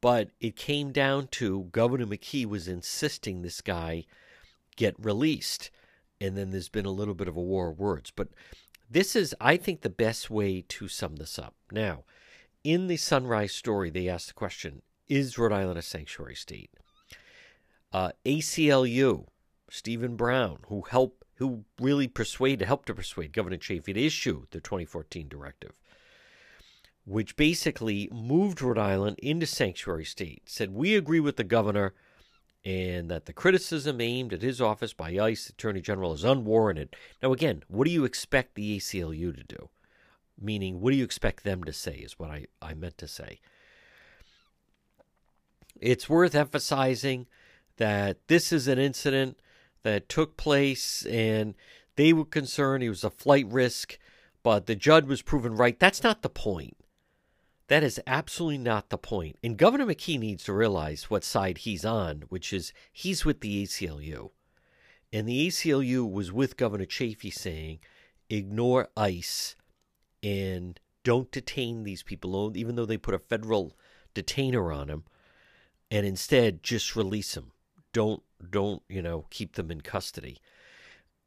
But 0.00 0.30
it 0.40 0.56
came 0.56 0.90
down 0.92 1.28
to 1.32 1.68
Governor 1.72 2.06
McKee 2.06 2.44
was 2.44 2.68
insisting 2.68 3.42
this 3.42 3.60
guy 3.60 4.04
get 4.76 4.94
released. 4.98 5.70
And 6.20 6.36
then 6.36 6.50
there's 6.50 6.68
been 6.68 6.86
a 6.86 6.90
little 6.90 7.14
bit 7.14 7.28
of 7.28 7.36
a 7.36 7.42
war 7.42 7.70
of 7.70 7.78
words. 7.78 8.12
But 8.14 8.28
this 8.90 9.16
is, 9.16 9.34
I 9.40 9.56
think, 9.56 9.80
the 9.80 9.90
best 9.90 10.30
way 10.30 10.64
to 10.68 10.88
sum 10.88 11.16
this 11.16 11.38
up. 11.38 11.54
Now, 11.70 12.04
in 12.62 12.86
the 12.86 12.96
Sunrise 12.96 13.52
story, 13.52 13.90
they 13.90 14.08
asked 14.08 14.28
the 14.28 14.34
question 14.34 14.82
Is 15.08 15.38
Rhode 15.38 15.52
Island 15.52 15.78
a 15.78 15.82
sanctuary 15.82 16.34
state? 16.34 16.70
Uh, 17.92 18.10
ACLU, 18.24 19.26
Stephen 19.70 20.16
Brown, 20.16 20.58
who 20.68 20.82
helped, 20.82 21.24
who 21.36 21.64
really 21.80 22.08
persuaded, 22.08 22.66
helped 22.66 22.86
to 22.86 22.94
persuade 22.94 23.32
Governor 23.32 23.58
Chafee 23.58 23.94
to 23.94 24.06
issue 24.06 24.46
the 24.50 24.60
2014 24.60 25.28
directive, 25.28 25.72
which 27.04 27.36
basically 27.36 28.08
moved 28.12 28.62
Rhode 28.62 28.78
Island 28.78 29.18
into 29.18 29.46
sanctuary 29.46 30.04
state, 30.04 30.42
said, 30.46 30.70
We 30.70 30.96
agree 30.96 31.20
with 31.20 31.36
the 31.36 31.44
governor 31.44 31.94
and 32.64 33.10
that 33.10 33.26
the 33.26 33.32
criticism 33.32 34.00
aimed 34.00 34.32
at 34.32 34.42
his 34.42 34.60
office 34.60 34.94
by 34.94 35.18
ICE 35.18 35.50
Attorney 35.50 35.82
General 35.82 36.14
is 36.14 36.24
unwarranted. 36.24 36.96
Now, 37.22 37.32
again, 37.32 37.62
what 37.68 37.84
do 37.84 37.90
you 37.90 38.04
expect 38.04 38.54
the 38.54 38.78
ACLU 38.78 39.36
to 39.36 39.44
do? 39.44 39.68
Meaning, 40.40 40.80
what 40.80 40.90
do 40.90 40.96
you 40.96 41.04
expect 41.04 41.44
them 41.44 41.62
to 41.64 41.72
say, 41.72 41.96
is 41.96 42.18
what 42.18 42.30
I, 42.30 42.46
I 42.62 42.74
meant 42.74 42.98
to 42.98 43.08
say. 43.08 43.40
It's 45.80 46.08
worth 46.08 46.34
emphasizing 46.34 47.26
that 47.76 48.16
this 48.28 48.52
is 48.52 48.66
an 48.66 48.78
incident 48.78 49.38
that 49.82 50.08
took 50.08 50.36
place 50.36 51.04
and 51.06 51.54
they 51.96 52.12
were 52.12 52.24
concerned 52.24 52.82
he 52.82 52.88
was 52.88 53.04
a 53.04 53.10
flight 53.10 53.46
risk, 53.48 53.98
but 54.42 54.66
the 54.66 54.74
judge 54.74 55.04
was 55.04 55.22
proven 55.22 55.54
right. 55.54 55.78
That's 55.78 56.02
not 56.02 56.22
the 56.22 56.30
point. 56.30 56.76
That 57.68 57.82
is 57.82 58.00
absolutely 58.06 58.58
not 58.58 58.90
the 58.90 58.98
point. 58.98 59.38
And 59.42 59.56
Governor 59.56 59.86
McKee 59.86 60.18
needs 60.18 60.44
to 60.44 60.52
realize 60.52 61.08
what 61.10 61.24
side 61.24 61.58
he's 61.58 61.84
on, 61.84 62.24
which 62.28 62.52
is 62.52 62.72
he's 62.92 63.24
with 63.24 63.40
the 63.40 63.64
ACLU. 63.64 64.30
And 65.12 65.28
the 65.28 65.46
ACLU 65.46 66.10
was 66.10 66.32
with 66.32 66.56
Governor 66.56 66.86
Chafee 66.86 67.32
saying, 67.32 67.78
ignore 68.28 68.88
ICE 68.96 69.56
and 70.22 70.80
don't 71.04 71.30
detain 71.30 71.84
these 71.84 72.02
people, 72.02 72.56
even 72.56 72.76
though 72.76 72.86
they 72.86 72.96
put 72.96 73.14
a 73.14 73.18
federal 73.18 73.76
detainer 74.14 74.72
on 74.72 74.88
them, 74.88 75.04
and 75.90 76.06
instead 76.06 76.62
just 76.62 76.96
release 76.96 77.34
them. 77.34 77.52
Don't, 77.92 78.22
don't, 78.50 78.82
you 78.88 79.02
know, 79.02 79.26
keep 79.30 79.54
them 79.54 79.70
in 79.70 79.82
custody. 79.82 80.38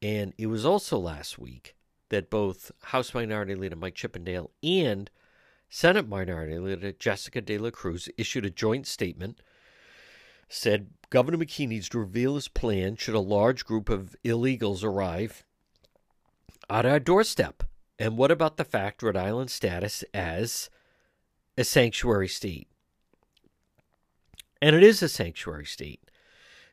And 0.01 0.33
it 0.37 0.47
was 0.47 0.65
also 0.65 0.97
last 0.97 1.39
week 1.39 1.75
that 2.09 2.29
both 2.29 2.71
House 2.83 3.13
Minority 3.13 3.55
Leader 3.55 3.75
Mike 3.75 3.95
Chippendale 3.95 4.51
and 4.61 5.09
Senate 5.69 6.07
Minority 6.07 6.59
Leader 6.59 6.91
Jessica 6.91 7.41
De 7.41 7.57
La 7.57 7.69
Cruz 7.69 8.09
issued 8.17 8.45
a 8.45 8.49
joint 8.49 8.87
statement. 8.87 9.41
Said 10.49 10.91
Governor 11.09 11.37
McKee 11.37 11.67
needs 11.67 11.89
to 11.89 11.99
reveal 11.99 12.35
his 12.35 12.47
plan 12.47 12.95
should 12.95 13.15
a 13.15 13.19
large 13.19 13.65
group 13.65 13.89
of 13.89 14.15
illegals 14.23 14.83
arrive 14.83 15.43
at 16.69 16.85
our 16.85 16.99
doorstep. 16.99 17.63
And 17.99 18.17
what 18.17 18.31
about 18.31 18.57
the 18.57 18.63
fact 18.63 19.01
Rhode 19.01 19.17
Island's 19.17 19.53
status 19.53 20.03
as 20.13 20.69
a 21.57 21.63
sanctuary 21.63 22.27
state? 22.27 22.67
And 24.61 24.75
it 24.75 24.83
is 24.83 25.01
a 25.01 25.09
sanctuary 25.09 25.65
state. 25.65 26.09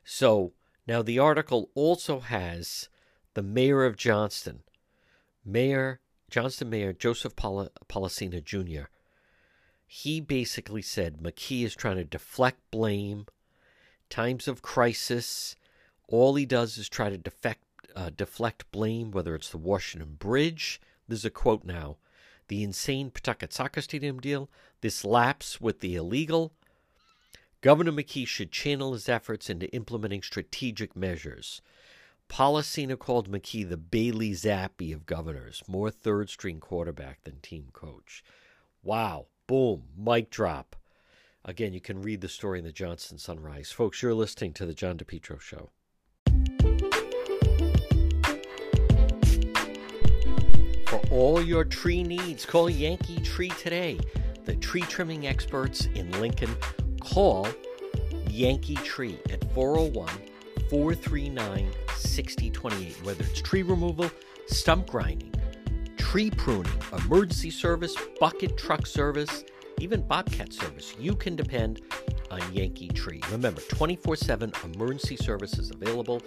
So 0.05 0.53
now 0.87 1.03
the 1.03 1.19
article 1.19 1.71
also 1.75 2.21
has 2.21 2.89
the 3.35 3.43
mayor 3.43 3.85
of 3.85 3.97
Johnston, 3.97 4.63
Mayor 5.45 6.01
Johnston 6.35 6.69
Mayor 6.69 6.93
Joseph 6.93 7.37
Pol- 7.37 7.71
Polisena 7.89 8.43
Jr. 8.43 8.89
He 9.87 10.21
basically 10.21 10.83
said 10.83 11.23
McKee 11.23 11.65
is 11.65 11.77
trying 11.77 11.95
to 11.95 12.03
deflect 12.03 12.59
blame, 12.73 13.27
times 14.11 14.49
of 14.49 14.61
crisis. 14.61 15.55
All 16.09 16.35
he 16.35 16.45
does 16.45 16.77
is 16.77 16.89
try 16.89 17.09
to 17.09 17.17
defect, 17.17 17.63
uh, 17.95 18.11
deflect 18.11 18.69
blame, 18.73 19.13
whether 19.13 19.37
it's 19.37 19.51
the 19.51 19.59
Washington 19.59 20.17
Bridge. 20.19 20.81
There's 21.07 21.25
a 21.25 21.31
quote 21.31 21.65
now 21.65 21.99
the 22.49 22.65
insane 22.65 23.13
Pawtucket 23.13 23.53
Soccer 23.53 23.81
Stadium 23.81 24.19
deal, 24.19 24.51
this 24.81 25.05
lapse 25.05 25.61
with 25.61 25.79
the 25.79 25.95
illegal. 25.95 26.53
Governor 27.61 27.93
McKee 27.93 28.27
should 28.27 28.51
channel 28.51 28.93
his 28.93 29.09
efforts 29.09 29.49
into 29.49 29.73
implementing 29.73 30.23
strategic 30.23 30.97
measures. 30.97 31.63
Polisena 32.29 32.99
called 32.99 33.31
McKee 33.31 33.69
the 33.69 33.77
Bailey 33.77 34.33
Zappe 34.33 34.95
of 34.95 35.07
governors, 35.07 35.63
more 35.69 35.91
third 35.91 36.31
string 36.31 36.61
quarterback 36.61 37.23
than 37.25 37.41
team 37.41 37.69
coach. 37.73 38.25
Wow. 38.83 39.27
Boom. 39.47 39.85
Mic 39.97 40.31
drop. 40.31 40.77
Again, 41.45 41.75
you 41.75 41.81
can 41.81 42.01
read 42.01 42.23
the 42.23 42.29
story 42.29 42.59
in 42.59 42.65
the 42.65 42.73
Johnston 42.73 43.19
Sunrise. 43.19 43.71
Folks, 43.71 44.03
you're 44.03 44.15
listening 44.15 44.55
to 44.55 44.65
the 44.65 44.73
John 44.73 44.97
DePetro 44.97 45.39
Show. 45.41 45.71
For 50.87 51.01
all 51.11 51.43
your 51.43 51.65
tree 51.65 52.03
needs, 52.03 52.47
call 52.47 52.71
Yankee 52.71 53.21
Tree 53.21 53.51
today. 53.51 53.99
The 54.47 54.57
tree 54.57 54.83
trimming 54.83 55.27
experts 55.27 55.87
in 55.95 56.11
Lincoln. 56.21 56.55
Call 57.01 57.47
Yankee 58.29 58.77
Tree 58.77 59.19
at 59.31 59.45
401 59.53 60.09
439 60.71 61.71
6028. 62.05 63.05
Whether 63.05 63.25
it's 63.25 63.41
tree 63.43 63.63
removal, 63.63 64.11
stump 64.47 64.91
grinding, 64.91 65.35
tree 65.97 66.31
pruning, 66.31 66.73
emergency 67.05 67.51
service, 67.51 67.97
bucket 68.21 68.57
truck 68.57 68.87
service, 68.87 69.45
even 69.79 70.03
bobcat 70.03 70.53
service, 70.53 70.95
you 70.99 71.15
can 71.17 71.35
depend 71.35 71.83
on 72.31 72.41
Yankee 72.53 72.89
Tree. 72.89 73.21
Remember, 73.31 73.61
24 73.63 74.17
7 74.17 74.53
emergency 74.65 75.17
service 75.17 75.59
is 75.59 75.71
available. 75.71 76.23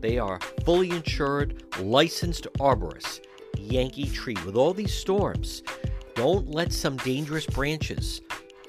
They 0.00 0.18
are 0.18 0.40
fully 0.64 0.90
insured, 0.90 1.62
licensed 1.80 2.46
arborists. 2.58 3.20
Yankee 3.58 4.08
Tree. 4.08 4.36
With 4.46 4.56
all 4.56 4.72
these 4.72 4.94
storms, 4.94 5.62
don't 6.14 6.50
let 6.50 6.72
some 6.72 6.96
dangerous 6.98 7.46
branches 7.46 8.22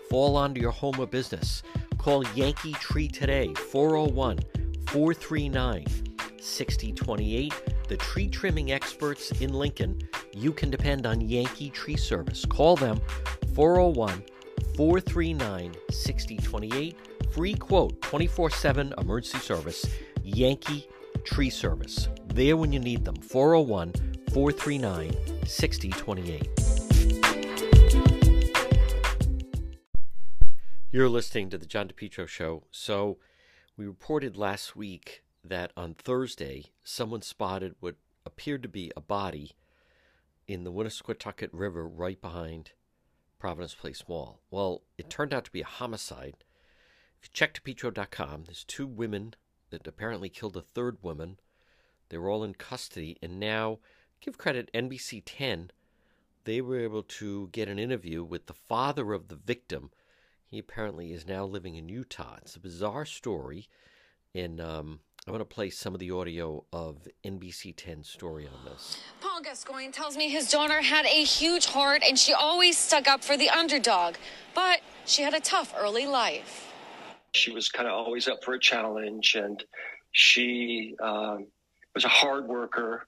fall 0.09 0.35
onto 0.35 0.59
your 0.59 0.71
home 0.71 0.99
or 0.99 1.07
business. 1.07 1.63
Call 1.97 2.25
Yankee 2.29 2.73
Tree 2.73 3.07
today, 3.07 3.53
401 3.53 4.39
439 4.87 6.08
6028. 6.41 7.53
The 7.87 7.97
tree 7.97 8.27
trimming 8.27 8.71
experts 8.71 9.31
in 9.41 9.53
Lincoln. 9.53 9.99
You 10.33 10.51
can 10.51 10.69
depend 10.69 11.05
on 11.05 11.21
Yankee 11.21 11.69
Tree 11.69 11.97
Service. 11.97 12.45
Call 12.45 12.75
them 12.75 13.01
401 13.55 14.23
439 14.75 15.75
6028. 15.89 16.97
Free 17.31 17.53
quote 17.53 18.01
24 18.01 18.49
7 18.49 18.93
emergency 18.97 19.39
service. 19.39 19.85
Yankee 20.23 20.87
Tree 21.23 21.49
Service. 21.49 22.09
There 22.27 22.57
when 22.57 22.71
you 22.71 22.79
need 22.79 23.05
them. 23.05 23.15
401 23.15 23.93
439 24.33 25.45
6028. 25.45 26.49
You're 30.91 31.09
listening 31.09 31.51
to 31.51 31.57
the 31.59 31.67
John 31.67 31.87
DePetro 31.87 32.27
Show. 32.27 32.63
So, 32.71 33.19
we 33.77 33.85
reported 33.85 34.35
last 34.35 34.75
week 34.75 35.23
that 35.49 35.71
on 35.75 35.93
Thursday, 35.93 36.65
someone 36.83 37.21
spotted 37.21 37.75
what 37.79 37.95
appeared 38.25 38.63
to 38.63 38.69
be 38.69 38.91
a 38.95 39.01
body 39.01 39.51
in 40.47 40.63
the 40.63 40.71
Woonasquatucket 40.71 41.49
River 41.51 41.87
right 41.87 42.19
behind 42.21 42.71
Providence 43.37 43.75
Place 43.75 44.03
Mall. 44.07 44.41
Well, 44.49 44.83
it 44.97 45.09
turned 45.09 45.33
out 45.33 45.45
to 45.45 45.51
be 45.51 45.61
a 45.61 45.65
homicide. 45.65 46.43
If 47.21 47.27
you 47.27 47.31
check 47.33 47.53
DePetro.com, 47.53 48.45
there's 48.45 48.63
two 48.63 48.87
women 48.87 49.35
that 49.69 49.87
apparently 49.87 50.29
killed 50.29 50.57
a 50.57 50.61
third 50.61 50.97
woman. 51.01 51.39
They 52.09 52.17
were 52.17 52.29
all 52.29 52.43
in 52.43 52.55
custody, 52.55 53.17
and 53.21 53.39
now, 53.39 53.79
give 54.21 54.37
credit 54.37 54.71
NBC 54.73 55.21
10, 55.25 55.71
they 56.45 56.61
were 56.61 56.79
able 56.79 57.03
to 57.03 57.49
get 57.51 57.67
an 57.67 57.77
interview 57.77 58.23
with 58.23 58.47
the 58.47 58.53
father 58.53 59.13
of 59.13 59.27
the 59.27 59.35
victim. 59.35 59.91
He 60.45 60.57
apparently 60.57 61.11
is 61.13 61.27
now 61.27 61.45
living 61.45 61.75
in 61.75 61.89
Utah. 61.89 62.37
It's 62.41 62.55
a 62.55 62.59
bizarre 62.59 63.05
story, 63.05 63.69
and 64.33 64.59
um, 64.59 65.01
I'm 65.27 65.33
going 65.33 65.39
to 65.39 65.45
play 65.45 65.69
some 65.69 65.93
of 65.93 65.99
the 65.99 66.11
audio 66.11 66.65
of 66.73 67.07
NBC 67.23 67.75
10's 67.75 68.09
story 68.09 68.47
on 68.47 68.65
this. 68.65 68.97
Paul 69.21 69.41
Gascoigne 69.41 69.91
tells 69.91 70.17
me 70.17 70.29
his 70.29 70.49
daughter 70.49 70.81
had 70.81 71.05
a 71.05 71.23
huge 71.23 71.67
heart 71.67 72.01
and 72.07 72.17
she 72.17 72.33
always 72.33 72.77
stuck 72.77 73.07
up 73.07 73.23
for 73.23 73.37
the 73.37 73.49
underdog, 73.49 74.15
but 74.55 74.79
she 75.05 75.21
had 75.21 75.33
a 75.33 75.39
tough 75.39 75.73
early 75.77 76.07
life. 76.07 76.71
She 77.33 77.51
was 77.51 77.69
kind 77.69 77.87
of 77.87 77.93
always 77.93 78.27
up 78.27 78.43
for 78.43 78.55
a 78.55 78.59
challenge, 78.59 79.35
and 79.35 79.63
she 80.11 80.95
um, 80.99 81.45
was 81.93 82.03
a 82.03 82.07
hard 82.07 82.47
worker, 82.47 83.05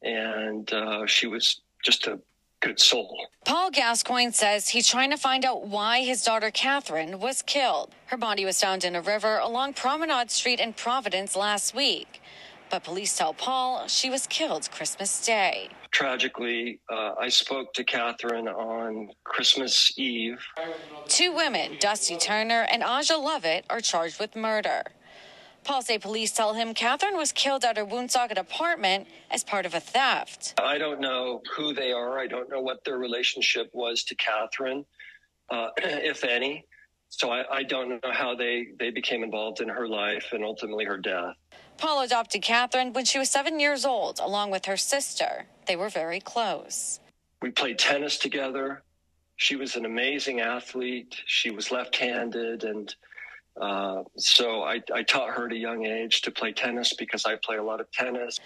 and 0.00 0.72
uh, 0.72 1.06
she 1.06 1.26
was 1.26 1.60
just 1.84 2.06
a 2.06 2.20
good 2.62 2.80
soul. 2.80 3.26
Paul 3.44 3.70
Gascoigne 3.70 4.30
says 4.30 4.68
he's 4.68 4.88
trying 4.88 5.10
to 5.10 5.16
find 5.16 5.44
out 5.44 5.66
why 5.66 6.02
his 6.02 6.22
daughter 6.22 6.50
Catherine 6.50 7.18
was 7.18 7.42
killed. 7.42 7.90
Her 8.06 8.16
body 8.16 8.44
was 8.44 8.60
found 8.60 8.84
in 8.84 8.94
a 8.94 9.02
river 9.02 9.38
along 9.38 9.74
Promenade 9.74 10.30
Street 10.30 10.60
in 10.60 10.72
Providence 10.72 11.36
last 11.36 11.74
week. 11.74 12.22
But 12.70 12.84
police 12.84 13.16
tell 13.18 13.34
Paul 13.34 13.86
she 13.88 14.08
was 14.08 14.26
killed 14.26 14.70
Christmas 14.70 15.26
Day. 15.26 15.68
Tragically, 15.90 16.80
uh, 16.88 17.12
I 17.20 17.28
spoke 17.28 17.74
to 17.74 17.84
Catherine 17.84 18.48
on 18.48 19.10
Christmas 19.24 19.92
Eve. 19.98 20.42
Two 21.06 21.34
women, 21.34 21.76
Dusty 21.80 22.16
Turner 22.16 22.66
and 22.70 22.82
Aja 22.82 23.16
Lovett, 23.16 23.66
are 23.68 23.80
charged 23.80 24.18
with 24.18 24.34
murder. 24.34 24.84
Paul 25.64 25.82
say 25.82 25.98
police 25.98 26.32
tell 26.32 26.54
him 26.54 26.74
Catherine 26.74 27.16
was 27.16 27.32
killed 27.32 27.64
at 27.64 27.76
her 27.76 27.84
Woonsocket 27.84 28.38
apartment 28.38 29.06
as 29.30 29.44
part 29.44 29.64
of 29.64 29.74
a 29.74 29.80
theft. 29.80 30.54
I 30.58 30.78
don't 30.78 31.00
know 31.00 31.40
who 31.56 31.72
they 31.72 31.92
are. 31.92 32.18
I 32.18 32.26
don't 32.26 32.50
know 32.50 32.60
what 32.60 32.84
their 32.84 32.98
relationship 32.98 33.70
was 33.72 34.02
to 34.04 34.14
Catherine, 34.16 34.84
uh, 35.50 35.68
if 35.78 36.24
any. 36.24 36.66
So 37.08 37.30
I, 37.30 37.58
I 37.58 37.62
don't 37.62 37.90
know 37.90 38.10
how 38.10 38.34
they, 38.34 38.68
they 38.78 38.90
became 38.90 39.22
involved 39.22 39.60
in 39.60 39.68
her 39.68 39.86
life 39.86 40.28
and 40.32 40.42
ultimately 40.42 40.84
her 40.86 40.96
death. 40.96 41.36
Paul 41.76 42.02
adopted 42.02 42.42
Catherine 42.42 42.92
when 42.92 43.04
she 43.04 43.18
was 43.18 43.28
seven 43.28 43.60
years 43.60 43.84
old, 43.84 44.18
along 44.18 44.50
with 44.50 44.64
her 44.64 44.76
sister. 44.76 45.44
They 45.66 45.76
were 45.76 45.90
very 45.90 46.20
close. 46.20 47.00
We 47.42 47.50
played 47.50 47.78
tennis 47.78 48.18
together. 48.18 48.82
She 49.36 49.56
was 49.56 49.76
an 49.76 49.84
amazing 49.84 50.40
athlete. 50.40 51.16
She 51.26 51.50
was 51.50 51.70
left 51.70 51.96
handed. 51.96 52.64
And 52.64 52.94
uh, 53.60 54.02
so 54.16 54.62
I, 54.62 54.80
I 54.94 55.02
taught 55.02 55.30
her 55.30 55.46
at 55.46 55.52
a 55.52 55.56
young 55.56 55.84
age 55.84 56.22
to 56.22 56.30
play 56.30 56.52
tennis 56.52 56.94
because 56.94 57.24
I 57.24 57.36
play 57.36 57.56
a 57.56 57.62
lot 57.62 57.80
of 57.80 57.90
tennis. 57.92 58.38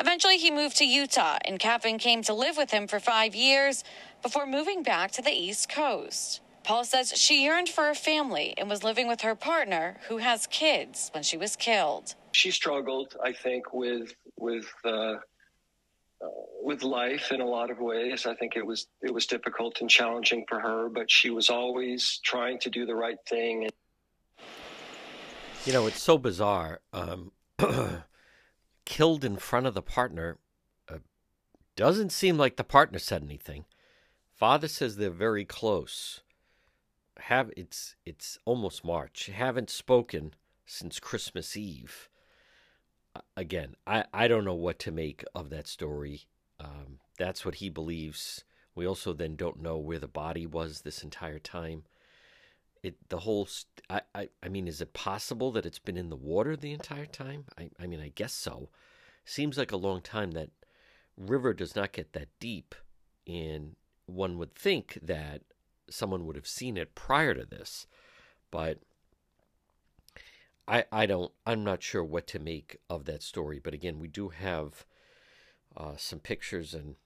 Eventually, 0.00 0.38
he 0.38 0.50
moved 0.50 0.76
to 0.76 0.84
Utah, 0.84 1.38
and 1.44 1.58
Catherine 1.58 1.98
came 1.98 2.22
to 2.22 2.32
live 2.32 2.56
with 2.56 2.70
him 2.70 2.86
for 2.86 3.00
five 3.00 3.34
years 3.34 3.82
before 4.22 4.46
moving 4.46 4.82
back 4.82 5.10
to 5.12 5.22
the 5.22 5.32
East 5.32 5.68
Coast. 5.68 6.40
Paul 6.62 6.84
says 6.84 7.12
she 7.16 7.44
yearned 7.44 7.68
for 7.68 7.88
a 7.88 7.94
family 7.94 8.54
and 8.58 8.68
was 8.68 8.84
living 8.84 9.08
with 9.08 9.22
her 9.22 9.34
partner, 9.34 9.96
who 10.08 10.18
has 10.18 10.46
kids, 10.48 11.10
when 11.14 11.22
she 11.22 11.36
was 11.36 11.56
killed. 11.56 12.14
She 12.32 12.50
struggled, 12.50 13.16
I 13.24 13.32
think, 13.32 13.72
with 13.72 14.14
with 14.36 14.66
uh, 14.84 15.14
uh, 16.20 16.28
with 16.62 16.82
life 16.82 17.32
in 17.32 17.40
a 17.40 17.46
lot 17.46 17.70
of 17.70 17.78
ways. 17.78 18.26
I 18.26 18.34
think 18.34 18.54
it 18.54 18.66
was 18.66 18.86
it 19.02 19.12
was 19.12 19.26
difficult 19.26 19.80
and 19.80 19.88
challenging 19.88 20.44
for 20.48 20.60
her, 20.60 20.88
but 20.88 21.10
she 21.10 21.30
was 21.30 21.48
always 21.48 22.20
trying 22.24 22.58
to 22.60 22.70
do 22.70 22.84
the 22.86 22.94
right 22.94 23.18
thing. 23.28 23.68
You 25.64 25.72
know, 25.72 25.86
it's 25.86 26.00
so 26.00 26.16
bizarre. 26.16 26.80
Um, 26.92 27.32
killed 28.84 29.24
in 29.24 29.36
front 29.36 29.66
of 29.66 29.74
the 29.74 29.82
partner 29.82 30.38
uh, 30.88 30.98
doesn't 31.76 32.10
seem 32.10 32.38
like 32.38 32.56
the 32.56 32.64
partner 32.64 32.98
said 32.98 33.22
anything. 33.22 33.66
Father 34.34 34.68
says 34.68 34.96
they're 34.96 35.10
very 35.10 35.44
close. 35.44 36.22
Have 37.18 37.50
it's 37.56 37.96
it's 38.06 38.38
almost 38.44 38.84
March. 38.84 39.26
Haven't 39.26 39.68
spoken 39.68 40.34
since 40.64 41.00
Christmas 41.00 41.56
Eve. 41.56 42.08
again, 43.36 43.74
I, 43.86 44.04
I 44.12 44.28
don't 44.28 44.44
know 44.44 44.54
what 44.54 44.78
to 44.80 44.92
make 44.92 45.24
of 45.34 45.50
that 45.50 45.66
story. 45.66 46.22
Um, 46.60 47.00
that's 47.18 47.44
what 47.44 47.56
he 47.56 47.68
believes. 47.68 48.44
We 48.74 48.86
also 48.86 49.12
then 49.12 49.34
don't 49.34 49.60
know 49.60 49.76
where 49.76 49.98
the 49.98 50.06
body 50.06 50.46
was 50.46 50.82
this 50.82 51.02
entire 51.02 51.40
time. 51.40 51.82
It 52.82 52.96
the 53.08 53.20
whole 53.20 53.48
I, 53.90 54.02
I 54.14 54.28
I 54.42 54.48
mean, 54.48 54.68
is 54.68 54.80
it 54.80 54.92
possible 54.92 55.50
that 55.52 55.66
it's 55.66 55.78
been 55.78 55.96
in 55.96 56.10
the 56.10 56.16
water 56.16 56.56
the 56.56 56.72
entire 56.72 57.06
time? 57.06 57.44
I 57.58 57.70
I 57.80 57.86
mean, 57.86 58.00
I 58.00 58.08
guess 58.08 58.32
so. 58.32 58.70
Seems 59.24 59.58
like 59.58 59.72
a 59.72 59.76
long 59.76 60.00
time. 60.00 60.32
That 60.32 60.50
river 61.16 61.52
does 61.52 61.74
not 61.74 61.92
get 61.92 62.12
that 62.12 62.28
deep, 62.40 62.74
and 63.26 63.76
one 64.06 64.38
would 64.38 64.54
think 64.54 64.98
that 65.02 65.42
someone 65.90 66.26
would 66.26 66.36
have 66.36 66.46
seen 66.46 66.76
it 66.76 66.94
prior 66.94 67.34
to 67.34 67.44
this, 67.44 67.86
but 68.50 68.78
I 70.66 70.84
I 70.92 71.06
don't 71.06 71.32
I'm 71.46 71.64
not 71.64 71.82
sure 71.82 72.04
what 72.04 72.26
to 72.28 72.38
make 72.38 72.78
of 72.88 73.06
that 73.06 73.22
story. 73.22 73.58
But 73.58 73.74
again, 73.74 73.98
we 73.98 74.08
do 74.08 74.28
have 74.28 74.84
uh, 75.76 75.96
some 75.96 76.20
pictures 76.20 76.74
and 76.74 76.96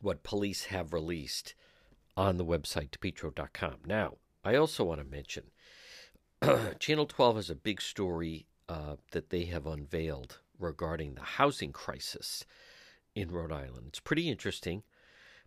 what 0.00 0.22
police 0.22 0.66
have 0.66 0.92
released 0.92 1.54
on 2.16 2.36
the 2.36 2.44
website 2.44 2.90
depetro.com. 2.90 3.76
Now, 3.86 4.14
I 4.44 4.56
also 4.56 4.84
want 4.84 5.00
to 5.00 5.06
mention 5.06 5.44
Channel 6.78 7.06
12 7.06 7.36
has 7.36 7.50
a 7.50 7.54
big 7.54 7.80
story 7.80 8.46
uh, 8.68 8.96
that 9.12 9.30
they 9.30 9.44
have 9.44 9.66
unveiled 9.66 10.40
regarding 10.58 11.14
the 11.14 11.22
housing 11.22 11.72
crisis 11.72 12.44
in 13.14 13.30
Rhode 13.30 13.52
Island. 13.52 13.86
It's 13.88 14.00
pretty 14.00 14.28
interesting. 14.30 14.82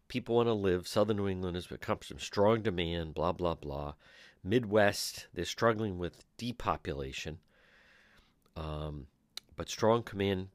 People 0.07 0.35
want 0.35 0.47
to 0.47 0.53
live. 0.53 0.87
Southern 0.87 1.17
New 1.17 1.27
England 1.27 1.55
has 1.55 1.67
become 1.67 1.99
some 2.01 2.19
strong 2.19 2.61
demand, 2.61 3.13
blah, 3.13 3.31
blah, 3.31 3.55
blah. 3.55 3.93
Midwest, 4.43 5.27
they're 5.33 5.45
struggling 5.45 5.97
with 5.97 6.25
depopulation. 6.37 7.39
Um, 8.55 9.07
but 9.55 9.69
strong 9.69 10.03
command 10.03 10.49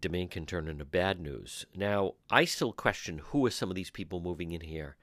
demand 0.00 0.30
can 0.30 0.46
turn 0.46 0.68
into 0.68 0.84
bad 0.84 1.20
news. 1.20 1.66
Now, 1.74 2.14
I 2.30 2.46
still 2.46 2.72
question 2.72 3.18
who 3.18 3.44
are 3.46 3.50
some 3.50 3.68
of 3.70 3.76
these 3.76 3.90
people 3.90 4.20
moving 4.20 4.52
in 4.52 4.62
here. 4.62 4.96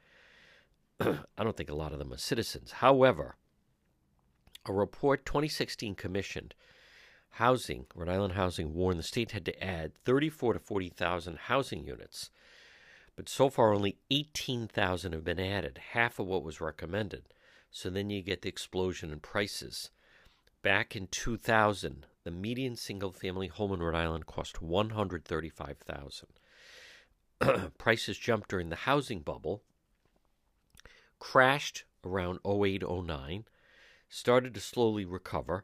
I 0.99 1.43
don't 1.43 1.57
think 1.57 1.69
a 1.69 1.75
lot 1.75 1.93
of 1.93 1.99
them 1.99 2.13
are 2.13 2.17
citizens. 2.17 2.73
However, 2.73 3.35
a 4.65 4.73
report 4.73 5.25
2016 5.25 5.95
commissioned 5.95 6.53
housing, 7.31 7.85
Rhode 7.95 8.09
Island 8.09 8.33
Housing 8.33 8.73
warned 8.73 8.99
the 8.99 9.03
state 9.03 9.31
had 9.31 9.45
to 9.45 9.63
add 9.63 9.95
34 10.05 10.53
to 10.53 10.59
40,000 10.59 11.37
housing 11.37 11.83
units. 11.83 12.29
But 13.15 13.27
so 13.29 13.49
far, 13.49 13.73
only 13.73 13.97
18,000 14.11 15.13
have 15.13 15.23
been 15.23 15.39
added, 15.39 15.79
half 15.91 16.19
of 16.19 16.27
what 16.27 16.43
was 16.43 16.61
recommended. 16.61 17.23
So 17.71 17.89
then 17.89 18.09
you 18.09 18.21
get 18.21 18.43
the 18.43 18.49
explosion 18.49 19.11
in 19.11 19.19
prices. 19.19 19.89
Back 20.61 20.95
in 20.95 21.07
2000, 21.07 22.05
the 22.23 22.31
median 22.31 22.75
single-family 22.75 23.47
home 23.47 23.73
in 23.73 23.81
Rhode 23.81 23.95
Island 23.97 24.27
cost 24.27 24.61
135,000. 24.61 26.27
Prices 27.77 28.17
jumped 28.17 28.49
during 28.49 28.69
the 28.69 28.75
housing 28.75 29.19
bubble, 29.19 29.63
crashed 31.23 31.85
around 32.03 32.37
0809, 32.45 33.45
started 34.09 34.53
to 34.53 34.59
slowly 34.59 35.05
recover. 35.05 35.63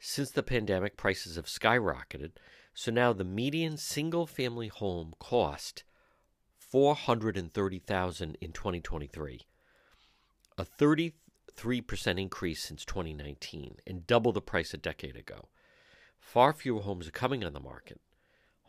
Since 0.00 0.32
the 0.32 0.42
pandemic, 0.42 0.96
prices 0.96 1.36
have 1.36 1.46
skyrocketed. 1.46 2.32
So 2.74 2.90
now 2.90 3.12
the 3.12 3.22
median 3.22 3.76
single-family 3.76 4.66
home 4.66 5.14
cost 5.20 5.84
430,000 6.58 8.36
in 8.40 8.50
2023. 8.50 9.42
A 10.58 10.64
33% 10.64 11.12
increase 12.20 12.64
since 12.64 12.84
2019 12.84 13.76
and 13.86 14.04
double 14.04 14.32
the 14.32 14.40
price 14.40 14.74
a 14.74 14.78
decade 14.78 15.14
ago. 15.14 15.48
Far 16.18 16.52
fewer 16.52 16.80
homes 16.80 17.06
are 17.06 17.12
coming 17.12 17.44
on 17.44 17.52
the 17.52 17.60
market. 17.60 18.00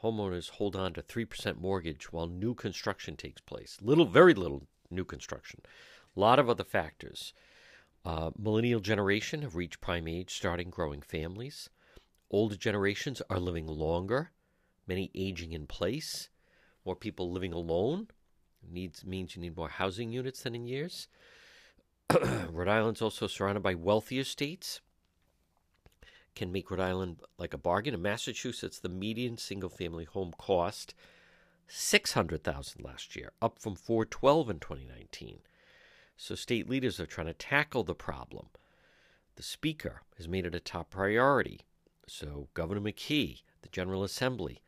Homeowners 0.04 0.52
hold 0.52 0.76
on 0.76 0.94
to 0.94 1.02
3% 1.02 1.60
mortgage 1.60 2.14
while 2.14 2.28
new 2.28 2.54
construction 2.54 3.18
takes 3.18 3.42
place. 3.42 3.80
Little, 3.82 4.06
very 4.06 4.36
little 4.36 4.68
new 4.92 5.06
construction. 5.06 5.62
A 6.16 6.20
lot 6.20 6.40
of 6.40 6.50
other 6.50 6.64
factors. 6.64 7.34
Uh, 8.06 8.32
millennial 8.38 8.80
generation 8.80 9.42
have 9.42 9.56
reached 9.56 9.82
prime 9.82 10.08
age, 10.08 10.34
starting 10.34 10.70
growing 10.70 11.02
families. 11.02 11.70
Older 12.32 12.56
generations 12.56 13.22
are 13.30 13.40
living 13.40 13.68
longer, 13.68 14.32
many 14.88 15.12
aging 15.14 15.52
in 15.52 15.68
place. 15.68 16.30
More 16.86 16.96
people 16.96 17.32
living 17.32 17.54
alone 17.54 18.08
needs 18.68 19.06
means 19.06 19.36
you 19.36 19.42
need 19.42 19.56
more 19.56 19.70
housing 19.70 20.12
units 20.12 20.44
than 20.44 20.56
in 20.56 20.66
years. 20.68 21.08
Rhode 22.50 22.68
Island's 22.68 23.02
also 23.02 23.28
surrounded 23.28 23.62
by 23.62 23.76
wealthier 23.76 24.24
states. 24.24 24.82
Can 26.36 26.52
make 26.52 26.72
Rhode 26.72 26.80
Island 26.80 27.22
like 27.38 27.54
a 27.54 27.58
bargain. 27.58 27.94
In 27.94 28.02
Massachusetts, 28.02 28.80
the 28.80 28.90
median 28.90 29.38
single-family 29.38 30.06
home 30.06 30.34
cost 30.38 30.94
six 31.68 32.14
hundred 32.14 32.44
thousand 32.44 32.84
last 32.84 33.16
year, 33.16 33.32
up 33.42 33.60
from 33.60 33.76
four 33.76 34.06
twelve 34.06 34.50
in 34.50 34.60
2019. 34.60 35.40
So 36.22 36.36
state 36.36 36.70
leaders 36.70 37.00
are 37.00 37.06
trying 37.06 37.28
to 37.28 37.34
tackle 37.34 37.86
the 37.86 37.96
problem. 37.96 38.48
The 39.38 39.42
Speaker 39.42 40.02
has 40.18 40.28
made 40.28 40.46
it 40.46 40.54
a 40.54 40.60
top 40.60 40.90
priority. 40.90 41.62
So 42.08 42.50
Governor 42.54 42.82
McKee, 42.82 43.44
the 43.62 43.70
General 43.70 44.04
Assembly, 44.04 44.62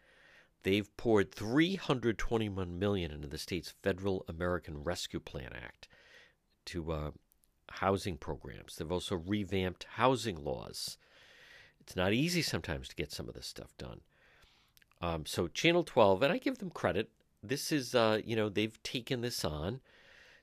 they've 0.64 0.95
poured 0.95 1.36
321 1.36 2.80
million 2.80 3.12
into 3.12 3.28
the 3.28 3.38
state's 3.38 3.74
Federal 3.84 4.24
American 4.30 4.82
Rescue 4.82 5.20
Plan 5.20 5.52
Act 5.54 5.89
to 6.68 6.93
uh, 6.93 7.12
housing 7.70 8.16
programs. 8.16 8.78
They've 8.78 8.89
also 8.89 9.18
revamped 9.18 9.88
housing 9.95 10.41
laws. 10.41 10.97
It's 11.82 11.97
not 11.97 12.14
easy 12.14 12.41
sometimes 12.41 12.88
to 12.88 12.95
get 12.95 13.12
some 13.12 13.28
of 13.28 13.36
this 13.36 13.47
stuff 13.47 13.78
done. 13.78 13.99
Um, 15.02 15.26
so 15.26 15.49
Channel 15.49 15.84
12, 15.84 16.24
and 16.24 16.32
I 16.32 16.38
give 16.38 16.60
them 16.60 16.70
credit. 16.70 17.10
This 17.43 17.74
is, 17.74 17.93
uh, 17.93 18.22
you 18.24 18.38
know, 18.38 18.47
they've 18.47 18.82
taken 18.84 19.20
this 19.20 19.43
on. 19.43 19.82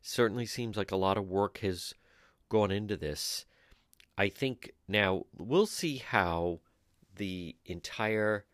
Certainly 0.00 0.46
seems 0.46 0.76
like 0.76 0.90
a 0.90 0.96
lot 0.96 1.18
of 1.18 1.28
work 1.28 1.58
has 1.58 1.94
gone 2.48 2.70
into 2.70 2.96
this. 2.96 3.44
I 4.16 4.28
think 4.28 4.72
now 4.86 5.24
we'll 5.36 5.66
see 5.66 5.98
how 5.98 6.60
the 7.16 7.56
entire 7.66 8.44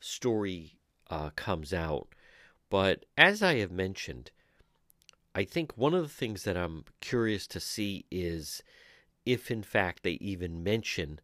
story 0.00 0.78
uh, 1.10 1.30
comes 1.36 1.72
out. 1.72 2.08
But 2.70 3.04
as 3.16 3.42
I 3.42 3.56
have 3.56 3.70
mentioned, 3.70 4.30
I 5.34 5.44
think 5.44 5.76
one 5.76 5.94
of 5.94 6.02
the 6.02 6.08
things 6.08 6.44
that 6.44 6.56
I'm 6.56 6.84
curious 7.00 7.46
to 7.48 7.60
see 7.60 8.06
is 8.10 8.62
if, 9.24 9.50
in 9.50 9.62
fact, 9.62 10.02
they 10.02 10.12
even 10.12 10.64
mention 10.64 11.20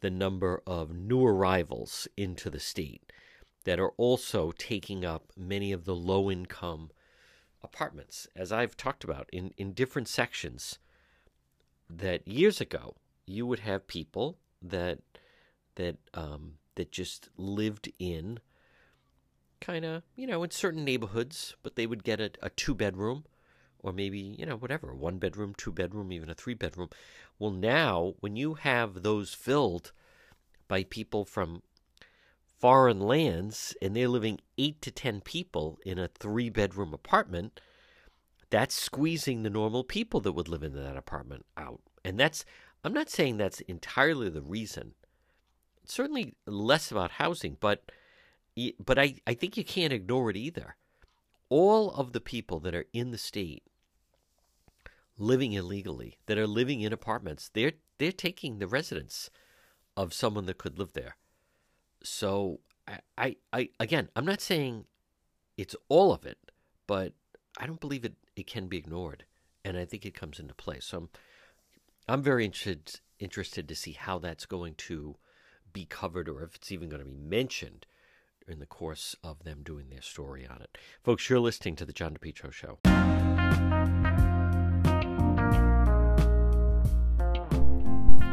the 0.00 0.10
number 0.10 0.62
of 0.66 0.94
new 0.94 1.24
arrivals 1.24 2.08
into 2.16 2.50
the 2.50 2.60
state 2.60 3.12
that 3.64 3.80
are 3.80 3.92
also 3.96 4.52
taking 4.56 5.04
up 5.04 5.32
many 5.36 5.72
of 5.72 5.84
the 5.84 5.94
low 5.94 6.30
income 6.30 6.90
apartments. 7.66 8.26
As 8.34 8.50
I've 8.52 8.76
talked 8.76 9.04
about 9.04 9.28
in, 9.32 9.52
in 9.56 9.72
different 9.72 10.08
sections, 10.08 10.78
that 11.90 12.26
years 12.26 12.60
ago 12.60 12.96
you 13.26 13.46
would 13.46 13.60
have 13.60 13.86
people 13.86 14.38
that 14.62 14.98
that 15.74 15.96
um, 16.14 16.54
that 16.76 16.90
just 16.90 17.28
lived 17.36 17.92
in 17.98 18.38
kind 19.60 19.84
of, 19.84 20.02
you 20.14 20.26
know, 20.26 20.42
in 20.42 20.50
certain 20.50 20.84
neighborhoods, 20.84 21.54
but 21.62 21.76
they 21.76 21.86
would 21.86 22.04
get 22.04 22.20
a, 22.20 22.30
a 22.42 22.50
two 22.50 22.74
bedroom 22.74 23.24
or 23.80 23.92
maybe, 23.92 24.18
you 24.18 24.46
know, 24.46 24.56
whatever, 24.56 24.94
one 24.94 25.18
bedroom, 25.18 25.54
two 25.56 25.72
bedroom, 25.72 26.12
even 26.12 26.30
a 26.30 26.34
three 26.34 26.54
bedroom. 26.54 26.88
Well, 27.38 27.50
now, 27.50 28.14
when 28.20 28.36
you 28.36 28.54
have 28.54 29.02
those 29.02 29.34
filled 29.34 29.92
by 30.68 30.84
people 30.84 31.24
from 31.24 31.62
foreign 32.66 32.98
lands 32.98 33.76
and 33.80 33.94
they're 33.94 34.08
living 34.08 34.40
eight 34.58 34.82
to 34.82 34.90
10 34.90 35.20
people 35.20 35.78
in 35.86 36.00
a 36.00 36.08
three 36.08 36.50
bedroom 36.50 36.92
apartment, 36.92 37.60
that's 38.50 38.74
squeezing 38.74 39.44
the 39.44 39.50
normal 39.50 39.84
people 39.84 40.20
that 40.20 40.32
would 40.32 40.48
live 40.48 40.64
in 40.64 40.72
that 40.74 40.96
apartment 40.96 41.46
out. 41.56 41.80
And 42.04 42.18
that's, 42.18 42.44
I'm 42.82 42.92
not 42.92 43.08
saying 43.08 43.36
that's 43.36 43.60
entirely 43.60 44.28
the 44.30 44.42
reason. 44.42 44.94
It's 45.84 45.94
certainly 45.94 46.34
less 46.44 46.90
about 46.90 47.12
housing, 47.12 47.56
but 47.60 47.92
but 48.84 48.98
I, 48.98 49.14
I 49.28 49.34
think 49.34 49.56
you 49.56 49.64
can't 49.64 49.92
ignore 49.92 50.28
it 50.30 50.36
either. 50.36 50.74
All 51.48 51.92
of 51.92 52.12
the 52.12 52.20
people 52.20 52.58
that 52.58 52.74
are 52.74 52.86
in 52.92 53.12
the 53.12 53.18
state 53.18 53.62
living 55.16 55.52
illegally, 55.52 56.18
that 56.26 56.36
are 56.36 56.48
living 56.48 56.80
in 56.80 56.92
apartments, 56.92 57.48
they're 57.54 57.74
they're 57.98 58.10
taking 58.10 58.58
the 58.58 58.66
residence 58.66 59.30
of 59.96 60.12
someone 60.12 60.46
that 60.46 60.58
could 60.58 60.80
live 60.80 60.94
there. 60.94 61.14
So 62.06 62.60
I, 62.86 63.00
I, 63.18 63.36
I 63.52 63.68
again, 63.80 64.08
I'm 64.16 64.24
not 64.24 64.40
saying 64.40 64.84
it's 65.56 65.76
all 65.88 66.12
of 66.12 66.24
it, 66.24 66.38
but 66.86 67.12
I 67.58 67.66
don't 67.66 67.80
believe 67.80 68.04
it, 68.04 68.14
it 68.36 68.46
can 68.46 68.68
be 68.68 68.76
ignored. 68.76 69.24
And 69.64 69.76
I 69.76 69.84
think 69.84 70.06
it 70.06 70.14
comes 70.14 70.38
into 70.38 70.54
play. 70.54 70.78
So 70.80 70.98
I'm, 70.98 71.08
I'm 72.08 72.22
very 72.22 72.44
interested 72.44 73.00
interested 73.18 73.66
to 73.66 73.74
see 73.74 73.92
how 73.92 74.18
that's 74.18 74.46
going 74.46 74.74
to 74.74 75.16
be 75.72 75.86
covered 75.86 76.28
or 76.28 76.42
if 76.42 76.54
it's 76.54 76.70
even 76.70 76.88
going 76.88 77.02
to 77.02 77.08
be 77.08 77.16
mentioned 77.16 77.86
in 78.46 78.60
the 78.60 78.66
course 78.66 79.16
of 79.24 79.42
them 79.44 79.62
doing 79.64 79.88
their 79.90 80.02
story 80.02 80.46
on 80.46 80.60
it. 80.62 80.78
Folks, 81.02 81.28
you're 81.28 81.40
listening 81.40 81.76
to 81.76 81.84
The 81.84 81.92
John 81.92 82.16
DePetro 82.16 82.52
Show. 82.52 82.78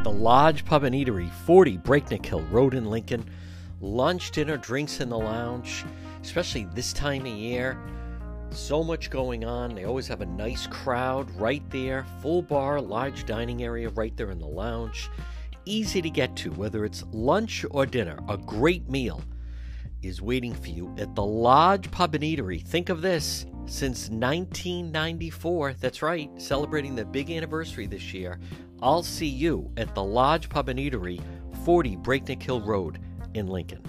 The 0.03 0.11
Lodge 0.11 0.65
Pub 0.65 0.83
and 0.83 0.93
Eatery, 0.93 1.31
40 1.45 1.77
Breakneck 1.77 2.25
Hill 2.25 2.43
Road 2.51 2.73
in 2.73 2.85
Lincoln. 2.85 3.25
Lunch, 3.83 4.31
dinner, 4.31 4.55
drinks 4.55 5.01
in 5.01 5.09
the 5.09 5.17
lounge, 5.17 5.83
especially 6.21 6.63
this 6.73 6.93
time 6.93 7.25
of 7.25 7.33
year. 7.33 7.77
So 8.49 8.81
much 8.81 9.09
going 9.09 9.43
on. 9.43 9.75
They 9.75 9.83
always 9.83 10.07
have 10.07 10.21
a 10.21 10.25
nice 10.25 10.67
crowd 10.67 11.29
right 11.31 11.69
there. 11.69 12.05
Full 12.21 12.43
bar, 12.43 12.79
large 12.79 13.25
dining 13.25 13.61
area 13.61 13.89
right 13.89 14.15
there 14.15 14.31
in 14.31 14.39
the 14.39 14.47
lounge. 14.47 15.09
Easy 15.65 16.01
to 16.01 16.09
get 16.09 16.33
to, 16.37 16.51
whether 16.51 16.85
it's 16.85 17.03
lunch 17.11 17.65
or 17.71 17.85
dinner. 17.85 18.17
A 18.29 18.37
great 18.37 18.89
meal 18.89 19.21
is 20.01 20.21
waiting 20.21 20.53
for 20.53 20.69
you 20.69 20.95
at 20.97 21.13
the 21.13 21.25
Lodge 21.25 21.91
Pub 21.91 22.15
and 22.15 22.23
Eatery. 22.23 22.65
Think 22.65 22.87
of 22.87 23.01
this 23.01 23.45
since 23.65 24.09
1994. 24.09 25.73
That's 25.73 26.01
right, 26.01 26.29
celebrating 26.41 26.95
the 26.95 27.03
big 27.03 27.29
anniversary 27.29 27.87
this 27.87 28.13
year. 28.13 28.39
I'll 28.81 29.03
see 29.03 29.27
you 29.27 29.69
at 29.75 29.93
the 29.93 30.03
Lodge 30.03 30.47
Pub 30.47 30.69
and 30.69 30.79
Eatery, 30.79 31.21
40 31.65 31.97
Breakneck 31.97 32.41
Hill 32.41 32.61
Road 32.61 32.99
in 33.33 33.47
Lincoln. 33.47 33.81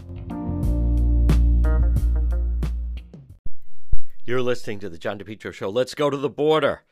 You're 4.27 4.41
listening 4.41 4.79
to 4.81 4.89
the 4.89 4.97
John 4.97 5.19
DePetro 5.19 5.53
Show. 5.53 5.69
Let's 5.69 5.95
go 5.95 6.09
to 6.09 6.17
the 6.17 6.31
border. 6.31 6.83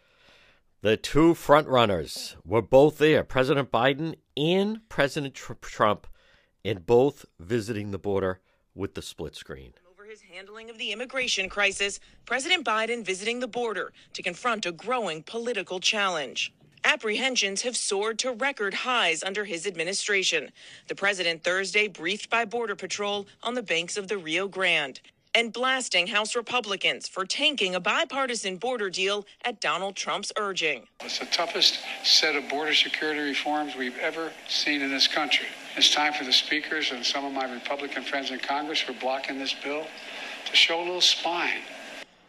The 0.82 0.96
two 0.96 1.32
frontrunners 1.32 2.36
were 2.44 2.60
both 2.60 2.98
there 2.98 3.24
President 3.24 3.70
Biden 3.70 4.16
and 4.36 4.86
President 4.88 5.34
Trump, 5.34 6.06
and 6.64 6.84
both 6.84 7.24
visiting 7.40 7.90
the 7.90 7.98
border 7.98 8.40
with 8.74 8.94
the 8.94 9.02
split 9.02 9.34
screen. 9.34 9.72
Over 9.90 10.04
his 10.04 10.22
handling 10.22 10.68
of 10.68 10.78
the 10.78 10.92
immigration 10.92 11.48
crisis, 11.48 12.00
President 12.26 12.66
Biden 12.66 13.04
visiting 13.04 13.40
the 13.40 13.48
border 13.48 13.92
to 14.12 14.22
confront 14.22 14.66
a 14.66 14.72
growing 14.72 15.22
political 15.22 15.80
challenge. 15.80 16.52
Apprehensions 16.84 17.62
have 17.62 17.76
soared 17.76 18.18
to 18.18 18.32
record 18.32 18.74
highs 18.74 19.22
under 19.22 19.44
his 19.44 19.66
administration. 19.66 20.50
The 20.88 20.94
president 20.94 21.44
Thursday 21.44 21.86
briefed 21.86 22.28
by 22.28 22.44
Border 22.44 22.74
Patrol 22.74 23.26
on 23.42 23.54
the 23.54 23.62
banks 23.62 23.96
of 23.96 24.08
the 24.08 24.18
Rio 24.18 24.48
Grande 24.48 25.00
and 25.34 25.52
blasting 25.52 26.08
House 26.08 26.34
Republicans 26.36 27.08
for 27.08 27.24
tanking 27.24 27.74
a 27.74 27.80
bipartisan 27.80 28.56
border 28.56 28.90
deal 28.90 29.24
at 29.44 29.60
Donald 29.60 29.96
Trump's 29.96 30.32
urging. 30.36 30.86
It's 31.00 31.20
the 31.20 31.26
toughest 31.26 31.78
set 32.02 32.34
of 32.36 32.48
border 32.48 32.74
security 32.74 33.20
reforms 33.20 33.74
we've 33.76 33.98
ever 33.98 34.30
seen 34.48 34.82
in 34.82 34.90
this 34.90 35.06
country. 35.06 35.46
It's 35.76 35.94
time 35.94 36.12
for 36.12 36.24
the 36.24 36.32
speakers 36.32 36.90
and 36.92 37.04
some 37.04 37.24
of 37.24 37.32
my 37.32 37.50
Republican 37.50 38.02
friends 38.02 38.30
in 38.30 38.40
Congress 38.40 38.80
who 38.80 38.92
are 38.92 39.00
blocking 39.00 39.38
this 39.38 39.54
bill 39.54 39.86
to 40.46 40.56
show 40.56 40.80
a 40.80 40.84
little 40.84 41.00
spine. 41.00 41.62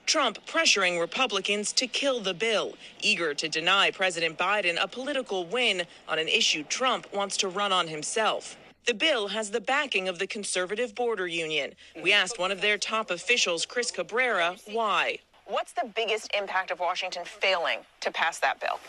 Trump 0.06 0.46
pressuring 0.46 1.00
Republicans 1.00 1.72
to 1.74 1.88
kill 1.88 2.20
the 2.20 2.34
bill, 2.34 2.74
eager 3.02 3.34
to 3.34 3.48
deny 3.48 3.90
President 3.90 4.38
Biden 4.38 4.78
a 4.82 4.88
political 4.88 5.46
win 5.46 5.84
on 6.08 6.20
an 6.20 6.28
issue 6.28 6.64
Trump 6.64 7.08
wants 7.14 7.38
to 7.38 7.48
run 7.48 7.72
on 7.72 7.88
himself. 7.88 8.58
The 8.86 8.94
bill 8.94 9.30
has 9.30 9.50
the 9.50 9.62
backing 9.62 10.10
of 10.10 10.20
the 10.20 10.28
conservative 10.28 10.94
border 10.94 11.26
union. 11.26 11.74
We 12.02 12.12
asked 12.12 12.38
one 12.38 12.52
of 12.52 12.60
their 12.60 12.78
top 12.78 13.12
officials, 13.12 13.66
Chris 13.66 13.92
Cabrera, 13.92 14.58
why. 14.72 15.20
What's 15.46 15.72
the 15.72 15.90
biggest 15.96 16.32
impact 16.38 16.70
of 16.70 16.80
Washington 16.80 17.24
failing 17.26 17.80
to 18.02 18.12
pass 18.12 18.40
that 18.40 18.60
bill? 18.60 18.80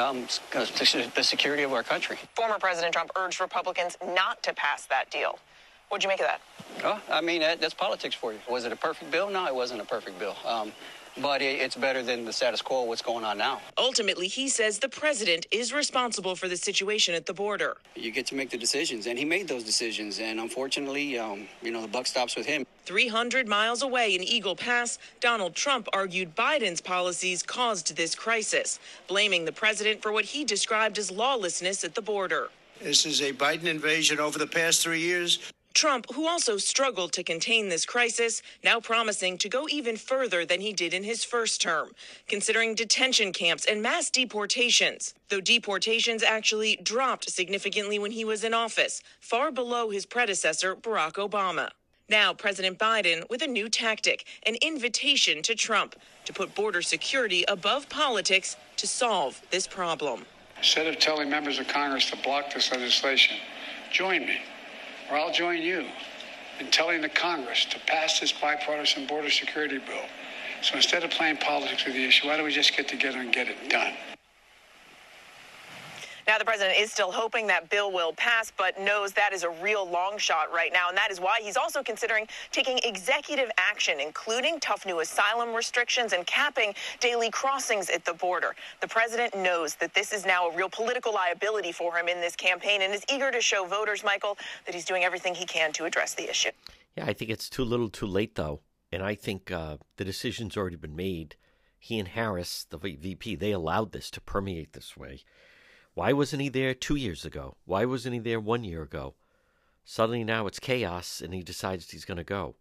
Um, 0.00 0.26
the 0.52 1.22
security 1.22 1.62
of 1.62 1.72
our 1.72 1.82
country. 1.82 2.18
Former 2.34 2.58
President 2.58 2.92
Trump 2.92 3.10
urged 3.16 3.40
Republicans 3.40 3.96
not 4.04 4.42
to 4.42 4.52
pass 4.54 4.86
that 4.86 5.10
deal. 5.10 5.38
What'd 5.94 6.02
you 6.02 6.08
make 6.08 6.18
of 6.18 6.26
that? 6.26 6.40
Oh, 6.82 7.00
I 7.08 7.20
mean, 7.20 7.40
that, 7.42 7.60
that's 7.60 7.72
politics 7.72 8.16
for 8.16 8.32
you. 8.32 8.40
Was 8.50 8.64
it 8.64 8.72
a 8.72 8.76
perfect 8.76 9.12
bill? 9.12 9.30
No, 9.30 9.46
it 9.46 9.54
wasn't 9.54 9.80
a 9.80 9.84
perfect 9.84 10.18
bill. 10.18 10.34
Um, 10.44 10.72
but 11.22 11.40
it's 11.40 11.76
better 11.76 12.02
than 12.02 12.24
the 12.24 12.32
status 12.32 12.60
quo, 12.60 12.82
what's 12.82 13.00
going 13.00 13.24
on 13.24 13.38
now. 13.38 13.60
Ultimately, 13.78 14.26
he 14.26 14.48
says 14.48 14.80
the 14.80 14.88
president 14.88 15.46
is 15.52 15.72
responsible 15.72 16.34
for 16.34 16.48
the 16.48 16.56
situation 16.56 17.14
at 17.14 17.26
the 17.26 17.32
border. 17.32 17.76
You 17.94 18.10
get 18.10 18.26
to 18.26 18.34
make 18.34 18.50
the 18.50 18.58
decisions, 18.58 19.06
and 19.06 19.16
he 19.16 19.24
made 19.24 19.46
those 19.46 19.62
decisions, 19.62 20.18
and 20.18 20.40
unfortunately, 20.40 21.16
um, 21.16 21.46
you 21.62 21.70
know, 21.70 21.80
the 21.80 21.86
buck 21.86 22.08
stops 22.08 22.34
with 22.34 22.46
him. 22.46 22.66
300 22.86 23.46
miles 23.46 23.82
away 23.82 24.16
in 24.16 24.24
Eagle 24.24 24.56
Pass, 24.56 24.98
Donald 25.20 25.54
Trump 25.54 25.86
argued 25.92 26.34
Biden's 26.34 26.80
policies 26.80 27.40
caused 27.40 27.96
this 27.96 28.16
crisis, 28.16 28.80
blaming 29.06 29.44
the 29.44 29.52
president 29.52 30.02
for 30.02 30.10
what 30.10 30.24
he 30.24 30.44
described 30.44 30.98
as 30.98 31.12
lawlessness 31.12 31.84
at 31.84 31.94
the 31.94 32.02
border. 32.02 32.48
This 32.82 33.06
is 33.06 33.22
a 33.22 33.32
Biden 33.32 33.66
invasion 33.66 34.18
over 34.18 34.40
the 34.40 34.48
past 34.48 34.82
three 34.82 35.00
years. 35.00 35.38
Trump, 35.74 36.06
who 36.14 36.28
also 36.28 36.56
struggled 36.56 37.12
to 37.12 37.24
contain 37.24 37.68
this 37.68 37.84
crisis, 37.84 38.42
now 38.62 38.78
promising 38.80 39.36
to 39.38 39.48
go 39.48 39.66
even 39.68 39.96
further 39.96 40.46
than 40.46 40.60
he 40.60 40.72
did 40.72 40.94
in 40.94 41.02
his 41.02 41.24
first 41.24 41.60
term, 41.60 41.90
considering 42.28 42.76
detention 42.76 43.32
camps 43.32 43.66
and 43.66 43.82
mass 43.82 44.08
deportations. 44.08 45.14
Though 45.28 45.40
deportations 45.40 46.22
actually 46.22 46.76
dropped 46.76 47.28
significantly 47.28 47.98
when 47.98 48.12
he 48.12 48.24
was 48.24 48.44
in 48.44 48.54
office, 48.54 49.02
far 49.20 49.50
below 49.50 49.90
his 49.90 50.06
predecessor, 50.06 50.76
Barack 50.76 51.14
Obama. 51.14 51.70
Now, 52.08 52.32
President 52.34 52.78
Biden 52.78 53.28
with 53.28 53.42
a 53.42 53.46
new 53.46 53.68
tactic, 53.68 54.26
an 54.44 54.56
invitation 54.62 55.42
to 55.42 55.54
Trump 55.54 55.96
to 56.26 56.32
put 56.32 56.54
border 56.54 56.82
security 56.82 57.44
above 57.48 57.88
politics 57.88 58.56
to 58.76 58.86
solve 58.86 59.40
this 59.50 59.66
problem. 59.66 60.24
Instead 60.58 60.86
of 60.86 60.98
telling 60.98 61.28
members 61.28 61.58
of 61.58 61.66
Congress 61.66 62.10
to 62.10 62.16
block 62.18 62.52
this 62.54 62.70
legislation, 62.70 63.36
join 63.90 64.24
me 64.24 64.38
or 65.10 65.16
I'll 65.16 65.32
join 65.32 65.60
you 65.60 65.86
in 66.60 66.70
telling 66.70 67.00
the 67.00 67.08
Congress 67.08 67.64
to 67.66 67.78
pass 67.80 68.20
this 68.20 68.32
bipartisan 68.32 69.06
border 69.06 69.30
security 69.30 69.78
bill. 69.78 70.06
So 70.62 70.76
instead 70.76 71.04
of 71.04 71.10
playing 71.10 71.38
politics 71.38 71.84
with 71.84 71.94
the 71.94 72.04
issue, 72.04 72.28
why 72.28 72.36
don't 72.36 72.46
we 72.46 72.52
just 72.52 72.76
get 72.76 72.88
together 72.88 73.18
and 73.18 73.32
get 73.32 73.48
it 73.48 73.68
done? 73.68 73.92
Now, 76.26 76.38
the 76.38 76.44
president 76.44 76.78
is 76.78 76.90
still 76.90 77.12
hoping 77.12 77.46
that 77.48 77.68
bill 77.68 77.92
will 77.92 78.12
pass, 78.14 78.52
but 78.56 78.80
knows 78.80 79.12
that 79.12 79.32
is 79.32 79.42
a 79.42 79.50
real 79.50 79.88
long 79.88 80.16
shot 80.16 80.52
right 80.52 80.72
now. 80.72 80.88
And 80.88 80.96
that 80.96 81.10
is 81.10 81.20
why 81.20 81.38
he's 81.42 81.56
also 81.56 81.82
considering 81.82 82.26
taking 82.50 82.78
executive 82.84 83.50
action, 83.58 84.00
including 84.00 84.58
tough 84.60 84.86
new 84.86 85.00
asylum 85.00 85.54
restrictions 85.54 86.12
and 86.12 86.26
capping 86.26 86.74
daily 87.00 87.30
crossings 87.30 87.90
at 87.90 88.04
the 88.04 88.14
border. 88.14 88.54
The 88.80 88.88
president 88.88 89.36
knows 89.36 89.74
that 89.76 89.94
this 89.94 90.12
is 90.12 90.24
now 90.24 90.48
a 90.48 90.56
real 90.56 90.70
political 90.70 91.12
liability 91.12 91.72
for 91.72 91.96
him 91.96 92.08
in 92.08 92.20
this 92.20 92.36
campaign 92.36 92.82
and 92.82 92.94
is 92.94 93.04
eager 93.12 93.30
to 93.30 93.40
show 93.40 93.66
voters, 93.66 94.02
Michael, 94.02 94.38
that 94.64 94.74
he's 94.74 94.84
doing 94.84 95.04
everything 95.04 95.34
he 95.34 95.44
can 95.44 95.72
to 95.74 95.84
address 95.84 96.14
the 96.14 96.28
issue. 96.28 96.50
Yeah, 96.96 97.04
I 97.06 97.12
think 97.12 97.30
it's 97.30 97.50
too 97.50 97.64
little 97.64 97.90
too 97.90 98.06
late, 98.06 98.34
though. 98.34 98.60
And 98.92 99.02
I 99.02 99.14
think 99.14 99.50
uh, 99.50 99.78
the 99.96 100.04
decision's 100.04 100.56
already 100.56 100.76
been 100.76 100.96
made. 100.96 101.36
He 101.78 101.98
and 101.98 102.08
Harris, 102.08 102.66
the 102.70 102.78
VP, 102.78 103.36
they 103.36 103.50
allowed 103.50 103.92
this 103.92 104.10
to 104.12 104.20
permeate 104.20 104.72
this 104.72 104.96
way. 104.96 105.20
Why 105.94 106.12
wasn't 106.12 106.42
he 106.42 106.48
there 106.48 106.74
two 106.74 106.96
years 106.96 107.24
ago? 107.24 107.56
Why 107.64 107.84
wasn't 107.84 108.14
he 108.14 108.20
there 108.20 108.40
one 108.40 108.64
year 108.64 108.82
ago? 108.82 109.14
Suddenly 109.84 110.24
now 110.24 110.46
it's 110.46 110.58
chaos 110.58 111.20
and 111.20 111.32
he 111.32 111.42
decides 111.42 111.90
he's 111.90 112.04
going 112.04 112.18
to 112.18 112.24
go. 112.24 112.56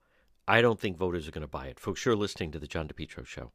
I 0.47 0.61
don't 0.61 0.79
think 0.79 0.97
voters 0.97 1.27
are 1.27 1.31
going 1.31 1.41
to 1.41 1.47
buy 1.47 1.67
it. 1.67 1.79
Folks, 1.79 2.05
you're 2.05 2.15
listening 2.15 2.51
to 2.51 2.59
The 2.59 2.67
John 2.67 2.87
DePetro 2.87 3.25
Show. 3.25 3.51